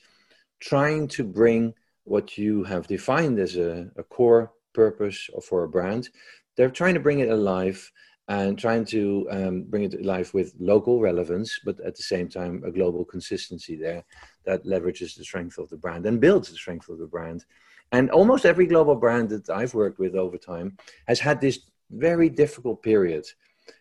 trying 0.60 1.08
to 1.08 1.24
bring 1.24 1.72
what 2.04 2.36
you 2.36 2.62
have 2.64 2.86
defined 2.86 3.38
as 3.38 3.56
a, 3.56 3.90
a 3.96 4.02
core 4.02 4.52
purpose 4.74 5.30
for 5.42 5.64
a 5.64 5.68
brand 5.68 6.10
they're 6.56 6.70
trying 6.70 6.94
to 6.94 7.00
bring 7.00 7.20
it 7.20 7.30
alive 7.30 7.90
and 8.28 8.58
trying 8.58 8.84
to 8.84 9.26
um, 9.30 9.62
bring 9.62 9.84
it 9.84 9.94
alive 9.94 10.32
with 10.34 10.52
local 10.58 11.00
relevance, 11.00 11.60
but 11.64 11.78
at 11.80 11.94
the 11.94 12.02
same 12.02 12.28
time, 12.28 12.62
a 12.66 12.72
global 12.72 13.04
consistency 13.04 13.76
there 13.76 14.02
that 14.44 14.64
leverages 14.64 15.16
the 15.16 15.22
strength 15.22 15.58
of 15.58 15.68
the 15.68 15.76
brand 15.76 16.06
and 16.06 16.20
builds 16.20 16.50
the 16.50 16.56
strength 16.56 16.88
of 16.88 16.98
the 16.98 17.06
brand. 17.06 17.44
And 17.92 18.10
almost 18.10 18.44
every 18.44 18.66
global 18.66 18.96
brand 18.96 19.28
that 19.28 19.48
I've 19.48 19.74
worked 19.74 20.00
with 20.00 20.16
over 20.16 20.38
time 20.38 20.76
has 21.06 21.20
had 21.20 21.40
this 21.40 21.60
very 21.90 22.28
difficult 22.28 22.82
period 22.82 23.24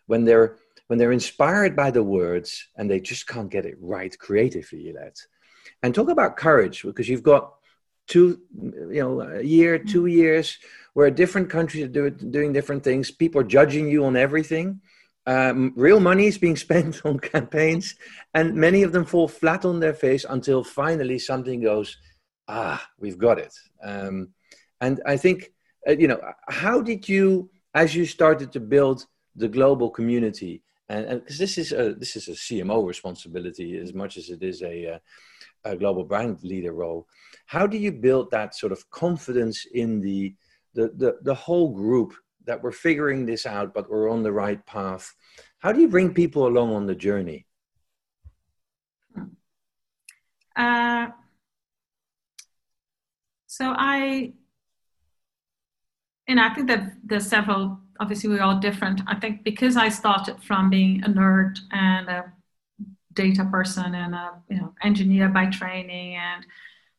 when 0.06 0.26
they're 0.26 0.58
when 0.88 1.00
they're 1.00 1.12
inspired 1.12 1.76
by 1.76 1.92
the 1.92 2.04
words 2.04 2.68
and 2.76 2.90
they 2.90 3.00
just 3.00 3.28
can't 3.28 3.50
get 3.50 3.66
it 3.66 3.76
right 3.80 4.18
creatively 4.20 4.94
yet. 4.94 5.18
And 5.82 5.94
talk 5.94 6.10
about 6.10 6.38
courage 6.38 6.84
because 6.84 7.10
you've 7.10 7.24
got 7.24 7.54
two, 8.08 8.40
you 8.62 9.02
know, 9.02 9.22
a 9.22 9.42
year, 9.42 9.80
two 9.80 10.04
mm. 10.04 10.12
years 10.12 10.58
where 10.94 11.10
different 11.10 11.50
countries 11.50 11.86
are 11.86 11.88
do, 11.88 12.10
doing 12.10 12.54
different 12.54 12.84
things. 12.84 13.12
People 13.12 13.42
are 13.42 13.46
judging 13.46 13.90
you 13.90 14.06
on 14.06 14.16
everything. 14.16 14.82
Um, 15.28 15.74
real 15.76 16.00
money 16.00 16.28
is 16.28 16.38
being 16.38 16.56
spent 16.68 17.02
on 17.06 17.20
campaigns, 17.20 17.96
and 18.34 18.56
many 18.56 18.84
of 18.84 18.92
them 18.92 19.06
fall 19.06 19.28
flat 19.28 19.66
on 19.66 19.80
their 19.80 19.94
face 19.94 20.26
until 20.30 20.64
finally 20.64 21.20
something 21.20 21.62
goes, 21.62 21.98
ah, 22.48 22.86
we've 23.00 23.18
got 23.18 23.40
it. 23.40 23.54
Um, 23.84 24.30
and 24.82 25.02
I 25.06 25.18
think, 25.18 25.52
uh, 25.88 25.94
you 25.94 26.08
know, 26.08 26.22
how 26.48 26.82
did 26.82 27.10
you, 27.10 27.50
as 27.74 27.96
you 27.96 28.06
started 28.06 28.52
to 28.54 28.60
build 28.60 29.06
the 29.36 29.48
global 29.48 29.90
community, 29.90 30.62
and 30.90 31.22
because 31.22 31.38
this 31.38 31.58
is 31.58 31.72
a 31.72 31.94
this 31.94 32.16
is 32.16 32.28
a 32.28 32.32
CMO 32.32 32.86
responsibility 32.86 33.78
as 33.78 33.94
much 33.94 34.18
as 34.18 34.30
it 34.30 34.44
is 34.44 34.62
a, 34.62 34.96
uh, 34.96 35.00
a, 35.64 35.76
global 35.76 36.04
brand 36.04 36.44
leader 36.44 36.74
role. 36.74 37.08
How 37.48 37.66
do 37.66 37.78
you 37.78 37.92
build 37.92 38.30
that 38.32 38.56
sort 38.56 38.72
of 38.72 38.90
confidence 38.92 39.66
in 39.74 40.00
the 40.00 40.36
the 40.74 40.92
the, 40.96 41.18
the 41.24 41.34
whole 41.34 41.74
group 41.74 42.14
that 42.46 42.62
we're 42.62 42.72
figuring 42.72 43.26
this 43.26 43.46
out, 43.46 43.74
but 43.74 43.90
we're 43.90 44.12
on 44.12 44.22
the 44.22 44.32
right 44.32 44.64
path? 44.66 45.12
How 45.60 45.72
do 45.72 45.82
you 45.82 45.88
bring 45.88 46.14
people 46.14 46.46
along 46.46 46.76
on 46.76 46.86
the 46.86 46.96
journey? 46.96 47.48
Hmm. 49.16 49.24
Uh, 50.56 51.08
so 53.48 53.74
I, 53.76 54.34
and 56.28 56.40
I 56.40 56.54
think 56.54 56.68
that 56.68 56.94
there's 57.04 57.26
several 57.26 57.80
Obviously, 58.00 58.30
we're 58.30 58.42
all 58.42 58.60
different. 58.60 59.02
I 59.08 59.16
think 59.16 59.44
because 59.44 59.78
I 59.78 59.90
started 59.90 60.42
from 60.44 60.70
being 60.70 61.04
a 61.04 61.08
nerd 61.10 61.58
and 61.72 62.10
a 62.10 62.34
data 63.14 63.46
person 63.46 63.96
and 63.96 64.14
a 64.14 64.34
you 64.50 64.58
know 64.58 64.74
engineer 64.84 65.30
by 65.30 65.46
training, 65.48 66.16
and 66.16 66.46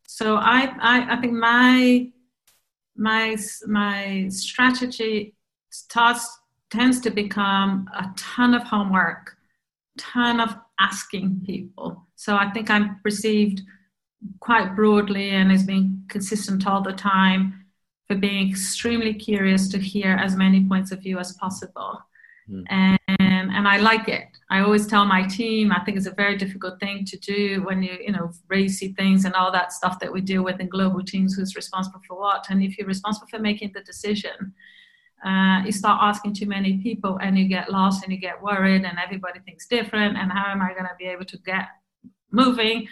so 0.06 0.36
I, 0.36 0.74
I, 0.80 1.16
I 1.16 1.20
think 1.20 1.34
my 1.34 2.10
my 2.96 3.36
my 3.66 4.28
strategy 4.28 5.34
starts 5.70 6.38
tends 6.70 7.00
to 7.00 7.10
become 7.10 7.88
a 7.94 8.10
ton 8.16 8.54
of 8.54 8.62
homework, 8.62 9.36
ton 9.98 10.40
of 10.40 10.56
asking 10.80 11.42
people. 11.44 12.06
So 12.16 12.36
I 12.36 12.50
think 12.50 12.70
I'm 12.70 13.00
perceived 13.02 13.62
quite 14.40 14.74
broadly 14.74 15.30
and 15.30 15.52
as 15.52 15.62
being 15.62 16.04
consistent 16.08 16.66
all 16.66 16.82
the 16.82 16.92
time 16.92 17.65
for 18.06 18.14
being 18.14 18.50
extremely 18.50 19.14
curious 19.14 19.68
to 19.68 19.78
hear 19.78 20.12
as 20.12 20.36
many 20.36 20.64
points 20.64 20.92
of 20.92 21.00
view 21.00 21.18
as 21.18 21.32
possible. 21.32 22.00
Mm. 22.48 22.64
And, 22.68 22.98
and 23.18 23.66
I 23.66 23.78
like 23.78 24.08
it. 24.08 24.28
I 24.48 24.60
always 24.60 24.86
tell 24.86 25.04
my 25.04 25.26
team, 25.26 25.72
I 25.72 25.80
think 25.80 25.96
it's 25.96 26.06
a 26.06 26.12
very 26.12 26.36
difficult 26.36 26.78
thing 26.78 27.04
to 27.04 27.18
do 27.18 27.62
when 27.64 27.82
you, 27.82 27.98
you 28.00 28.12
know, 28.12 28.30
RACI 28.48 28.96
things 28.96 29.24
and 29.24 29.34
all 29.34 29.50
that 29.50 29.72
stuff 29.72 29.98
that 29.98 30.12
we 30.12 30.20
deal 30.20 30.44
with 30.44 30.60
in 30.60 30.68
global 30.68 31.02
teams, 31.02 31.34
who's 31.34 31.56
responsible 31.56 32.00
for 32.06 32.18
what. 32.18 32.46
And 32.48 32.62
if 32.62 32.78
you're 32.78 32.86
responsible 32.86 33.26
for 33.26 33.40
making 33.40 33.72
the 33.74 33.80
decision, 33.80 34.54
uh, 35.24 35.62
you 35.64 35.72
start 35.72 35.98
asking 36.00 36.34
too 36.34 36.46
many 36.46 36.78
people 36.78 37.18
and 37.20 37.36
you 37.36 37.48
get 37.48 37.72
lost 37.72 38.04
and 38.04 38.12
you 38.12 38.18
get 38.18 38.40
worried 38.40 38.84
and 38.84 38.98
everybody 39.04 39.40
thinks 39.40 39.66
different 39.66 40.16
and 40.16 40.30
how 40.30 40.46
am 40.52 40.62
I 40.62 40.72
going 40.72 40.84
to 40.84 40.94
be 40.98 41.06
able 41.06 41.24
to 41.24 41.38
get 41.38 41.66
moving? 42.30 42.86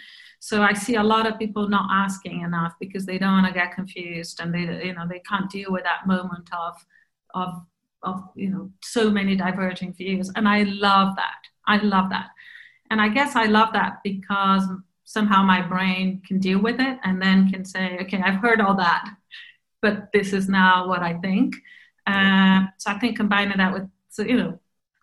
So 0.45 0.61
I 0.61 0.73
see 0.73 0.93
a 0.93 1.01
lot 1.01 1.25
of 1.25 1.39
people 1.39 1.67
not 1.67 1.89
asking 1.91 2.41
enough 2.41 2.75
because 2.79 3.03
they 3.03 3.17
don't 3.17 3.31
want 3.31 3.47
to 3.47 3.51
get 3.51 3.73
confused 3.73 4.39
and 4.39 4.53
they, 4.53 4.85
you 4.85 4.93
know, 4.93 5.07
they 5.09 5.23
can't 5.27 5.49
deal 5.49 5.71
with 5.71 5.81
that 5.85 6.05
moment 6.05 6.47
of, 6.53 6.75
of, 7.33 7.65
of, 8.03 8.21
you 8.35 8.51
know, 8.51 8.69
so 8.83 9.09
many 9.09 9.35
diverging 9.35 9.93
views. 9.93 10.31
And 10.35 10.47
I 10.47 10.61
love 10.61 11.15
that. 11.15 11.41
I 11.65 11.77
love 11.77 12.11
that. 12.11 12.27
And 12.91 13.01
I 13.01 13.09
guess 13.09 13.35
I 13.35 13.45
love 13.45 13.73
that 13.73 14.01
because 14.03 14.61
somehow 15.03 15.41
my 15.41 15.63
brain 15.63 16.21
can 16.27 16.37
deal 16.37 16.59
with 16.59 16.79
it 16.79 16.99
and 17.03 17.19
then 17.19 17.49
can 17.49 17.65
say, 17.65 17.97
okay, 18.01 18.21
I've 18.23 18.39
heard 18.39 18.61
all 18.61 18.75
that, 18.75 19.15
but 19.81 20.11
this 20.13 20.31
is 20.31 20.47
now 20.47 20.87
what 20.87 21.01
I 21.01 21.15
think. 21.15 21.55
Uh, 22.05 22.65
so 22.77 22.91
I 22.91 22.99
think 22.99 23.17
combining 23.17 23.57
that 23.57 23.73
with, 23.73 23.89
so, 24.09 24.21
you 24.21 24.37
know, 24.37 24.59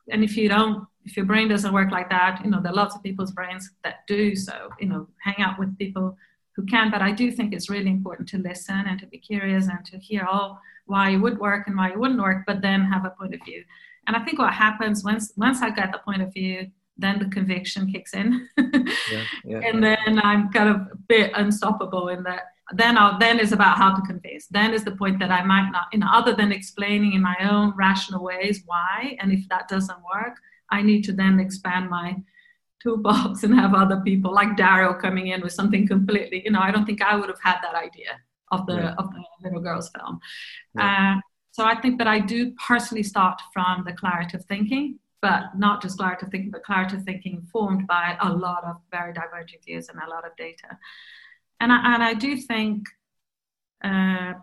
and 0.08 0.22
if 0.22 0.36
you 0.36 0.48
don't, 0.48 0.86
if 1.04 1.16
your 1.16 1.26
brain 1.26 1.48
doesn't 1.48 1.72
work 1.72 1.90
like 1.90 2.08
that, 2.10 2.40
you 2.44 2.50
know, 2.50 2.60
there 2.60 2.72
are 2.72 2.76
lots 2.76 2.94
of 2.94 3.02
people's 3.02 3.32
brains 3.32 3.70
that 3.84 4.06
do. 4.06 4.36
So, 4.36 4.70
you 4.78 4.88
know, 4.88 5.08
hang 5.18 5.44
out 5.44 5.58
with 5.58 5.76
people 5.78 6.16
who 6.54 6.64
can. 6.66 6.90
But 6.90 7.02
I 7.02 7.12
do 7.12 7.30
think 7.30 7.52
it's 7.52 7.70
really 7.70 7.90
important 7.90 8.28
to 8.30 8.38
listen 8.38 8.84
and 8.86 8.98
to 9.00 9.06
be 9.06 9.18
curious 9.18 9.68
and 9.68 9.84
to 9.86 9.98
hear 9.98 10.24
all 10.24 10.60
why 10.86 11.10
it 11.10 11.16
would 11.16 11.38
work 11.38 11.66
and 11.66 11.76
why 11.76 11.90
it 11.90 11.98
wouldn't 11.98 12.20
work, 12.20 12.44
but 12.46 12.60
then 12.60 12.84
have 12.84 13.04
a 13.04 13.10
point 13.10 13.34
of 13.34 13.40
view. 13.44 13.64
And 14.06 14.16
I 14.16 14.24
think 14.24 14.38
what 14.38 14.52
happens 14.52 15.04
once 15.04 15.32
once 15.36 15.62
I 15.62 15.70
get 15.70 15.92
the 15.92 15.98
point 15.98 16.22
of 16.22 16.32
view, 16.32 16.70
then 16.98 17.18
the 17.18 17.26
conviction 17.26 17.90
kicks 17.90 18.14
in, 18.14 18.48
yeah, 18.58 19.24
yeah, 19.44 19.58
and 19.64 19.82
then 19.82 20.20
I'm 20.22 20.50
kind 20.50 20.68
of 20.68 20.76
a 20.76 20.96
bit 21.08 21.32
unstoppable 21.34 22.08
in 22.08 22.22
that 22.24 22.42
then 22.74 22.96
I'll, 22.96 23.18
then 23.18 23.38
is 23.38 23.52
about 23.52 23.76
how 23.76 23.94
to 23.94 24.02
convince. 24.02 24.46
Then 24.46 24.72
is 24.72 24.84
the 24.84 24.92
point 24.92 25.18
that 25.18 25.30
I 25.30 25.44
might 25.44 25.70
not, 25.70 25.86
you 25.92 25.98
know, 25.98 26.08
other 26.10 26.34
than 26.34 26.52
explaining 26.52 27.12
in 27.12 27.20
my 27.20 27.36
own 27.50 27.74
rational 27.76 28.24
ways 28.24 28.62
why, 28.64 29.16
and 29.20 29.32
if 29.32 29.48
that 29.48 29.68
doesn't 29.68 29.98
work, 30.14 30.36
I 30.72 30.82
need 30.82 31.02
to 31.04 31.12
then 31.12 31.38
expand 31.38 31.88
my 31.88 32.16
toolbox 32.82 33.44
and 33.44 33.54
have 33.54 33.74
other 33.74 34.00
people 34.00 34.32
like 34.32 34.56
Daryl 34.56 35.00
coming 35.00 35.28
in 35.28 35.40
with 35.40 35.52
something 35.52 35.86
completely, 35.86 36.42
you 36.44 36.50
know, 36.50 36.60
I 36.60 36.70
don't 36.72 36.84
think 36.84 37.02
I 37.02 37.14
would 37.16 37.28
have 37.28 37.42
had 37.42 37.58
that 37.62 37.76
idea 37.76 38.12
of 38.50 38.66
the 38.66 38.74
yeah. 38.74 38.94
of 38.98 39.06
the 39.12 39.22
little 39.44 39.60
girls 39.60 39.90
film. 39.94 40.18
Yeah. 40.74 41.16
Uh, 41.16 41.20
so 41.52 41.64
I 41.64 41.80
think 41.80 41.98
that 41.98 42.08
I 42.08 42.18
do 42.18 42.52
personally 42.68 43.02
start 43.02 43.40
from 43.52 43.84
the 43.86 43.92
claritative 43.92 44.44
thinking, 44.46 44.98
but 45.20 45.42
not 45.56 45.82
just 45.82 45.98
claritative 45.98 46.30
thinking, 46.30 46.50
but 46.50 46.64
claritative 46.64 47.04
thinking 47.04 47.34
informed 47.34 47.86
by 47.86 48.16
a 48.20 48.32
lot 48.32 48.64
of 48.64 48.76
very 48.90 49.12
diverging 49.12 49.60
views 49.64 49.88
and 49.88 49.98
a 49.98 50.10
lot 50.10 50.26
of 50.26 50.34
data 50.36 50.78
and 51.62 51.72
I, 51.72 51.94
and 51.94 52.02
I 52.02 52.14
do 52.14 52.36
think, 52.36 52.88
uh, 53.84 54.34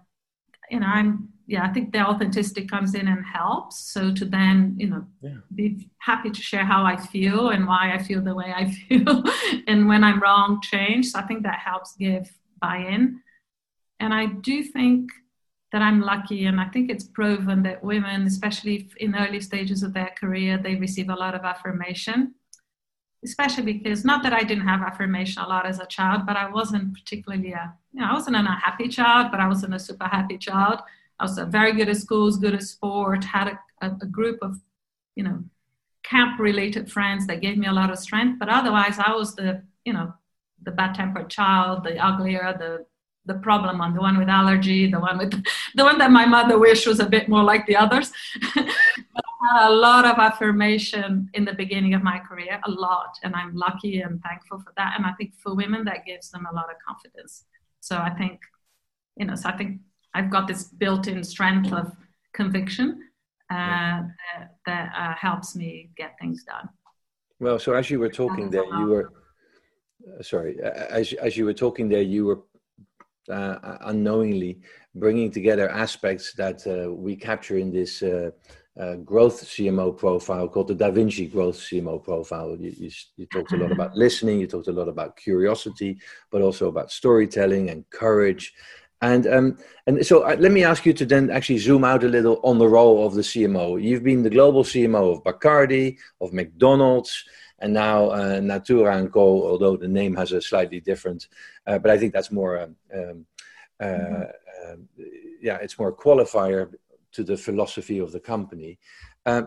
you 0.69 0.79
know, 0.79 0.87
I'm 0.87 1.29
yeah, 1.49 1.65
I 1.65 1.73
think 1.73 1.91
the 1.91 2.01
authenticity 2.01 2.67
comes 2.67 2.93
in 2.93 3.07
and 3.07 3.25
helps. 3.25 3.79
So 3.91 4.13
to 4.13 4.23
then, 4.23 4.75
you 4.77 4.87
know, 4.87 5.03
yeah. 5.19 5.37
be 5.55 5.89
happy 5.97 6.29
to 6.29 6.41
share 6.41 6.63
how 6.63 6.85
I 6.85 6.95
feel 6.95 7.49
and 7.49 7.65
why 7.65 7.91
I 7.91 7.97
feel 7.97 8.21
the 8.21 8.35
way 8.35 8.53
I 8.55 8.69
feel, 8.87 9.23
and 9.65 9.87
when 9.87 10.03
I'm 10.03 10.21
wrong, 10.21 10.61
change. 10.61 11.07
So 11.07 11.19
I 11.19 11.23
think 11.23 11.41
that 11.43 11.57
helps 11.57 11.95
give 11.95 12.29
buy-in. 12.61 13.21
And 13.99 14.13
I 14.13 14.27
do 14.27 14.61
think 14.61 15.09
that 15.71 15.81
I'm 15.81 16.01
lucky, 16.01 16.45
and 16.45 16.61
I 16.61 16.65
think 16.65 16.91
it's 16.91 17.05
proven 17.05 17.63
that 17.63 17.83
women, 17.83 18.27
especially 18.27 18.89
in 18.97 19.15
early 19.15 19.41
stages 19.41 19.81
of 19.81 19.93
their 19.93 20.11
career, 20.19 20.59
they 20.59 20.75
receive 20.75 21.09
a 21.09 21.15
lot 21.15 21.33
of 21.33 21.45
affirmation 21.45 22.35
especially 23.23 23.73
because 23.73 24.05
not 24.05 24.23
that 24.23 24.33
I 24.33 24.43
didn't 24.43 24.67
have 24.67 24.81
affirmation 24.81 25.41
a 25.41 25.47
lot 25.47 25.65
as 25.65 25.79
a 25.79 25.85
child, 25.85 26.25
but 26.25 26.37
I 26.37 26.49
wasn't 26.49 26.93
particularly 26.93 27.51
a, 27.51 27.73
you 27.91 28.01
know, 28.01 28.07
I 28.09 28.13
wasn't 28.13 28.35
an 28.35 28.47
unhappy 28.47 28.87
child, 28.87 29.31
but 29.31 29.39
I 29.39 29.47
wasn't 29.47 29.73
a 29.73 29.79
super 29.79 30.05
happy 30.05 30.37
child. 30.37 30.79
I 31.19 31.23
was 31.23 31.37
very 31.47 31.73
good 31.73 31.89
at 31.89 31.97
schools, 31.97 32.37
good 32.37 32.53
at 32.53 32.63
sport, 32.63 33.23
had 33.23 33.47
a, 33.47 33.59
a, 33.85 33.97
a 34.01 34.05
group 34.05 34.39
of, 34.41 34.59
you 35.15 35.23
know, 35.23 35.43
camp 36.03 36.39
related 36.39 36.91
friends 36.91 37.27
that 37.27 37.41
gave 37.41 37.57
me 37.57 37.67
a 37.67 37.73
lot 37.73 37.91
of 37.91 37.99
strength. 37.99 38.39
But 38.39 38.49
otherwise, 38.49 38.99
I 38.99 39.13
was 39.13 39.35
the, 39.35 39.63
you 39.85 39.93
know, 39.93 40.13
the 40.63 40.71
bad 40.71 40.95
tempered 40.95 41.29
child, 41.29 41.83
the 41.83 41.97
uglier, 42.03 42.55
the 42.57 42.85
the 43.25 43.35
problem 43.35 43.79
on 43.79 43.93
the 43.93 44.01
one 44.01 44.17
with 44.17 44.29
allergy, 44.29 44.89
the 44.89 44.99
one 44.99 45.17
with 45.17 45.31
the 45.75 45.83
one 45.83 45.97
that 45.99 46.11
my 46.11 46.25
mother 46.25 46.57
wished 46.57 46.87
was 46.87 46.99
a 46.99 47.05
bit 47.05 47.29
more 47.29 47.43
like 47.43 47.65
the 47.67 47.75
others. 47.75 48.11
I 48.55 49.53
had 49.53 49.69
a 49.69 49.73
lot 49.73 50.05
of 50.05 50.17
affirmation 50.17 51.29
in 51.33 51.45
the 51.45 51.53
beginning 51.53 51.93
of 51.93 52.03
my 52.03 52.19
career, 52.19 52.59
a 52.65 52.71
lot, 52.71 53.17
and 53.23 53.35
I'm 53.35 53.55
lucky 53.55 54.01
and 54.01 54.21
thankful 54.21 54.59
for 54.59 54.73
that. 54.75 54.95
And 54.97 55.05
I 55.05 55.13
think 55.13 55.33
for 55.35 55.55
women, 55.55 55.85
that 55.85 56.05
gives 56.05 56.29
them 56.31 56.45
a 56.51 56.53
lot 56.53 56.69
of 56.69 56.75
confidence. 56.85 57.45
So 57.79 57.97
I 57.97 58.09
think, 58.11 58.39
you 59.17 59.25
know, 59.25 59.35
so 59.35 59.49
I 59.49 59.57
think 59.57 59.81
I've 60.13 60.29
got 60.29 60.47
this 60.47 60.63
built-in 60.65 61.23
strength 61.23 61.71
of 61.71 61.91
conviction 62.33 63.03
uh, 63.51 63.55
yeah. 63.55 64.03
that, 64.37 64.55
that 64.65 64.91
uh, 64.97 65.15
helps 65.15 65.55
me 65.55 65.89
get 65.95 66.15
things 66.19 66.43
done. 66.43 66.69
Well, 67.39 67.57
so 67.59 67.73
as 67.73 67.89
you 67.89 67.99
were 67.99 68.09
talking 68.09 68.49
there, 68.49 68.65
you 68.65 68.85
were 68.85 69.13
uh, 70.17 70.23
sorry. 70.23 70.59
As 70.61 71.13
as 71.13 71.37
you 71.37 71.45
were 71.45 71.53
talking 71.53 71.89
there, 71.89 72.01
you 72.01 72.25
were 72.25 72.39
uh, 73.29 73.77
unknowingly 73.81 74.59
bringing 74.95 75.31
together 75.31 75.69
aspects 75.69 76.33
that 76.33 76.65
uh, 76.67 76.91
we 76.91 77.15
capture 77.15 77.57
in 77.57 77.71
this 77.71 78.01
uh, 78.01 78.31
uh, 78.79 78.95
growth 78.95 79.43
CMO 79.43 79.95
profile 79.95 80.47
called 80.47 80.69
the 80.69 80.75
Da 80.75 80.89
Vinci 80.89 81.27
Growth 81.27 81.57
CMO 81.57 82.01
profile. 82.01 82.55
You, 82.57 82.73
you, 82.77 82.91
you, 83.17 83.25
talked 83.25 83.51
a 83.51 83.57
lot 83.57 83.71
about 83.71 83.95
listening, 83.95 84.39
you 84.39 84.47
talked 84.47 84.69
a 84.69 84.71
lot 84.71 84.87
about 84.87 85.17
curiosity, 85.17 85.99
but 86.31 86.41
also 86.41 86.69
about 86.69 86.91
storytelling 86.91 87.69
and 87.69 87.89
courage. 87.89 88.53
And 89.01 89.27
um, 89.27 89.57
and 89.87 90.05
so 90.05 90.23
uh, 90.23 90.35
let 90.39 90.51
me 90.51 90.63
ask 90.63 90.85
you 90.85 90.93
to 90.93 91.05
then 91.05 91.29
actually 91.29 91.57
zoom 91.57 91.83
out 91.83 92.03
a 92.03 92.07
little 92.07 92.39
on 92.43 92.57
the 92.57 92.67
role 92.67 93.05
of 93.05 93.15
the 93.15 93.21
CMO. 93.21 93.81
You've 93.81 94.03
been 94.03 94.23
the 94.23 94.29
global 94.29 94.63
CMO 94.63 95.17
of 95.17 95.23
Bacardi, 95.23 95.97
of 96.19 96.33
McDonald's, 96.33 97.23
and 97.59 97.73
now 97.73 98.09
uh, 98.11 98.39
Natura 98.41 99.07
Co. 99.07 99.49
Although 99.49 99.77
the 99.77 99.87
name 99.87 100.15
has 100.15 100.31
a 100.31 100.41
slightly 100.41 100.81
different, 100.81 101.27
uh, 101.65 101.79
but 101.79 101.91
I 101.91 101.97
think 101.97 102.13
that's 102.13 102.31
more. 102.31 102.59
Um, 102.59 102.75
um, 102.93 103.25
uh, 103.81 103.85
mm-hmm. 103.85 104.73
Um, 104.73 104.89
yeah, 105.41 105.55
it's 105.61 105.79
more 105.79 105.95
qualifier 105.95 106.69
to 107.13 107.23
the 107.23 107.37
philosophy 107.37 107.99
of 107.99 108.11
the 108.11 108.19
company. 108.19 108.79
Uh, 109.25 109.43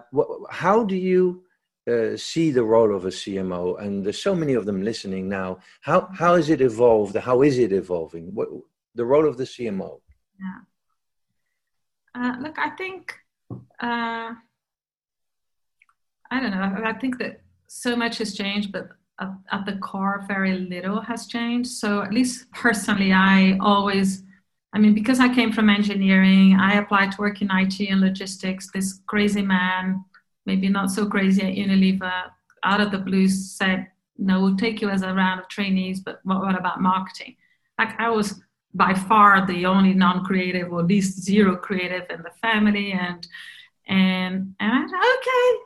how 0.51 0.85
do 0.85 0.97
you 0.97 1.45
uh, 1.91 2.17
see 2.17 2.51
the 2.51 2.65
role 2.65 2.95
of 2.95 3.05
a 3.05 3.09
CMO? 3.11 3.81
And 3.81 4.05
there's 4.05 4.23
so 4.23 4.35
many 4.35 4.55
of 4.55 4.67
them 4.67 4.83
listening 4.83 5.29
now. 5.29 5.59
How 5.81 6.09
how 6.13 6.35
is 6.35 6.51
it 6.51 6.61
evolved? 6.61 7.17
How 7.17 7.43
is 7.43 7.59
it 7.59 7.73
evolving? 7.73 8.35
What 8.35 8.49
the 8.95 9.05
role 9.05 9.27
of 9.29 9.37
the 9.37 9.45
CMO? 9.45 10.01
Yeah. 10.41 10.61
Uh, 12.15 12.37
look, 12.41 12.59
I 12.59 12.71
think 12.71 13.15
uh, 13.81 14.33
I 16.31 16.41
don't 16.41 16.51
know. 16.51 16.83
I 16.85 16.95
think 16.95 17.19
that 17.19 17.41
so 17.67 17.97
much 17.97 18.19
has 18.19 18.35
changed, 18.35 18.73
but 18.73 18.89
at, 19.21 19.31
at 19.51 19.67
the 19.67 19.77
core, 19.77 20.25
very 20.27 20.59
little 20.59 21.01
has 21.01 21.27
changed. 21.27 21.71
So 21.71 22.03
at 22.03 22.13
least 22.13 22.51
personally, 22.53 23.13
I 23.13 23.59
always 23.61 24.23
I 24.75 24.79
mean, 24.79 24.95
because 24.95 25.20
I 25.20 25.33
came 25.33 25.53
from 25.53 25.68
engineering, 25.68 26.57
I 26.59 26.75
applied 26.75 27.12
to 27.12 27.20
work 27.20 27.43
in 27.43 27.51
IT 27.51 27.79
and 27.81 28.01
logistics. 28.01 28.70
This 28.70 29.01
crazy 29.07 29.43
man, 29.43 30.05
maybe 30.47 30.68
not 30.68 30.91
so 30.91 31.07
crazy 31.07 31.43
at 31.43 31.55
Unilever, 31.55 32.31
out 32.62 32.81
of 32.81 32.91
the 32.91 32.99
blue 32.99 33.29
said, 33.29 33.89
No, 34.16 34.41
we'll 34.41 34.57
take 34.57 34.81
you 34.81 34.89
as 34.89 35.03
a 35.03 35.12
round 35.12 35.41
of 35.41 35.49
trainees, 35.49 36.01
but 36.01 36.20
what, 36.25 36.41
what 36.41 36.59
about 36.59 36.81
marketing? 36.81 37.37
Like, 37.79 37.99
I 38.01 38.09
was 38.09 38.41
by 38.75 38.95
far 38.95 39.47
the 39.47 39.66
only 39.66 39.93
non 39.93 40.25
creative, 40.25 40.73
or 40.73 40.81
at 40.81 40.87
least 40.87 41.20
zero 41.23 41.57
creative 41.57 42.05
in 42.09 42.23
the 42.23 42.31
family. 42.41 42.93
And, 42.93 43.27
and, 43.87 44.55
and 44.59 44.73
I 44.73 44.83
Okay, 45.18 45.62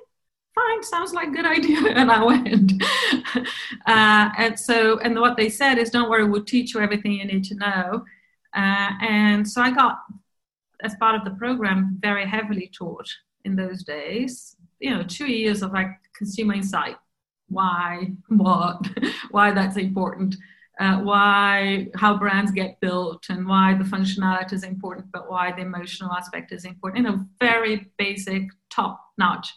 fine, 0.55 0.83
sounds 0.83 1.13
like 1.13 1.29
a 1.29 1.31
good 1.31 1.47
idea. 1.59 1.93
And 1.93 2.11
I 2.11 2.25
went. 2.25 2.83
uh, 3.87 4.31
and 4.37 4.59
so, 4.59 4.99
and 4.99 5.21
what 5.21 5.37
they 5.37 5.49
said 5.49 5.79
is, 5.79 5.91
don't 5.91 6.11
worry, 6.11 6.25
we'll 6.29 6.45
teach 6.45 6.75
you 6.75 6.81
everything 6.81 7.13
you 7.13 7.25
need 7.25 7.45
to 7.45 7.55
know. 7.55 8.05
Uh, 8.57 8.93
and 9.03 9.49
so 9.49 9.61
I 9.61 9.71
got, 9.71 9.99
as 10.83 10.95
part 10.97 11.15
of 11.15 11.25
the 11.25 11.39
program, 11.39 11.99
very 12.01 12.27
heavily 12.27 12.71
taught 12.77 13.09
in 13.45 13.55
those 13.55 13.85
days, 13.85 14.57
you 14.81 14.91
know, 14.91 15.03
two 15.03 15.27
years 15.27 15.63
of 15.63 15.73
like 15.73 15.91
consumer 16.17 16.55
insight. 16.55 16.97
Why, 17.49 18.13
what, 18.29 18.85
why 19.31 19.53
that's 19.53 19.77
important. 19.77 20.37
Uh, 20.79 20.99
why 20.99 21.89
how 21.95 22.19
brands 22.19 22.51
get 22.51 22.79
built 22.81 23.25
and 23.31 23.47
why 23.47 23.73
the 23.73 23.85
functionality 23.85 24.53
is 24.53 24.63
important 24.63 25.11
but 25.11 25.31
why 25.31 25.51
the 25.51 25.63
emotional 25.63 26.13
aspect 26.13 26.53
is 26.53 26.67
important 26.67 27.07
in 27.07 27.15
a 27.15 27.27
very 27.41 27.91
basic 27.97 28.43
top 28.69 29.01
notch 29.17 29.55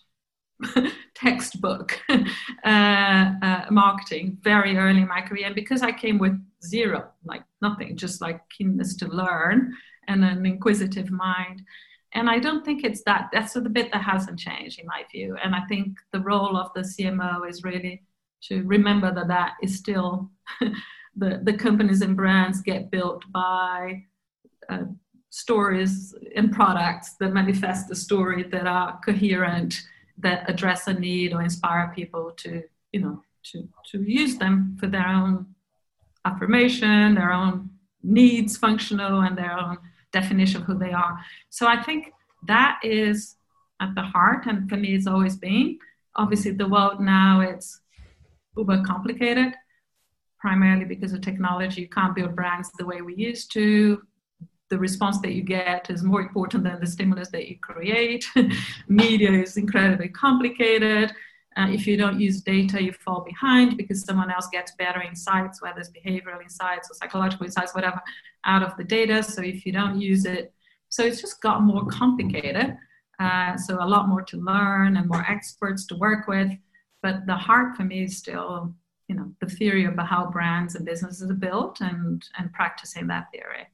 textbook 1.15 1.99
uh, 2.09 3.31
uh, 3.41 3.65
marketing 3.69 4.37
very 4.41 4.77
early 4.77 5.01
in 5.01 5.07
my 5.07 5.21
career. 5.21 5.45
And 5.45 5.55
because 5.55 5.81
I 5.81 5.91
came 5.91 6.17
with 6.17 6.39
zero, 6.63 7.09
like 7.25 7.43
nothing, 7.61 7.95
just 7.97 8.21
like 8.21 8.41
keenness 8.49 8.95
to 8.97 9.07
learn 9.07 9.73
and 10.07 10.23
an 10.23 10.45
inquisitive 10.45 11.11
mind. 11.11 11.61
And 12.13 12.29
I 12.29 12.39
don't 12.39 12.65
think 12.65 12.83
it's 12.83 13.03
that, 13.03 13.29
that's 13.31 13.53
the 13.53 13.61
bit 13.61 13.91
that 13.91 14.01
hasn't 14.01 14.39
changed 14.39 14.79
in 14.79 14.87
my 14.87 15.03
view. 15.11 15.37
And 15.43 15.53
I 15.53 15.61
think 15.67 15.97
the 16.11 16.19
role 16.19 16.57
of 16.57 16.71
the 16.73 16.81
CMO 16.81 17.47
is 17.47 17.63
really 17.63 18.03
to 18.43 18.63
remember 18.63 19.13
that 19.13 19.27
that 19.27 19.53
is 19.61 19.77
still 19.77 20.31
the, 21.15 21.41
the 21.43 21.53
companies 21.53 22.01
and 22.01 22.15
brands 22.15 22.61
get 22.61 22.89
built 22.89 23.23
by 23.31 24.03
uh, 24.69 24.85
stories 25.29 26.15
and 26.35 26.51
products 26.51 27.15
that 27.19 27.33
manifest 27.33 27.87
the 27.87 27.95
story 27.95 28.43
that 28.43 28.65
are 28.65 28.99
coherent 29.05 29.81
that 30.19 30.49
address 30.49 30.87
a 30.87 30.93
need 30.93 31.33
or 31.33 31.41
inspire 31.41 31.91
people 31.95 32.31
to 32.37 32.63
you 32.91 33.01
know 33.01 33.23
to 33.43 33.67
to 33.89 34.01
use 34.03 34.37
them 34.37 34.77
for 34.79 34.87
their 34.87 35.07
own 35.07 35.45
affirmation 36.25 37.15
their 37.15 37.31
own 37.31 37.69
needs 38.03 38.57
functional 38.57 39.21
and 39.21 39.37
their 39.37 39.57
own 39.57 39.77
definition 40.11 40.61
of 40.61 40.67
who 40.67 40.77
they 40.77 40.91
are. 40.91 41.19
So 41.49 41.67
i 41.67 41.81
think 41.81 42.11
that 42.47 42.79
is 42.83 43.35
at 43.81 43.93
the 43.95 44.01
heart 44.01 44.45
and 44.45 44.69
for 44.69 44.77
me 44.77 44.95
it's 44.95 45.07
always 45.07 45.35
been. 45.35 45.77
Obviously 46.15 46.51
the 46.51 46.67
world 46.67 46.99
now 46.99 47.41
it's 47.41 47.81
uber 48.57 48.83
complicated 48.85 49.53
primarily 50.39 50.85
because 50.85 51.13
of 51.13 51.21
technology. 51.21 51.81
You 51.81 51.89
can't 51.89 52.15
build 52.15 52.35
brands 52.35 52.71
the 52.77 52.85
way 52.85 53.01
we 53.01 53.15
used 53.15 53.51
to 53.53 54.01
the 54.69 54.77
response 54.77 55.19
that 55.21 55.33
you 55.33 55.41
get 55.41 55.89
is 55.89 56.03
more 56.03 56.21
important 56.21 56.63
than 56.63 56.79
the 56.79 56.87
stimulus 56.87 57.29
that 57.29 57.47
you 57.47 57.57
create. 57.59 58.25
Media 58.87 59.31
is 59.31 59.57
incredibly 59.57 60.09
complicated. 60.09 61.11
Uh, 61.57 61.67
if 61.69 61.87
you 61.87 61.97
don't 61.97 62.19
use 62.19 62.41
data, 62.41 62.81
you 62.81 62.93
fall 62.93 63.21
behind 63.21 63.75
because 63.75 64.03
someone 64.03 64.31
else 64.31 64.47
gets 64.51 64.71
better 64.73 65.01
insights, 65.01 65.61
whether 65.61 65.79
it's 65.79 65.89
behavioral 65.89 66.41
insights 66.41 66.89
or 66.89 66.93
psychological 66.93 67.45
insights, 67.45 67.73
whatever, 67.73 67.99
out 68.45 68.63
of 68.63 68.77
the 68.77 68.83
data. 68.83 69.23
So 69.23 69.41
if 69.41 69.65
you 69.65 69.71
don't 69.71 69.99
use 69.99 70.25
it, 70.25 70.53
so 70.89 71.03
it's 71.03 71.21
just 71.21 71.41
got 71.41 71.63
more 71.63 71.85
complicated. 71.85 72.77
Uh, 73.19 73.57
so 73.57 73.83
a 73.83 73.85
lot 73.85 74.07
more 74.07 74.21
to 74.21 74.37
learn 74.37 74.95
and 74.97 75.07
more 75.09 75.25
experts 75.27 75.85
to 75.87 75.95
work 75.95 76.27
with. 76.27 76.51
But 77.01 77.25
the 77.25 77.35
heart 77.35 77.75
for 77.75 77.83
me 77.83 78.03
is 78.03 78.17
still, 78.17 78.73
you 79.07 79.15
know, 79.15 79.33
the 79.41 79.47
theory 79.47 79.85
about 79.85 80.07
how 80.07 80.29
brands 80.29 80.75
and 80.75 80.85
businesses 80.85 81.29
are 81.29 81.33
built 81.33 81.81
and 81.81 82.23
and 82.37 82.53
practicing 82.53 83.07
that 83.07 83.27
theory. 83.33 83.67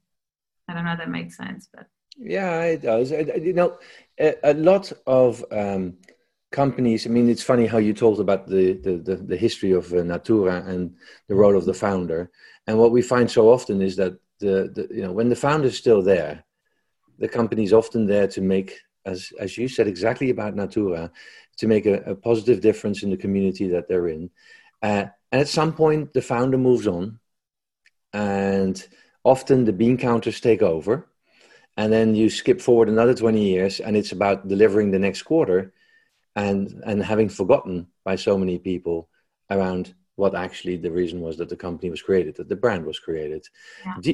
I 0.68 0.74
don't 0.74 0.86
know 0.86 0.94
if 0.94 1.00
that 1.00 1.10
makes 1.10 1.38
sense, 1.38 1.70
but 1.74 1.88
yeah, 2.18 2.62
it 2.64 2.82
does. 2.82 3.12
You 3.12 3.54
know, 3.54 3.78
a, 4.20 4.54
lot 4.54 4.92
of 5.06 5.44
um, 5.52 5.98
companies. 6.52 7.06
I 7.06 7.10
mean, 7.10 7.30
it's 7.30 7.44
funny 7.44 7.66
how 7.66 7.78
you 7.78 7.94
told 7.94 8.20
about 8.20 8.48
the 8.48 8.74
the, 8.74 8.98
the, 8.98 9.16
the 9.18 9.38
history 9.38 9.72
of 9.72 9.92
uh, 9.94 10.04
Natura 10.04 10.64
and 10.66 10.96
the 11.28 11.36
role 11.36 11.58
of 11.58 11.66
the 11.66 11.74
founder. 11.74 12.32
And 12.68 12.80
what 12.80 12.92
we 12.92 13.02
find 13.02 13.30
so 13.30 13.50
often 13.50 13.82
is 13.82 13.96
that 13.98 14.14
the, 14.40 14.72
the 14.74 14.96
you 14.96 15.02
know 15.04 15.12
when 15.12 15.30
the 15.30 15.36
founder 15.36 15.68
is 15.68 15.78
still 15.78 16.02
there, 16.02 16.44
the 17.20 17.28
company 17.28 17.64
is 17.64 17.74
often 17.74 18.06
there 18.06 18.28
to 18.28 18.42
make, 18.42 18.80
as 19.06 19.32
as 19.40 19.58
you 19.58 19.68
said 19.68 19.88
exactly 19.88 20.30
about 20.30 20.56
Natura, 20.56 21.12
to 21.58 21.68
make 21.68 21.86
a, 21.86 21.96
a 22.04 22.16
positive 22.16 22.62
difference 22.62 23.04
in 23.04 23.10
the 23.10 23.18
community 23.18 23.68
that 23.70 23.88
they're 23.88 24.08
in. 24.08 24.30
Uh, 24.82 25.06
and 25.32 25.42
at 25.42 25.48
some 25.48 25.74
point, 25.74 26.14
the 26.14 26.22
founder 26.22 26.58
moves 26.58 26.88
on, 26.88 27.20
and 28.14 28.88
often 29.26 29.66
the 29.66 29.74
bean 29.74 29.98
counters 29.98 30.40
take 30.40 30.62
over 30.62 31.08
and 31.78 31.92
then 31.92 32.16
you 32.16 32.30
skip 32.30 32.62
forward 32.62 32.88
another 32.88 33.14
20 33.14 33.44
years 33.44 33.80
and 33.82 33.98
it's 33.98 34.14
about 34.14 34.48
delivering 34.48 34.92
the 34.92 35.00
next 35.00 35.24
quarter 35.24 35.74
and 36.36 36.82
and 36.86 37.04
having 37.04 37.28
forgotten 37.28 37.88
by 38.04 38.16
so 38.16 38.38
many 38.38 38.58
people 38.58 39.10
around 39.50 39.94
what 40.16 40.36
actually 40.36 40.78
the 40.78 40.92
reason 40.92 41.20
was 41.20 41.38
that 41.38 41.50
the 41.50 41.56
company 41.56 41.90
was 41.90 42.02
created 42.02 42.36
that 42.36 42.48
the 42.48 42.56
brand 42.56 42.86
was 42.86 43.00
created 43.00 43.46
yeah. 43.86 43.96
do, 44.00 44.14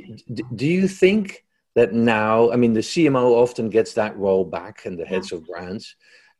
do 0.55 0.65
you 0.65 0.87
think 0.87 1.45
that 1.75 1.93
now 1.93 2.51
i 2.51 2.55
mean 2.55 2.73
the 2.73 2.79
cmo 2.79 3.31
often 3.43 3.69
gets 3.69 3.93
that 3.93 4.17
role 4.17 4.45
back 4.45 4.85
and 4.85 4.97
the 4.97 5.05
heads 5.05 5.31
yeah. 5.31 5.37
of 5.37 5.45
brands 5.45 5.95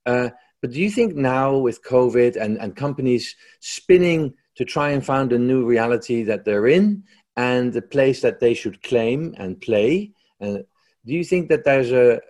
uh, 0.06 0.30
but 0.62 0.72
do 0.72 0.80
you 0.80 0.90
think 0.90 1.16
now 1.16 1.58
with 1.58 1.84
covid 1.84 2.36
and, 2.36 2.58
and 2.58 2.76
companies 2.76 3.36
spinning 3.60 4.34
to 4.56 4.66
try 4.66 4.92
and 4.92 5.06
find 5.06 5.32
a 5.34 5.40
new 5.40 5.66
reality 5.66 6.24
that 6.24 6.46
they're 6.46 6.68
in 6.68 7.04
and 7.38 7.74
the 7.74 7.82
place 7.82 8.22
that 8.22 8.40
they 8.40 8.54
should 8.54 8.82
claim 8.84 9.34
and 9.38 9.62
play. 9.62 10.12
And 10.40 10.66
do 11.06 11.14
you 11.14 11.24
think 11.24 11.50
that 11.50 11.64
there's 11.64 11.92
a 11.92 12.22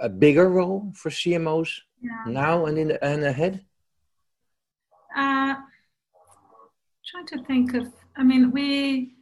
a, 0.00 0.08
bigger 0.08 0.48
role 0.48 0.92
for 0.94 1.10
CMOs 1.10 1.80
yeah. 2.00 2.10
now 2.26 2.66
and 2.66 2.78
in 2.78 2.88
the, 2.88 3.04
and 3.04 3.24
ahead? 3.24 3.64
Uh, 5.16 5.54
trying 7.06 7.26
to 7.28 7.42
think 7.44 7.74
of. 7.74 7.92
I 8.16 8.22
mean, 8.22 8.50
we. 8.50 9.14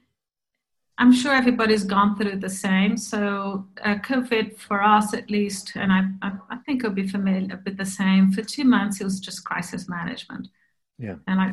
I'm 1.01 1.13
sure 1.13 1.33
everybody's 1.33 1.85
gone 1.85 2.17
through 2.17 2.41
the 2.41 2.51
same. 2.51 2.97
So 2.97 3.69
uh, 3.85 3.97
COVID 3.97 4.59
for 4.59 4.83
us, 4.83 5.15
at 5.15 5.31
least, 5.31 5.73
and 5.77 5.93
I, 5.93 6.09
I, 6.23 6.33
I 6.51 6.57
think 6.67 6.83
it'll 6.83 6.93
be 6.93 7.07
familiar 7.07 7.61
with 7.65 7.77
the 7.77 7.87
same. 7.87 8.33
For 8.33 8.43
two 8.43 8.65
months, 8.65 9.01
it 9.01 9.05
was 9.05 9.21
just 9.21 9.45
crisis 9.45 9.89
management. 9.89 10.49
Yeah. 10.99 11.15
And 11.29 11.41
I, 11.41 11.53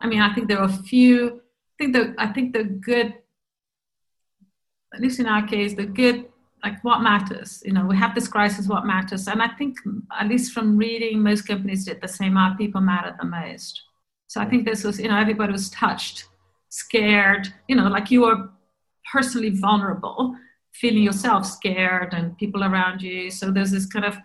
I 0.00 0.08
mean, 0.08 0.20
I 0.20 0.34
think 0.34 0.48
there 0.48 0.58
were 0.58 0.64
a 0.64 0.82
few 0.82 1.43
think 1.78 1.94
the 1.94 2.14
I 2.18 2.28
think 2.28 2.52
the 2.52 2.64
good, 2.64 3.14
at 4.92 5.00
least 5.00 5.20
in 5.20 5.26
our 5.26 5.46
case, 5.46 5.74
the 5.74 5.86
good 5.86 6.26
like 6.62 6.82
what 6.82 7.02
matters. 7.02 7.62
You 7.64 7.72
know, 7.72 7.84
we 7.84 7.96
have 7.96 8.14
this 8.14 8.28
crisis. 8.28 8.66
What 8.66 8.86
matters? 8.86 9.28
And 9.28 9.42
I 9.42 9.48
think 9.48 9.76
at 10.18 10.28
least 10.28 10.52
from 10.52 10.78
reading, 10.78 11.22
most 11.22 11.42
companies 11.42 11.84
did 11.84 12.00
the 12.00 12.08
same. 12.08 12.36
Our 12.36 12.56
people 12.56 12.80
matter 12.80 13.14
the 13.18 13.26
most. 13.26 13.82
So 14.28 14.40
I 14.40 14.46
think 14.46 14.64
this 14.64 14.82
was 14.82 14.98
you 14.98 15.08
know 15.08 15.18
everybody 15.18 15.52
was 15.52 15.70
touched, 15.70 16.28
scared. 16.70 17.52
You 17.68 17.76
know, 17.76 17.88
like 17.88 18.10
you 18.10 18.22
were 18.22 18.48
personally 19.12 19.50
vulnerable, 19.50 20.34
feeling 20.72 21.02
yourself 21.02 21.44
scared, 21.44 22.14
and 22.14 22.36
people 22.38 22.64
around 22.64 23.02
you. 23.02 23.30
So 23.30 23.50
there's 23.50 23.70
this 23.70 23.86
kind 23.86 24.04
of 24.04 24.16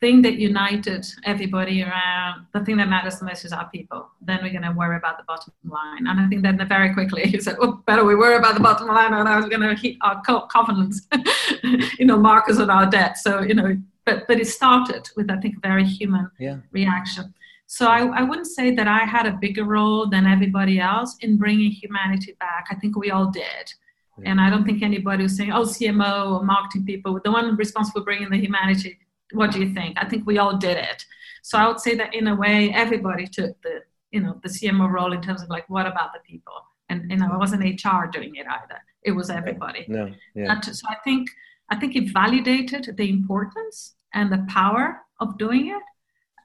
thing 0.00 0.22
that 0.22 0.36
united 0.36 1.06
everybody 1.24 1.82
around 1.82 2.46
the 2.54 2.64
thing 2.64 2.78
that 2.78 2.88
matters 2.88 3.18
the 3.18 3.24
most 3.26 3.44
is 3.44 3.52
our 3.52 3.68
people. 3.68 4.08
Then 4.22 4.40
we're 4.42 4.50
going 4.50 4.62
to 4.62 4.72
worry 4.72 4.96
about 4.96 5.18
the 5.18 5.24
bottom 5.24 5.52
line. 5.64 6.06
And 6.06 6.18
I 6.18 6.26
think 6.28 6.42
then 6.42 6.56
very 6.68 6.94
quickly 6.94 7.22
he 7.26 7.40
said, 7.40 7.56
well, 7.58 7.82
better 7.86 8.04
we 8.04 8.16
worry 8.16 8.36
about 8.36 8.54
the 8.54 8.60
bottom 8.60 8.88
line 8.88 9.12
and 9.12 9.28
I 9.28 9.36
was 9.36 9.46
going 9.46 9.60
to 9.60 9.74
hit 9.74 9.96
our 10.00 10.22
confidence, 10.22 11.06
you 11.98 12.06
know, 12.06 12.16
markers 12.16 12.58
on 12.58 12.70
our 12.70 12.86
debt. 12.88 13.18
So, 13.18 13.40
you 13.40 13.54
know, 13.54 13.76
but, 14.06 14.26
but 14.26 14.40
it 14.40 14.46
started 14.46 15.08
with, 15.16 15.30
I 15.30 15.36
think, 15.36 15.56
a 15.58 15.60
very 15.60 15.84
human 15.84 16.30
yeah. 16.38 16.56
reaction. 16.72 17.34
So 17.66 17.86
I, 17.86 18.04
I 18.06 18.22
wouldn't 18.22 18.48
say 18.48 18.74
that 18.74 18.88
I 18.88 19.00
had 19.00 19.26
a 19.26 19.32
bigger 19.32 19.64
role 19.64 20.08
than 20.08 20.26
everybody 20.26 20.80
else 20.80 21.16
in 21.20 21.36
bringing 21.36 21.70
humanity 21.70 22.36
back. 22.40 22.66
I 22.70 22.74
think 22.74 22.96
we 22.96 23.10
all 23.10 23.30
did. 23.30 23.74
And 24.24 24.40
I 24.40 24.50
don't 24.50 24.64
think 24.64 24.82
anybody 24.82 25.22
was 25.22 25.36
saying, 25.36 25.52
oh, 25.52 25.62
CMO 25.62 26.40
or 26.40 26.44
marketing 26.44 26.84
people, 26.84 27.18
the 27.24 27.30
one 27.30 27.56
responsible 27.56 28.00
for 28.00 28.04
bringing 28.04 28.30
the 28.30 28.36
humanity 28.36 28.98
what 29.32 29.52
do 29.52 29.60
you 29.60 29.72
think? 29.74 29.96
I 30.00 30.08
think 30.08 30.26
we 30.26 30.38
all 30.38 30.56
did 30.56 30.76
it. 30.76 31.04
So 31.42 31.58
I 31.58 31.66
would 31.66 31.80
say 31.80 31.94
that 31.96 32.14
in 32.14 32.26
a 32.26 32.34
way, 32.34 32.72
everybody 32.74 33.26
took 33.26 33.60
the, 33.62 33.82
you 34.10 34.20
know, 34.20 34.40
the 34.42 34.48
CMO 34.48 34.90
role 34.90 35.12
in 35.12 35.22
terms 35.22 35.42
of 35.42 35.48
like, 35.48 35.68
what 35.68 35.86
about 35.86 36.12
the 36.12 36.20
people? 36.20 36.54
And, 36.88 37.10
you 37.10 37.16
know, 37.16 37.32
it 37.32 37.38
wasn't 37.38 37.62
HR 37.62 38.06
doing 38.06 38.34
it 38.36 38.46
either. 38.46 38.80
It 39.02 39.12
was 39.12 39.30
everybody. 39.30 39.86
No, 39.88 40.12
yeah. 40.34 40.60
so 40.60 40.86
I 40.88 40.96
think, 41.04 41.30
I 41.70 41.76
think 41.76 41.96
it 41.96 42.12
validated 42.12 42.94
the 42.96 43.08
importance 43.08 43.94
and 44.12 44.30
the 44.30 44.44
power 44.48 45.00
of 45.20 45.38
doing 45.38 45.68
it. 45.68 45.82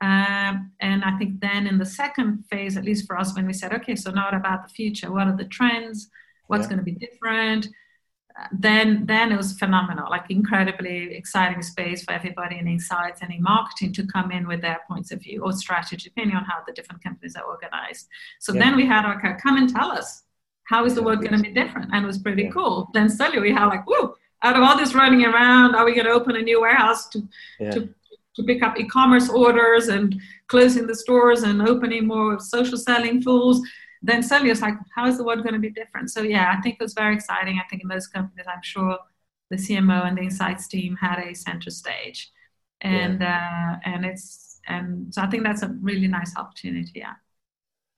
Um, 0.02 0.72
and 0.82 1.04
I 1.04 1.18
think 1.18 1.40
then 1.40 1.68
in 1.68 1.78
the 1.78 1.86
second 1.86 2.44
phase, 2.50 2.78
at 2.78 2.86
least 2.86 3.08
for 3.08 3.18
us, 3.18 3.36
when 3.36 3.48
we 3.48 3.54
said, 3.54 3.74
okay, 3.74 3.96
so 3.96 4.12
now 4.12 4.30
about 4.30 4.64
the 4.64 4.74
future, 4.74 5.12
what 5.12 5.28
are 5.28 5.36
the 5.36 5.46
trends? 5.46 6.10
What's 6.48 6.64
yeah. 6.64 6.70
going 6.70 6.80
to 6.80 6.84
be 6.84 6.92
different? 6.92 7.68
Then 8.52 9.06
then 9.06 9.32
it 9.32 9.38
was 9.38 9.58
phenomenal 9.58 10.10
like 10.10 10.30
incredibly 10.30 11.16
exciting 11.16 11.62
space 11.62 12.04
for 12.04 12.12
everybody 12.12 12.58
in 12.58 12.68
insights 12.68 13.22
and 13.22 13.34
in 13.34 13.42
marketing 13.42 13.94
to 13.94 14.06
come 14.08 14.32
in 14.32 14.46
with 14.46 14.62
their 14.62 14.82
points 14.90 15.12
of 15.12 15.22
view 15.22 15.42
or 15.42 15.54
strategy 15.54 16.10
depending 16.10 16.36
on 16.36 16.44
how 16.44 16.58
the 16.68 16.74
different 16.74 17.02
companies 17.02 17.36
are 17.36 17.44
organized 17.44 18.08
so 18.40 18.54
yeah. 18.54 18.60
then 18.60 18.76
we 18.76 18.86
had 18.86 19.06
okay 19.06 19.34
come 19.42 19.58
and 19.58 19.70
tell 19.70 19.90
us 19.90 20.24
how 20.66 20.84
is 20.84 20.96
the 20.96 21.04
world 21.04 21.22
going 21.22 21.36
to 21.36 21.42
be 21.42 21.54
different 21.54 21.90
and 21.94 22.04
it 22.04 22.08
was 22.08 22.18
pretty 22.18 22.44
yeah. 22.44 22.50
cool 22.50 22.90
then 22.94 23.10
suddenly 23.10 23.40
we 23.40 23.54
had 23.54 23.68
like 23.68 23.88
whoa 23.88 24.14
out 24.44 24.58
of 24.58 24.64
all 24.64 24.78
this 24.78 24.94
running 24.94 25.26
around 25.26 25.74
are 25.74 25.86
we 25.86 25.94
going 25.94 26.06
to 26.06 26.12
open 26.12 26.36
a 26.36 26.42
new 26.42 26.60
warehouse 26.60 27.08
to, 27.08 27.26
yeah. 27.60 27.72
to 27.72 27.90
to 28.36 28.44
pick 28.44 28.62
up 28.62 28.78
e-commerce 28.78 29.30
orders 29.30 29.88
and 29.88 30.14
closing 30.48 30.86
the 30.86 30.96
stores 30.96 31.44
and 31.44 31.62
opening 31.62 32.06
more 32.06 32.38
social 32.38 32.78
selling 32.78 33.22
tools 33.22 33.62
then 34.06 34.22
suddenly 34.24 34.51
it's 34.51 34.62
like 34.62 34.76
how 34.95 35.06
is 35.08 35.18
the 35.18 35.24
world 35.24 35.43
going 35.43 35.53
to 35.53 35.60
be 35.60 35.70
different? 35.70 36.10
So 36.12 36.22
yeah 36.22 36.53
i 36.56 36.62
think 36.62 36.76
it 36.80 36.84
was 36.84 36.93
very 36.93 37.16
exciting. 37.16 37.60
I 37.60 37.68
think 37.70 37.82
in 37.84 37.88
most 37.88 38.08
companies 38.14 38.47
i'm 38.47 38.64
sure 38.64 38.97
the 39.49 39.58
cmo 39.58 40.06
and 40.08 40.18
the 40.18 40.24
insights 40.24 40.68
team 40.68 40.95
had 40.95 41.20
a 41.20 41.34
center 41.34 41.70
stage. 41.70 42.32
And 42.82 43.22
yeah. 43.22 43.78
uh, 43.86 43.89
and 43.91 44.06
it's 44.06 44.60
and 44.68 45.14
so 45.14 45.22
i 45.22 45.28
think 45.28 45.43
that's 45.43 45.64
a 45.64 45.70
really 45.82 46.08
nice 46.08 46.34
opportunity 46.36 46.99
yeah. 47.06 47.16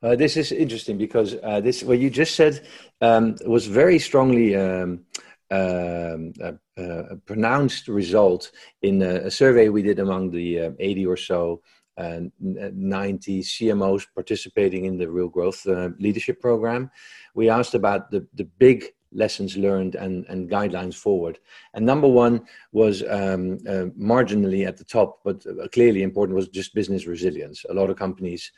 Uh, 0.03 0.15
this 0.15 0.37
is 0.37 0.51
interesting 0.51 0.95
because 0.95 1.35
uh, 1.41 1.59
this 1.59 1.81
what 1.83 1.97
you 1.97 2.09
just 2.09 2.35
said 2.35 2.67
um, 3.01 3.35
was 3.45 3.65
very 3.65 3.97
strongly 3.97 4.55
um, 4.55 5.03
um, 5.49 6.33
a, 6.41 6.53
a, 6.77 7.15
pronounced 7.25 7.87
result 7.87 8.51
in 8.81 9.01
a, 9.01 9.25
a, 9.25 9.31
survey 9.31 9.69
we 9.69 9.81
did 9.81 9.97
among 9.97 10.29
the 10.29 10.59
uh, 10.59 10.71
80 10.77 11.05
or 11.05 11.17
so 11.17 11.61
uh, 11.97 12.19
90 12.39 13.41
CMOs 13.41 14.05
participating 14.13 14.85
in 14.85 14.97
the 14.97 15.09
Real 15.09 15.29
Growth 15.29 15.65
uh, 15.67 15.89
Leadership 15.99 16.39
Program. 16.39 16.91
We 17.33 17.49
asked 17.49 17.73
about 17.73 18.11
the, 18.11 18.27
the 18.35 18.45
big 18.59 18.85
lessons 19.11 19.57
learned 19.57 19.95
and, 19.95 20.25
and 20.27 20.49
guidelines 20.49 20.95
forward. 20.95 21.39
And 21.73 21.85
number 21.85 22.07
one 22.07 22.45
was 22.71 23.03
um, 23.03 23.57
uh, 23.67 23.87
marginally 23.97 24.67
at 24.67 24.77
the 24.77 24.83
top, 24.83 25.19
but 25.23 25.45
clearly 25.71 26.03
important 26.03 26.35
was 26.35 26.49
just 26.49 26.75
business 26.75 27.07
resilience. 27.07 27.65
A 27.69 27.73
lot 27.73 27.89
of 27.89 27.97
companies 27.97 28.51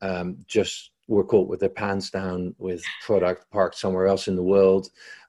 um, 0.00 0.38
just 0.46 0.92
were 1.08 1.24
caught 1.24 1.48
with 1.48 1.60
their 1.60 1.68
pants 1.68 2.10
down 2.10 2.54
with 2.58 2.82
product 3.04 3.50
parked 3.50 3.76
somewhere 3.76 4.06
else 4.06 4.28
in 4.28 4.36
the 4.36 4.42
world 4.42 4.88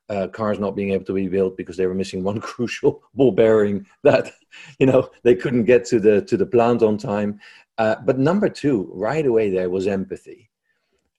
uh, 0.10 0.28
cars 0.28 0.60
not 0.60 0.76
being 0.76 0.92
able 0.92 1.06
to 1.06 1.14
be 1.14 1.28
built 1.28 1.58
because 1.58 1.78
they 1.78 1.88
were 1.88 1.94
missing 1.94 2.24
one 2.24 2.40
crucial 2.52 3.04
ball 3.14 3.32
bearing 3.32 3.86
that 4.04 4.32
you 4.80 4.86
know 4.86 5.10
they 5.24 5.36
couldn't 5.36 5.66
get 5.66 5.86
to 5.86 6.00
the 6.00 6.22
to 6.22 6.38
the 6.38 6.46
plant 6.46 6.82
on 6.82 6.98
time. 6.98 7.40
Uh, 7.78 7.96
but 8.06 8.18
number 8.18 8.50
two 8.50 8.90
right 8.94 9.26
away 9.26 9.50
there 9.50 9.70
was 9.70 9.88
empathy. 9.88 10.50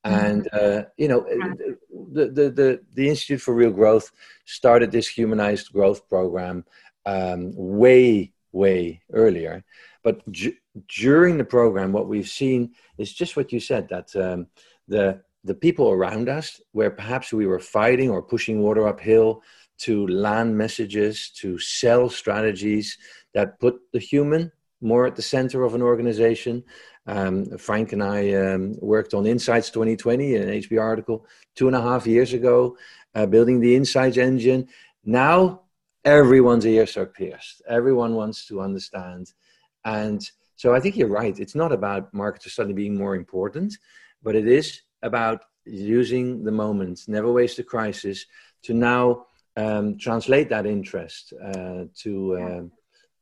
Mm-hmm. 0.07 0.27
and 0.27 0.49
uh, 0.53 0.83
you 0.97 1.09
know 1.09 1.27
the, 2.13 2.27
the 2.27 2.51
the 2.51 2.81
the 2.95 3.09
institute 3.09 3.41
for 3.41 3.53
real 3.53 3.73
growth 3.73 4.13
started 4.45 4.93
this 4.93 5.09
humanized 5.09 5.73
growth 5.73 6.09
program 6.09 6.65
um, 7.05 7.53
way 7.55 8.33
way 8.53 9.03
earlier. 9.13 9.65
But 10.05 10.31
ju- 10.31 10.55
during 10.87 11.37
the 11.37 11.45
program 11.45 11.93
what 11.93 12.07
we've 12.07 12.29
seen 12.29 12.75
is 12.97 13.13
just 13.13 13.37
what 13.37 13.53
you 13.53 13.61
said 13.61 13.89
that 13.89 14.15
um, 14.15 14.47
the 14.87 15.21
the 15.49 15.55
people 15.55 15.91
around 15.91 16.29
us, 16.29 16.61
where 16.73 16.91
perhaps 16.91 17.33
we 17.33 17.47
were 17.47 17.59
fighting 17.59 18.11
or 18.11 18.23
pushing 18.23 18.63
water 18.63 18.87
uphill 18.87 19.43
to 19.79 20.07
land 20.07 20.57
messages, 20.57 21.31
to 21.31 21.59
sell 21.59 22.09
strategies 22.09 22.97
that 23.35 23.59
put 23.59 23.81
the 23.93 23.99
human 23.99 24.53
more 24.81 25.07
at 25.07 25.17
the 25.17 25.23
center 25.23 25.65
of 25.65 25.75
an 25.75 25.83
organization. 25.83 26.63
Um, 27.07 27.57
Frank 27.59 27.93
and 27.93 28.03
I 28.03 28.35
um, 28.35 28.77
worked 28.81 29.15
on 29.15 29.27
Insights 29.27 29.71
2020, 29.71 30.37
an 30.37 30.49
HBR 30.49 30.81
article, 30.81 31.27
two 31.57 31.67
and 31.67 31.77
a 31.77 31.83
half 31.83 32.07
years 32.07 32.33
ago, 32.33 32.77
uh, 33.15 33.27
building 33.27 33.61
the 33.61 33.75
Insights 33.75 34.19
engine. 34.19 34.69
Now, 35.05 35.63
everyone's 36.05 36.67
ears 36.67 36.97
are 36.97 37.07
pierced. 37.07 37.63
Everyone 37.69 38.15
wants 38.15 38.47
to 38.47 38.61
understand. 38.61 39.33
And 39.85 40.29
so 40.57 40.75
I 40.75 40.81
think 40.81 40.97
you're 40.97 41.09
right. 41.09 41.39
It's 41.39 41.55
not 41.55 41.73
about 41.73 42.13
marketers 42.13 42.55
suddenly 42.55 42.75
being 42.75 42.97
more 42.97 43.17
important, 43.17 43.77
but 44.23 44.37
it 44.37 44.47
is 44.47 44.83
about 45.03 45.43
using 45.65 46.45
the 46.45 46.53
moment, 46.53 47.01
never 47.09 47.31
waste 47.31 47.59
a 47.59 47.63
crisis, 47.63 48.27
to 48.63 48.75
now 48.75 49.27
um, 49.57 49.99
translate 49.99 50.49
that 50.51 50.67
interest 50.67 51.33
uh, 51.45 51.85
to. 52.03 52.37
Uh, 52.37 52.63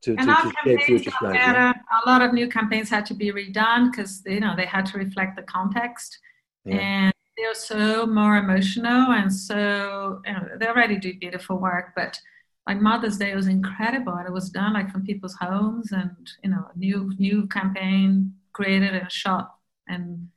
to, 0.02 0.14
and 0.18 0.28
to, 0.28 0.34
to 0.34 0.52
shape 0.62 0.82
future 0.82 1.10
A, 1.22 1.74
a 2.04 2.08
lot 2.08 2.22
of 2.22 2.32
new 2.32 2.48
campaigns 2.48 2.90
had 2.90 3.06
to 3.06 3.14
be 3.14 3.32
redone 3.32 3.90
because 3.90 4.22
you 4.26 4.40
know 4.40 4.54
they 4.54 4.66
had 4.66 4.86
to 4.86 4.98
reflect 4.98 5.34
the 5.36 5.42
context, 5.42 6.18
yeah. 6.64 6.76
and 6.76 7.14
they're 7.36 7.54
so 7.54 8.06
more 8.06 8.36
emotional 8.36 9.12
and 9.12 9.32
so 9.32 10.20
you 10.24 10.32
know, 10.32 10.48
they 10.58 10.66
already 10.66 10.96
do 10.96 11.18
beautiful 11.18 11.58
work, 11.58 11.92
but 11.94 12.18
like 12.66 12.80
Mother's 12.80 13.18
Day 13.18 13.34
was 13.34 13.46
incredible. 13.46 14.14
And 14.14 14.26
it 14.26 14.32
was 14.32 14.50
done 14.50 14.72
like 14.72 14.90
from 14.90 15.04
people's 15.04 15.36
homes 15.40 15.92
and 15.92 16.16
you 16.42 16.50
know 16.50 16.66
new 16.74 17.12
new 17.18 17.46
campaign 17.48 18.34
created 18.52 18.94
and 18.94 19.10
shot. 19.10 19.54
And 19.88 20.28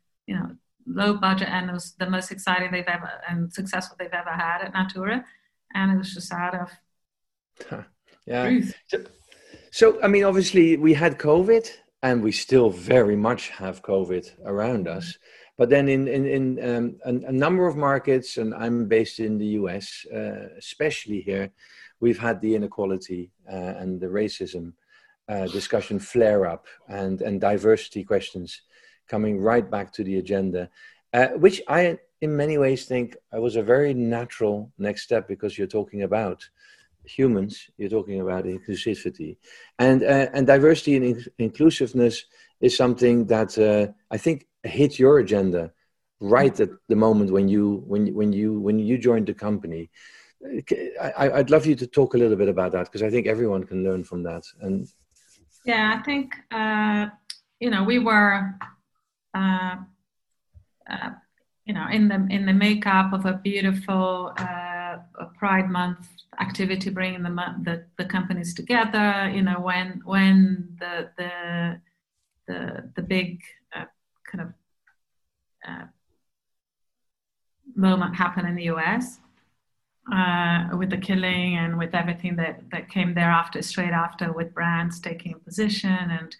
low 0.90 1.14
budget 1.14 1.50
and 1.50 1.70
it 1.70 1.74
was 1.74 1.94
the 2.00 2.10
most 2.10 2.32
exciting 2.32 2.72
they've 2.72 2.84
ever 2.88 3.10
and 3.30 3.52
successful 3.54 3.96
they've 4.00 4.10
ever 4.12 4.32
had 4.32 4.62
at 4.62 4.74
Natura. 4.74 5.24
And 5.74 5.92
it 5.92 5.98
was 5.98 6.14
just 6.14 6.34
out 6.34 6.56
of 6.56 6.72
yeah. 8.26 8.46
Truth. 8.46 8.76
So, 8.88 9.04
so, 9.72 10.02
I 10.02 10.08
mean, 10.08 10.24
obviously, 10.24 10.78
we 10.78 10.94
had 10.94 11.20
COVID 11.20 11.70
and 12.02 12.24
we 12.24 12.32
still 12.32 12.70
very 12.70 13.16
much 13.16 13.50
have 13.50 13.84
COVID 13.84 14.30
around 14.46 14.88
us. 14.88 15.18
But 15.58 15.70
then 15.70 15.90
in, 15.90 16.08
in, 16.08 16.26
in 16.26 16.76
um, 16.76 16.96
a, 17.04 17.28
a, 17.28 17.32
number 17.32 17.68
of 17.68 17.76
markets, 17.76 18.38
and 18.38 18.56
I'm 18.56 18.88
based 18.88 19.20
in 19.20 19.38
the 19.38 19.48
US, 19.48 20.06
uh, 20.14 20.48
especially 20.58 21.22
here, 21.22 21.52
we've 22.00 22.18
had 22.18 22.40
the 22.40 22.56
inequality 22.56 23.32
uh, 23.52 23.74
and 23.78 24.00
the 24.00 24.08
racism 24.08 24.74
uh, 25.28 25.48
discussion 25.48 26.00
flare 26.00 26.46
up 26.48 26.66
and, 26.88 27.22
and 27.22 27.42
diversity 27.42 28.04
questions 28.04 28.62
coming 29.10 29.40
right 29.40 29.70
back 29.70 29.92
to 29.94 30.04
the 30.04 30.18
agenda, 30.18 30.70
uh, 31.14 31.28
which 31.30 31.62
I, 31.68 31.98
in 32.22 32.36
many 32.36 32.58
ways, 32.58 32.86
think 32.86 33.18
was 33.34 33.56
a 33.56 33.64
very 33.64 33.94
natural 33.94 34.72
next 34.78 35.04
step 35.04 35.28
because 35.28 35.58
you're 35.58 35.68
talking 35.68 36.04
about 36.04 36.48
humans, 37.04 37.70
you're 37.78 37.90
talking 37.90 38.22
about 38.22 38.46
inclusivity, 38.46 39.38
and 39.80 40.04
uh, 40.04 40.28
and 40.34 40.46
diversity 40.46 40.96
and 40.96 41.06
in- 41.06 41.26
inclusiveness 41.40 42.26
is 42.62 42.76
something 42.76 43.26
that 43.26 43.58
uh, 43.58 43.92
I 44.12 44.18
think 44.18 44.48
hit 44.64 45.00
your 45.00 45.20
agenda 45.20 45.72
right 46.20 46.60
at 46.60 46.70
the 46.90 46.96
moment 46.96 47.32
when 47.32 47.48
you 47.48 47.84
when 47.88 48.14
when 48.14 48.34
you 48.34 48.60
when 48.60 48.80
you 48.80 48.98
joined 48.98 49.28
the 49.28 49.34
company. 49.34 49.90
I, 51.18 51.28
would 51.28 51.50
love 51.50 51.66
you 51.66 51.76
to 51.76 51.86
talk 51.86 52.14
a 52.14 52.18
little 52.18 52.38
bit 52.38 52.48
about 52.48 52.72
that 52.72 52.86
because 52.86 53.04
I 53.04 53.10
think 53.10 53.28
everyone 53.28 53.66
can 53.66 53.84
learn 53.84 54.06
from 54.06 54.24
that. 54.24 54.44
And 54.62 54.88
yeah, 55.66 55.98
I 55.98 56.02
think 56.04 56.34
uh, 56.52 57.08
you 57.60 57.70
know 57.70 57.84
we 57.84 58.00
were 58.00 58.56
uh, 59.34 59.76
uh, 60.90 61.10
you 61.66 61.74
know, 61.74 61.88
in 61.92 62.08
the 62.08 62.28
in 62.30 62.46
the 62.46 62.54
makeup 62.54 63.14
of 63.14 63.26
a 63.26 63.34
beautiful 63.34 64.34
uh, 64.38 64.98
Pride 65.38 65.70
Month 65.70 66.08
activity, 66.40 66.90
bringing 66.90 67.24
the, 67.24 67.30
the 67.64 67.86
the 67.98 68.06
companies 68.06 68.54
together. 68.54 69.30
You 69.34 69.44
know, 69.44 69.60
when 69.60 70.02
when 70.04 70.78
the 70.80 71.10
the 71.18 71.82
the 72.48 72.92
the 72.96 73.02
big 73.02 73.42
uh, 73.76 73.86
kind 74.32 74.42
of 74.42 74.54
moment 77.76 78.16
happened 78.16 78.48
in 78.48 78.56
the 78.56 78.64
U.S. 78.64 79.20
Uh, 80.12 80.70
with 80.76 80.90
the 80.90 80.98
killing 80.98 81.56
and 81.56 81.78
with 81.78 81.94
everything 81.94 82.36
that, 82.36 82.62
that 82.72 82.90
came 82.90 83.14
thereafter, 83.14 83.62
straight 83.62 83.92
after, 83.92 84.32
with 84.32 84.54
brands 84.54 85.00
taking 85.00 85.34
a 85.34 85.38
position 85.38 85.90
and 85.92 86.36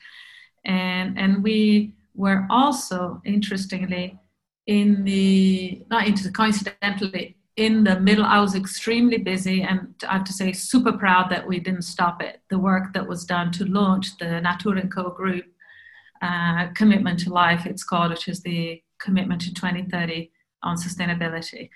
and 0.66 1.18
and 1.18 1.44
we 1.44 1.94
were 2.16 2.46
also 2.50 3.22
interestingly 3.26 4.20
in 4.68 5.04
the 5.04 5.84
not 5.90 6.08
into 6.08 6.32
coincidentally 6.32 7.36
in 7.56 7.84
the 7.84 8.00
middle. 8.00 8.24
I 8.24 8.40
was 8.40 8.56
extremely 8.56 9.18
busy 9.18 9.64
and 9.64 9.94
i 10.08 10.14
have 10.14 10.24
to 10.24 10.34
say 10.34 10.54
super 10.54 10.94
proud 10.94 11.30
that 11.30 11.46
we 11.46 11.60
didn't 11.60 11.82
stop 11.82 12.22
it. 12.22 12.42
The 12.50 12.60
work 12.60 12.94
that 12.94 13.08
was 13.08 13.26
done 13.26 13.52
to 13.54 13.66
launch 13.66 14.18
the 14.18 14.40
natura 14.42 14.88
& 14.88 14.96
co 14.96 15.10
group 15.10 15.46
uh, 16.22 16.68
commitment 16.74 17.20
to 17.22 17.30
life 17.34 17.66
it's 17.66 17.84
called 17.84 18.12
which 18.12 18.28
is 18.28 18.42
the 18.42 18.82
commitment 19.00 19.42
to 19.42 19.54
2030 19.54 20.32
on 20.64 20.78
sustainability. 20.78 21.70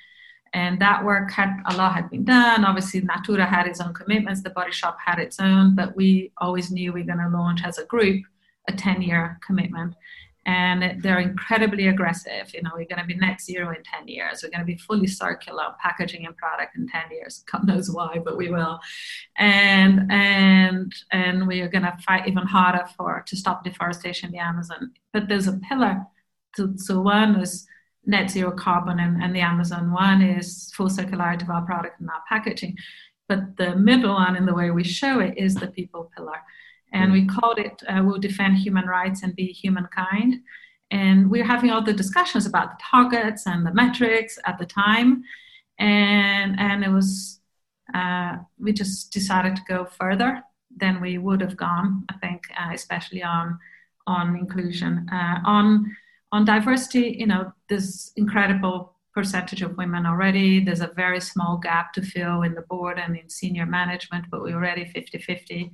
And 0.54 0.80
that 0.80 1.04
work 1.04 1.32
had 1.32 1.52
a 1.66 1.76
lot 1.76 1.96
had 1.96 2.12
been 2.12 2.26
done. 2.26 2.64
Obviously 2.64 3.02
natura 3.02 3.46
had 3.46 3.66
its 3.66 3.82
own 3.82 3.94
commitments. 3.94 4.44
The 4.44 4.52
body 4.52 4.72
shop 4.72 4.98
had 5.04 5.20
its 5.20 5.40
own 5.40 5.76
but 5.76 5.96
we 5.96 6.32
always 6.38 6.72
knew 6.72 6.94
we 6.94 7.02
were 7.02 7.08
going 7.08 7.26
to 7.26 7.38
launch 7.38 7.62
as 7.64 7.78
a 7.80 7.86
group 7.86 8.24
a 8.68 8.74
10 8.74 9.02
year 9.02 9.40
commitment 9.46 9.96
and 10.46 11.02
they're 11.02 11.20
incredibly 11.20 11.88
aggressive. 11.88 12.54
You 12.54 12.64
know, 12.64 12.72
we're 12.74 12.86
going 12.86 13.00
to 13.00 13.06
be 13.06 13.16
net 13.16 13.40
zero 13.40 13.70
in 13.70 13.82
10 13.84 14.08
years. 14.08 14.44
We're 14.44 14.50
going 14.50 14.60
to 14.60 14.66
be 14.66 14.78
fully 14.78 15.08
circular 15.08 15.74
packaging 15.82 16.26
and 16.26 16.36
product 16.36 16.76
in 16.76 16.88
10 16.88 17.02
years. 17.12 17.44
God 17.52 17.66
knows 17.66 17.90
why, 17.90 18.20
but 18.24 18.38
we 18.38 18.50
will. 18.50 18.80
And 19.38 20.12
and 20.12 20.94
and 21.12 21.48
we 21.48 21.62
are 21.62 21.70
going 21.70 21.84
to 21.84 21.98
fight 22.06 22.28
even 22.28 22.46
harder 22.46 22.86
for 22.98 23.24
to 23.26 23.38
stop 23.38 23.64
deforestation 23.64 24.28
in 24.28 24.34
the 24.34 24.40
Amazon. 24.40 24.92
But 25.14 25.30
there's 25.30 25.48
a 25.48 25.60
pillar. 25.70 26.06
To, 26.58 26.74
so 26.78 27.02
one 27.02 27.40
is 27.40 27.66
net 28.06 28.30
zero 28.30 28.52
carbon 28.52 29.00
and, 29.00 29.24
and 29.24 29.34
the 29.34 29.40
Amazon. 29.40 29.94
One 29.94 30.22
is 30.22 30.72
full 30.76 30.90
circularity 30.90 31.44
of 31.44 31.50
our 31.50 31.66
product 31.66 32.02
and 32.02 32.10
our 32.10 32.22
packaging. 32.28 32.78
But 33.30 33.56
the 33.56 33.78
middle 33.78 34.14
one, 34.14 34.36
in 34.36 34.46
the 34.46 34.54
way 34.54 34.72
we 34.72 34.84
show 34.84 35.22
it, 35.22 35.38
is 35.38 35.56
the 35.56 35.68
people 35.68 36.12
pillar 36.16 36.40
and 36.94 37.12
we 37.12 37.26
called 37.26 37.60
it 37.60 37.82
uh, 37.90 38.02
"We'll 38.04 38.20
Defend 38.20 38.58
Human 38.58 38.86
Rights 38.86 39.24
and 39.24 39.36
Be 39.36 39.48
Humankind." 39.48 40.36
And 40.92 41.30
we 41.30 41.40
were 41.40 41.48
having 41.48 41.72
all 41.72 41.82
the 41.82 41.94
discussions 41.94 42.46
about 42.46 42.78
the 42.78 42.84
targets 42.92 43.48
and 43.48 43.66
the 43.66 43.74
metrics 43.74 44.38
at 44.46 44.60
the 44.60 44.66
time, 44.66 45.24
and 45.80 46.60
and 46.60 46.84
it 46.84 46.90
was 46.92 47.40
uh, 47.94 48.38
we 48.60 48.72
just 48.74 49.12
decided 49.12 49.56
to 49.56 49.64
go 49.68 49.86
further 49.86 50.44
than 50.76 51.02
we 51.02 51.18
would 51.18 51.42
have 51.42 51.58
gone. 51.58 52.06
I 52.10 52.14
think, 52.18 52.44
uh, 52.58 52.70
especially 52.74 53.24
on 53.24 53.60
on 54.06 54.36
inclusion, 54.36 55.08
uh, 55.12 55.40
on 55.46 55.96
on 56.32 56.46
diversity. 56.46 57.16
You 57.20 57.28
know, 57.28 57.54
there's 57.70 58.12
incredible 58.16 58.94
percentage 59.16 59.62
of 59.62 59.78
women 59.78 60.06
already. 60.06 60.64
There's 60.64 60.82
a 60.82 60.92
very 60.96 61.22
small 61.22 61.58
gap 61.58 61.94
to 61.94 62.02
fill 62.02 62.42
in 62.42 62.56
the 62.56 62.64
board 62.64 62.98
and 63.00 63.16
in 63.16 63.30
senior 63.30 63.68
management, 63.68 64.26
but 64.32 64.42
we're 64.42 64.56
already 64.56 64.86
50-50 64.86 65.72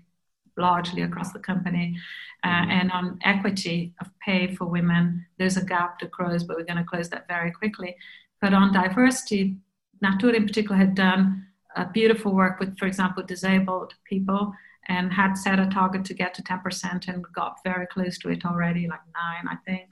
largely 0.59 1.01
across 1.01 1.31
the 1.31 1.39
company. 1.39 1.97
Uh, 2.43 2.47
mm-hmm. 2.47 2.71
and 2.71 2.91
on 2.91 3.19
equity 3.23 3.93
of 3.99 4.07
pay 4.25 4.55
for 4.55 4.65
women, 4.65 5.25
there's 5.37 5.57
a 5.57 5.65
gap 5.65 5.99
to 5.99 6.07
close, 6.07 6.43
but 6.43 6.55
we're 6.55 6.63
going 6.63 6.77
to 6.77 6.83
close 6.83 7.09
that 7.09 7.27
very 7.27 7.51
quickly. 7.51 7.95
But 8.41 8.53
on 8.53 8.71
diversity, 8.71 9.57
Natura 10.01 10.35
in 10.35 10.47
particular 10.47 10.77
had 10.77 10.95
done 10.95 11.45
beautiful 11.93 12.33
work 12.33 12.59
with, 12.59 12.77
for 12.77 12.85
example, 12.85 13.23
disabled 13.23 13.93
people 14.05 14.53
and 14.87 15.13
had 15.13 15.35
set 15.35 15.59
a 15.59 15.67
target 15.67 16.03
to 16.05 16.13
get 16.13 16.33
to 16.33 16.43
10% 16.43 17.07
and 17.07 17.25
got 17.33 17.59
very 17.63 17.85
close 17.87 18.17
to 18.19 18.29
it 18.29 18.45
already, 18.45 18.87
like 18.87 18.99
nine, 19.13 19.47
I 19.47 19.55
think, 19.69 19.89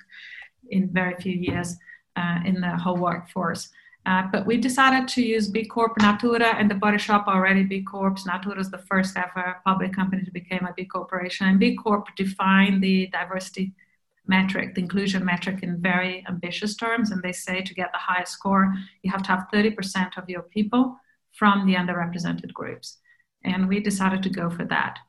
in 0.70 0.91
very 0.91 1.15
few 1.22 1.34
years 1.34 1.76
uh, 2.15 2.39
in 2.45 2.61
the 2.61 2.76
whole 2.76 2.97
workforce. 2.97 3.70
Uh, 4.08 4.24
but 4.32 4.45
we 4.45 4.55
decided 4.55 5.05
to 5.05 5.22
use 5.22 5.49
B 5.49 5.66
Corp 5.66 5.91
Natura 5.99 6.55
and 6.55 6.72
the 6.72 6.76
Body 6.76 6.97
Shop 6.97 7.28
already 7.28 7.64
B 7.64 7.82
Corp. 7.82 8.18
Natura 8.26 8.58
is 8.58 8.72
the 8.72 8.78
first 8.78 9.18
ever 9.18 9.58
public 9.66 9.93
company 9.93 10.24
to 10.24 10.32
become 10.32 10.66
a 10.66 10.74
B 10.74 10.86
Corporation. 10.86 11.47
And 11.47 11.60
B 11.60 11.76
Corp 11.76 12.08
defined 12.16 12.82
the 12.82 13.08
diversity 13.08 13.74
metric, 14.26 14.76
the 14.76 14.82
inclusion 14.82 15.26
metric, 15.26 15.62
in 15.62 15.82
very 15.82 16.24
ambitious 16.30 16.78
terms. 16.78 17.12
And 17.12 17.22
they 17.22 17.34
say 17.34 17.62
to 17.62 17.74
get 17.74 17.91
the 17.91 17.97
highest 17.97 18.32
score, 18.32 18.74
you 19.03 19.12
have 19.12 19.24
to 19.24 19.30
have 19.30 19.47
30% 19.53 20.18
of 20.18 20.30
your 20.30 20.43
people 20.43 20.97
from 21.34 21.68
the 21.68 21.76
underrepresented 21.76 22.53
groups. 22.53 22.99
And 23.43 23.68
we 23.68 23.82
decided 23.82 24.24
to 24.24 24.30
go 24.30 24.49
for 24.49 24.64
that. 24.66 24.99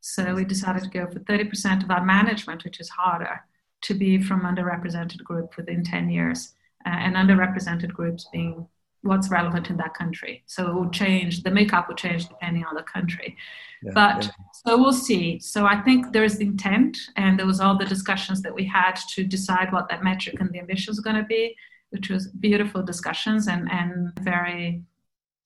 So 0.00 0.34
we 0.34 0.44
decided 0.44 0.82
to 0.82 0.90
go 0.90 1.06
for 1.06 1.20
30% 1.20 1.84
of 1.84 1.92
our 1.92 2.04
management, 2.04 2.64
which 2.64 2.80
is 2.80 2.88
harder, 2.88 3.40
to 3.82 3.94
be 3.94 4.20
from 4.20 4.40
underrepresented 4.40 5.22
group 5.22 5.56
within 5.56 5.84
10 5.84 6.10
years 6.10 6.54
uh, 6.86 6.90
and 6.90 7.16
underrepresented 7.16 7.92
groups 7.92 8.28
being 8.32 8.66
what's 9.02 9.30
relevant 9.30 9.70
in 9.70 9.76
that 9.76 9.94
country. 9.94 10.42
So 10.46 10.68
it 10.68 10.74
will 10.74 10.90
change, 10.90 11.42
the 11.42 11.50
makeup 11.50 11.88
will 11.88 11.94
change 11.94 12.28
depending 12.28 12.64
on 12.64 12.74
the 12.74 12.82
country. 12.82 13.36
Yeah, 13.82 13.92
but 13.94 14.24
yeah. 14.24 14.30
so 14.64 14.76
we'll 14.76 14.92
see. 14.92 15.38
So 15.38 15.66
I 15.66 15.80
think 15.82 16.12
there's 16.12 16.36
the 16.36 16.46
intent, 16.46 16.98
and 17.16 17.38
there 17.38 17.46
was 17.46 17.60
all 17.60 17.78
the 17.78 17.84
discussions 17.84 18.42
that 18.42 18.54
we 18.54 18.64
had 18.64 18.98
to 19.14 19.24
decide 19.24 19.72
what 19.72 19.88
that 19.88 20.02
metric 20.02 20.40
and 20.40 20.50
the 20.52 20.58
ambition 20.58 20.90
is 20.90 21.00
going 21.00 21.16
to 21.16 21.22
be, 21.22 21.54
which 21.90 22.10
was 22.10 22.28
beautiful 22.28 22.82
discussions 22.82 23.46
and, 23.46 23.70
and 23.70 24.12
very 24.20 24.82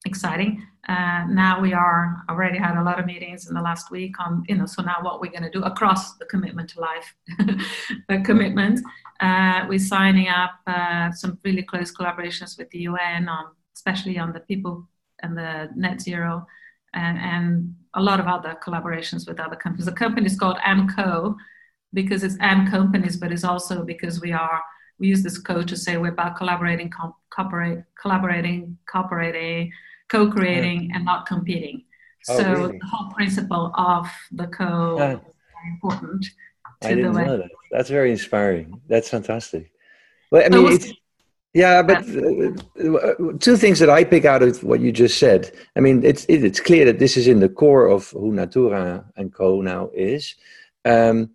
exciting. 0.05 0.67
Uh, 0.89 1.25
now 1.29 1.61
we 1.61 1.73
are 1.73 2.23
already 2.29 2.59
had 2.59 2.77
a 2.77 2.83
lot 2.83 2.99
of 2.99 3.07
meetings 3.07 3.49
in 3.49 3.55
the 3.55 3.61
last 3.61 3.91
week 3.91 4.19
on, 4.19 4.43
you 4.49 4.57
know, 4.57 4.67
so 4.67 4.83
now 4.83 4.97
what 5.03 5.21
we're 5.21 5.31
going 5.31 5.43
to 5.43 5.51
do 5.51 5.63
across 5.63 6.17
the 6.17 6.25
commitment 6.27 6.69
to 6.71 6.81
life 6.81 7.15
the 8.09 8.21
commitment. 8.25 8.81
Uh, 9.21 9.65
we're 9.69 9.79
signing 9.79 10.29
up 10.29 10.55
uh, 10.67 11.11
some 11.13 11.39
really 11.45 11.63
close 11.63 11.93
collaborations 11.95 12.59
with 12.59 12.69
the 12.71 12.81
UN 12.81 13.29
on, 13.29 13.47
especially 13.77 14.19
on 14.19 14.33
the 14.33 14.41
people 14.41 14.89
and 15.23 15.39
the 15.39 15.69
net 15.77 16.01
zero 16.01 16.45
and, 16.95 17.19
and 17.19 17.75
a 17.95 18.03
lot 18.03 18.19
of 18.19 18.27
other 18.27 18.57
collaborations 18.65 19.29
with 19.29 19.39
other 19.39 19.57
companies. 19.57 19.87
The 19.87 19.93
company 19.93 20.27
is 20.27 20.39
called 20.39 20.59
ANCO 20.67 21.37
because 21.93 22.25
it's 22.25 22.37
and 22.41 22.69
companies, 22.69 23.17
but 23.17 23.31
it's 23.33 23.45
also 23.45 23.85
because 23.85 24.21
we 24.21 24.33
are 24.33 24.61
we 24.99 25.09
use 25.09 25.23
this 25.23 25.39
code 25.39 25.69
to 25.69 25.77
say 25.77 25.97
we're 25.97 26.13
about 26.13 26.37
collaborating, 26.37 26.91
co- 26.91 27.17
cooperate, 27.31 27.83
collaborating, 28.01 28.79
cooperating, 28.89 29.73
co-creating 30.13 30.79
yeah. 30.85 30.97
and 30.97 31.05
not 31.05 31.27
competing. 31.27 31.77
Oh, 32.29 32.37
so 32.39 32.53
really? 32.53 32.79
the 32.79 32.87
whole 32.87 33.11
principle 33.13 33.73
of 33.75 34.07
the 34.31 34.47
co 34.47 34.97
very 34.97 35.21
important. 35.77 36.27
I 36.83 36.95
didn't 36.95 37.15
know 37.15 37.39
that. 37.39 37.51
That's 37.71 37.91
very 37.91 38.11
inspiring. 38.11 38.81
That's 38.89 39.09
fantastic. 39.09 39.73
Well, 40.31 40.43
I 40.45 40.49
mean, 40.49 40.81
so 40.81 40.93
yeah, 41.55 41.83
but 41.83 41.99
uh, 41.99 43.33
two 43.39 43.57
things 43.57 43.79
that 43.81 43.91
I 43.91 44.05
pick 44.05 44.25
out 44.25 44.43
of 44.43 44.63
what 44.65 44.81
you 44.81 44.91
just 44.91 45.19
said. 45.19 45.53
I 45.77 45.81
mean, 45.81 46.05
it's 46.05 46.25
it, 46.27 46.45
it's 46.45 46.61
clear 46.61 46.85
that 46.87 46.99
this 46.99 47.17
is 47.17 47.27
in 47.29 47.41
the 47.41 47.49
core 47.49 47.89
of 47.89 48.11
who 48.11 48.33
Natura 48.33 49.05
and 49.17 49.33
Co 49.33 49.61
now 49.61 49.91
is, 49.93 50.35
um, 50.85 51.31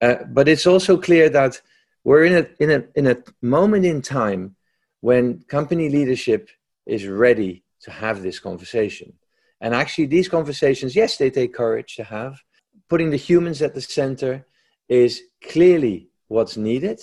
uh, 0.00 0.16
but 0.28 0.48
it's 0.48 0.66
also 0.66 0.96
clear 0.96 1.28
that 1.30 1.60
we're 2.04 2.24
in 2.24 2.36
a 2.42 2.46
in 2.62 2.70
a 2.70 2.84
in 2.94 3.06
a 3.06 3.16
moment 3.42 3.84
in 3.84 4.00
time 4.00 4.56
when 5.00 5.42
company 5.48 5.88
leadership 5.88 6.48
is 6.86 7.06
ready 7.06 7.62
to 7.82 7.90
have 7.90 8.22
this 8.22 8.38
conversation. 8.38 9.12
And 9.60 9.74
actually, 9.74 10.06
these 10.06 10.28
conversations, 10.28 10.94
yes, 10.94 11.16
they 11.16 11.30
take 11.30 11.54
courage 11.54 11.96
to 11.96 12.04
have. 12.04 12.42
Putting 12.88 13.10
the 13.10 13.16
humans 13.16 13.60
at 13.60 13.74
the 13.74 13.80
center 13.80 14.46
is 14.88 15.22
clearly 15.42 16.08
what's 16.28 16.56
needed. 16.56 17.00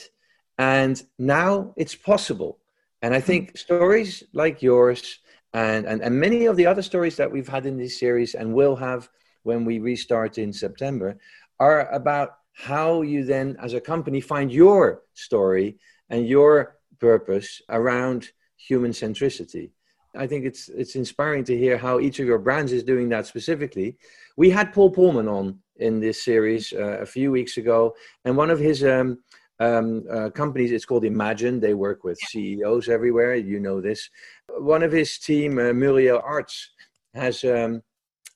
And 0.57 1.01
now 1.19 1.73
it's 1.75 1.95
possible. 1.95 2.59
And 3.01 3.13
I 3.13 3.19
think 3.19 3.57
stories 3.57 4.23
like 4.33 4.61
yours 4.61 5.19
and, 5.53 5.85
and, 5.85 6.01
and 6.01 6.19
many 6.19 6.47
of 6.47 6.57
the 6.57 6.65
other 6.65 6.81
stories 6.81 7.15
that 7.15 7.31
we've 7.31 7.47
had 7.47 7.65
in 7.65 7.77
this 7.77 7.97
series 7.97 8.35
and 8.35 8.53
will 8.53 8.75
have 8.75 9.09
when 9.43 9.63
we 9.63 9.79
restart 9.79 10.37
in 10.37 10.51
September 10.51 11.17
are 11.59 11.89
about 11.91 12.37
how 12.51 13.03
you 13.03 13.23
then, 13.23 13.55
as 13.61 13.73
a 13.73 13.79
company, 13.79 14.19
find 14.19 14.51
your 14.51 15.03
story 15.13 15.77
and 16.09 16.27
your 16.27 16.77
purpose 16.99 17.61
around 17.69 18.29
human 18.57 18.91
centricity. 18.91 19.71
I 20.17 20.27
think 20.27 20.45
it's 20.45 20.69
it's 20.69 20.95
inspiring 20.95 21.43
to 21.45 21.57
hear 21.57 21.77
how 21.77 21.99
each 21.99 22.19
of 22.19 22.27
your 22.27 22.39
brands 22.39 22.71
is 22.71 22.83
doing 22.83 23.09
that 23.09 23.25
specifically. 23.25 23.97
We 24.37 24.49
had 24.49 24.73
Paul 24.73 24.91
Polman 24.93 25.29
on 25.31 25.59
in 25.77 25.99
this 25.99 26.23
series 26.23 26.73
uh, 26.73 26.99
a 27.01 27.05
few 27.05 27.31
weeks 27.31 27.57
ago, 27.57 27.95
and 28.23 28.37
one 28.37 28.49
of 28.49 28.59
his 28.59 28.83
um, 28.83 29.19
um, 29.59 30.05
uh, 30.11 30.29
companies 30.29 30.71
it's 30.71 30.85
called 30.85 31.05
Imagine. 31.05 31.59
They 31.59 31.73
work 31.73 32.03
with 32.03 32.17
CEOs 32.19 32.89
everywhere. 32.89 33.35
You 33.35 33.59
know 33.59 33.81
this. 33.81 34.09
One 34.57 34.83
of 34.83 34.91
his 34.91 35.17
team, 35.17 35.57
uh, 35.57 35.73
Muriel 35.73 36.21
Arts, 36.23 36.71
has 37.13 37.43
um, 37.43 37.81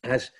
has 0.04 0.32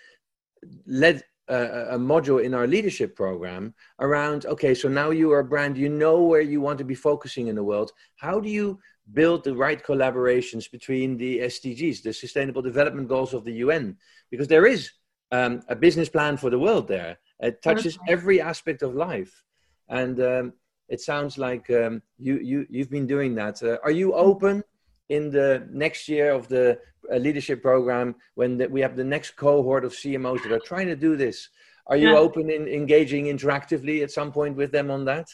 led 0.86 1.24
a, 1.50 1.96
a, 1.96 1.98
module 1.98 2.44
in 2.44 2.54
our 2.54 2.68
leadership 2.68 3.16
program 3.16 3.74
around 4.00 4.46
okay 4.46 4.74
so 4.76 4.88
now 4.88 5.10
you 5.10 5.32
are 5.32 5.40
a 5.40 5.44
brand 5.44 5.78
you 5.78 5.90
know 5.90 6.22
where 6.22 6.42
you 6.42 6.62
want 6.62 6.78
to 6.78 6.84
be 6.84 6.96
focusing 6.96 7.48
in 7.48 7.56
the 7.56 7.64
world 7.64 7.92
how 8.18 8.40
do 8.40 8.50
you 8.50 8.80
build 9.14 9.44
the 9.44 9.56
right 9.56 9.84
collaborations 9.84 10.70
between 10.72 11.18
the 11.18 11.40
SDGs, 11.40 12.04
the 12.04 12.14
Sustainable 12.14 12.62
Development 12.62 13.08
Goals 13.08 13.34
of 13.34 13.44
the 13.44 13.54
UN, 13.54 13.98
because 14.30 14.48
there 14.48 14.66
is 14.66 14.92
um, 15.32 15.62
a 15.68 15.76
business 15.76 16.10
plan 16.10 16.38
for 16.38 16.50
the 16.50 16.60
world 16.60 16.88
there. 16.88 17.18
It 17.40 17.62
touches 17.62 17.98
every 18.08 18.42
aspect 18.42 18.82
of 18.82 18.96
life, 18.96 19.44
and 19.88 20.22
um, 20.22 20.54
it 20.90 21.02
sounds 21.02 21.38
like 21.38 21.70
um, 21.70 22.02
you 22.18 22.38
you 22.40 22.68
you've 22.70 22.90
been 22.90 23.08
doing 23.08 23.36
that. 23.36 23.64
Uh, 23.64 23.78
are 23.84 23.92
you 23.92 24.14
open 24.14 24.64
in 25.08 25.32
the 25.32 25.68
next 25.72 26.08
year 26.08 26.32
of 26.32 26.48
the 26.48 26.78
uh, 27.12 27.16
leadership 27.16 27.62
program 27.62 28.16
when 28.36 28.58
the, 28.58 28.68
we 28.68 28.82
have 28.82 28.96
the 28.96 29.04
next 29.04 29.32
cohort 29.32 29.86
of 29.86 29.94
CMOs 29.94 30.44
that 30.44 30.52
are 30.52 30.60
trying 30.60 30.88
to 30.88 30.96
do 30.96 31.16
this? 31.16 31.50
Are 31.88 31.98
you 31.98 32.10
yeah. 32.10 32.18
open 32.18 32.52
in 32.52 32.68
engaging 32.68 33.26
interactively 33.26 34.04
at 34.04 34.12
some 34.12 34.32
point 34.32 34.56
with 34.56 34.72
them 34.72 34.92
on 34.92 35.06
that? 35.06 35.28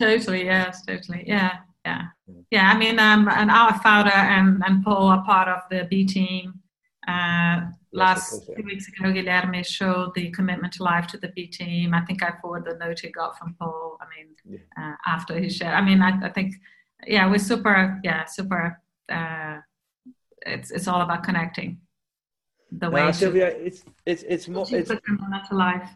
Totally, 0.00 0.44
yes, 0.46 0.82
totally, 0.86 1.24
yeah 1.26 1.58
yeah. 1.84 2.02
Yeah. 2.50 2.70
I 2.72 2.78
mean 2.78 2.98
um, 2.98 3.28
and 3.28 3.50
our 3.50 3.78
founder 3.80 4.12
and, 4.12 4.62
and 4.66 4.84
paul 4.84 5.08
are 5.08 5.24
part 5.24 5.48
of 5.48 5.62
the 5.70 5.86
b 5.90 6.04
team. 6.04 6.60
Uh, 7.08 7.62
last 7.92 8.46
two 8.46 8.62
weeks 8.62 8.86
ago 8.88 9.12
guilherme 9.12 9.64
showed 9.64 10.14
the 10.14 10.30
commitment 10.30 10.72
to 10.74 10.82
life 10.82 11.06
to 11.08 11.18
the 11.18 11.28
b 11.28 11.46
team. 11.46 11.94
I 11.94 12.02
think 12.02 12.22
i 12.22 12.32
forwarded 12.40 12.74
the 12.74 12.78
note 12.78 13.00
he 13.00 13.10
got 13.10 13.38
from 13.38 13.54
paul 13.58 13.98
i 14.00 14.06
mean 14.14 14.28
yeah. 14.44 14.58
uh, 14.78 14.94
after 15.06 15.38
he 15.38 15.48
shared. 15.48 15.74
I 15.74 15.80
mean 15.80 16.02
I, 16.02 16.26
I, 16.26 16.30
think 16.30 16.54
yeah 17.06 17.28
we're 17.30 17.38
super 17.38 18.00
yeah 18.04 18.24
super 18.26 18.80
uh, 19.10 19.58
it's 20.46 20.70
it's 20.70 20.88
all 20.88 21.02
about 21.02 21.24
connecting 21.24 21.80
the 22.72 22.90
way 22.90 23.10
Silvia, 23.12 23.48
it's 23.48 23.84
it's 24.06 24.22
it's 24.22 24.48
more 24.48 24.66
it's, 24.70 24.88
to 24.88 25.56
life 25.56 25.90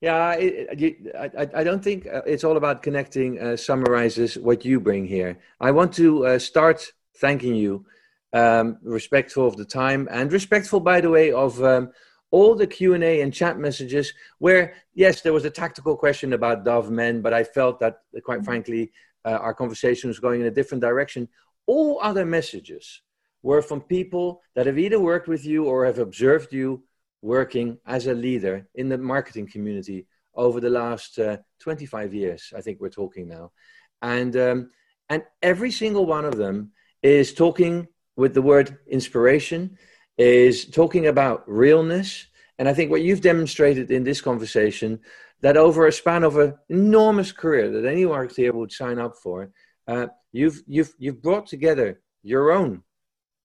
yeah, 0.00 0.32
it, 0.32 1.14
I, 1.14 1.60
I 1.60 1.64
don't 1.64 1.84
think 1.84 2.06
uh, 2.06 2.22
it's 2.26 2.44
all 2.44 2.56
about 2.56 2.82
connecting. 2.82 3.38
Uh, 3.38 3.56
summarizes 3.56 4.38
what 4.38 4.64
you 4.64 4.80
bring 4.80 5.06
here. 5.06 5.38
I 5.60 5.72
want 5.72 5.92
to 5.94 6.26
uh, 6.26 6.38
start 6.38 6.92
thanking 7.18 7.54
you, 7.54 7.84
um, 8.32 8.78
respectful 8.82 9.46
of 9.46 9.56
the 9.56 9.64
time, 9.64 10.08
and 10.10 10.32
respectful, 10.32 10.80
by 10.80 11.02
the 11.02 11.10
way, 11.10 11.32
of 11.32 11.62
um, 11.62 11.90
all 12.30 12.54
the 12.54 12.66
Q 12.66 12.94
and 12.94 13.04
A 13.04 13.20
and 13.20 13.32
chat 13.32 13.58
messages. 13.58 14.14
Where 14.38 14.74
yes, 14.94 15.20
there 15.20 15.34
was 15.34 15.44
a 15.44 15.50
tactical 15.50 15.96
question 15.96 16.32
about 16.32 16.64
Dove 16.64 16.90
Men, 16.90 17.20
but 17.20 17.34
I 17.34 17.44
felt 17.44 17.78
that, 17.80 18.00
quite 18.24 18.38
mm-hmm. 18.38 18.44
frankly, 18.46 18.92
uh, 19.26 19.32
our 19.32 19.52
conversation 19.52 20.08
was 20.08 20.18
going 20.18 20.40
in 20.40 20.46
a 20.46 20.50
different 20.50 20.80
direction. 20.80 21.28
All 21.66 21.98
other 22.00 22.24
messages 22.24 23.02
were 23.42 23.60
from 23.60 23.82
people 23.82 24.40
that 24.54 24.66
have 24.66 24.78
either 24.78 24.98
worked 24.98 25.28
with 25.28 25.44
you 25.44 25.66
or 25.66 25.84
have 25.84 25.98
observed 25.98 26.52
you 26.54 26.82
working 27.22 27.78
as 27.86 28.06
a 28.06 28.14
leader 28.14 28.66
in 28.74 28.88
the 28.88 28.98
marketing 28.98 29.46
community 29.46 30.06
over 30.34 30.60
the 30.60 30.70
last 30.70 31.18
uh, 31.18 31.36
25 31.60 32.14
years. 32.14 32.52
I 32.56 32.60
think 32.60 32.80
we're 32.80 32.88
talking 32.88 33.28
now, 33.28 33.52
and 34.00 34.36
um, 34.36 34.70
and 35.08 35.24
every 35.42 35.70
single 35.70 36.06
one 36.06 36.24
of 36.24 36.36
them 36.36 36.72
is 37.02 37.34
talking 37.34 37.88
with 38.16 38.34
the 38.34 38.42
word 38.42 38.78
inspiration, 38.86 39.76
is 40.18 40.66
talking 40.66 41.06
about 41.06 41.42
realness, 41.48 42.26
And 42.58 42.68
I 42.68 42.74
think 42.74 42.90
what 42.90 43.00
you've 43.00 43.22
demonstrated 43.22 43.90
in 43.90 44.04
this 44.04 44.20
conversation, 44.20 45.00
that 45.40 45.56
over 45.56 45.86
a 45.86 45.92
span 45.92 46.24
of 46.24 46.36
an 46.36 46.54
enormous 46.68 47.32
career 47.32 47.70
that 47.70 47.88
any 47.88 48.04
marketer 48.04 48.52
would 48.52 48.70
sign 48.70 48.98
up 48.98 49.16
for, 49.16 49.50
uh, 49.88 50.08
you've, 50.30 50.62
you've, 50.66 50.92
you've 50.98 51.22
brought 51.22 51.46
together 51.46 52.02
your 52.22 52.52
own 52.52 52.82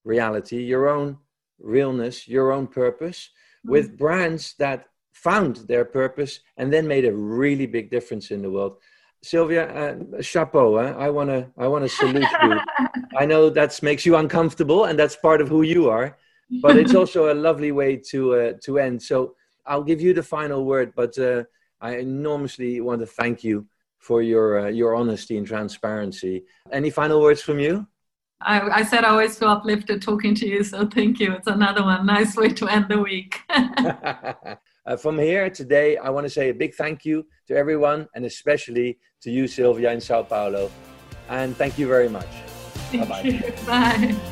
reality, 0.04 0.62
your 0.64 0.90
own 0.90 1.18
realness, 1.60 2.28
your 2.28 2.52
own 2.52 2.68
purpose. 2.68 3.30
With 3.68 3.98
brands 3.98 4.56
that 4.60 4.86
found 5.14 5.56
their 5.68 5.86
purpose 5.86 6.40
and 6.58 6.72
then 6.72 6.88
made 6.88 7.06
a 7.06 7.16
really 7.16 7.66
big 7.66 7.90
difference 7.90 8.32
in 8.32 8.42
the 8.42 8.52
world. 8.52 8.78
Silvia, 9.24 9.64
uh, 9.82 10.22
chapeau! 10.22 10.76
I 10.76 11.10
want 11.10 11.30
to 11.32 11.50
I 11.58 11.68
want 11.68 11.84
to 11.84 11.90
salute 11.90 12.28
you. 12.44 12.60
I 13.18 13.26
know 13.26 13.50
that 13.50 13.82
makes 13.82 14.06
you 14.06 14.18
uncomfortable, 14.18 14.86
and 14.86 15.00
that's 15.00 15.16
part 15.16 15.42
of 15.42 15.48
who 15.48 15.64
you 15.64 15.90
are. 15.90 16.18
But 16.62 16.78
it's 16.78 16.94
also 17.02 17.34
a 17.34 17.36
lovely 17.48 17.72
way 17.72 17.98
to 18.12 18.20
uh, 18.36 18.54
to 18.66 18.78
end. 18.78 19.02
So 19.02 19.36
I'll 19.66 19.84
give 19.84 20.00
you 20.00 20.14
the 20.14 20.22
final 20.22 20.64
word. 20.64 20.94
But 20.96 21.18
uh, 21.18 21.46
I 21.82 21.98
enormously 21.98 22.82
want 22.82 23.00
to 23.02 23.08
thank 23.08 23.44
you 23.44 23.66
for 23.98 24.22
your 24.22 24.60
uh, 24.60 24.70
your 24.70 24.96
honesty 24.96 25.38
and 25.38 25.48
transparency. 25.48 26.46
Any 26.72 26.92
final 26.92 27.20
words 27.20 27.42
from 27.42 27.60
you? 27.60 27.88
I, 28.46 28.80
I, 28.80 28.84
said 28.84 29.04
I 29.04 29.10
always 29.10 29.38
feel 29.38 29.50
uplifted 29.50 30.02
talking 30.02 30.36
to 30.36 30.48
you, 30.48 30.64
so 30.64 30.88
thank 30.88 31.20
you. 31.20 31.34
It's 31.34 31.48
another 31.48 31.84
one. 31.84 32.06
Nice 32.06 32.36
way 32.38 32.50
to 32.50 32.68
end 32.68 32.86
the 32.90 33.02
week. 33.02 33.42
uh, 33.50 34.98
from 34.98 35.18
here 35.18 35.50
today, 35.50 35.98
I 35.98 36.10
want 36.10 36.26
to 36.26 36.30
say 36.30 36.50
a 36.50 36.54
big 36.54 36.76
thank 36.76 37.06
you 37.06 37.26
to 37.48 37.56
everyone, 37.56 38.08
and 38.14 38.26
especially 38.26 39.00
to 39.22 39.32
you, 39.32 39.48
Silvia, 39.48 39.92
in 39.92 40.00
Sao 40.00 40.24
Paulo. 40.24 40.72
And 41.30 41.58
thank 41.58 41.80
you 41.80 41.88
very 41.88 42.10
much. 42.10 42.30
Thank 42.92 43.10
Bye-bye. 43.10 43.22
You. 43.22 43.54
Bye. 43.66 44.32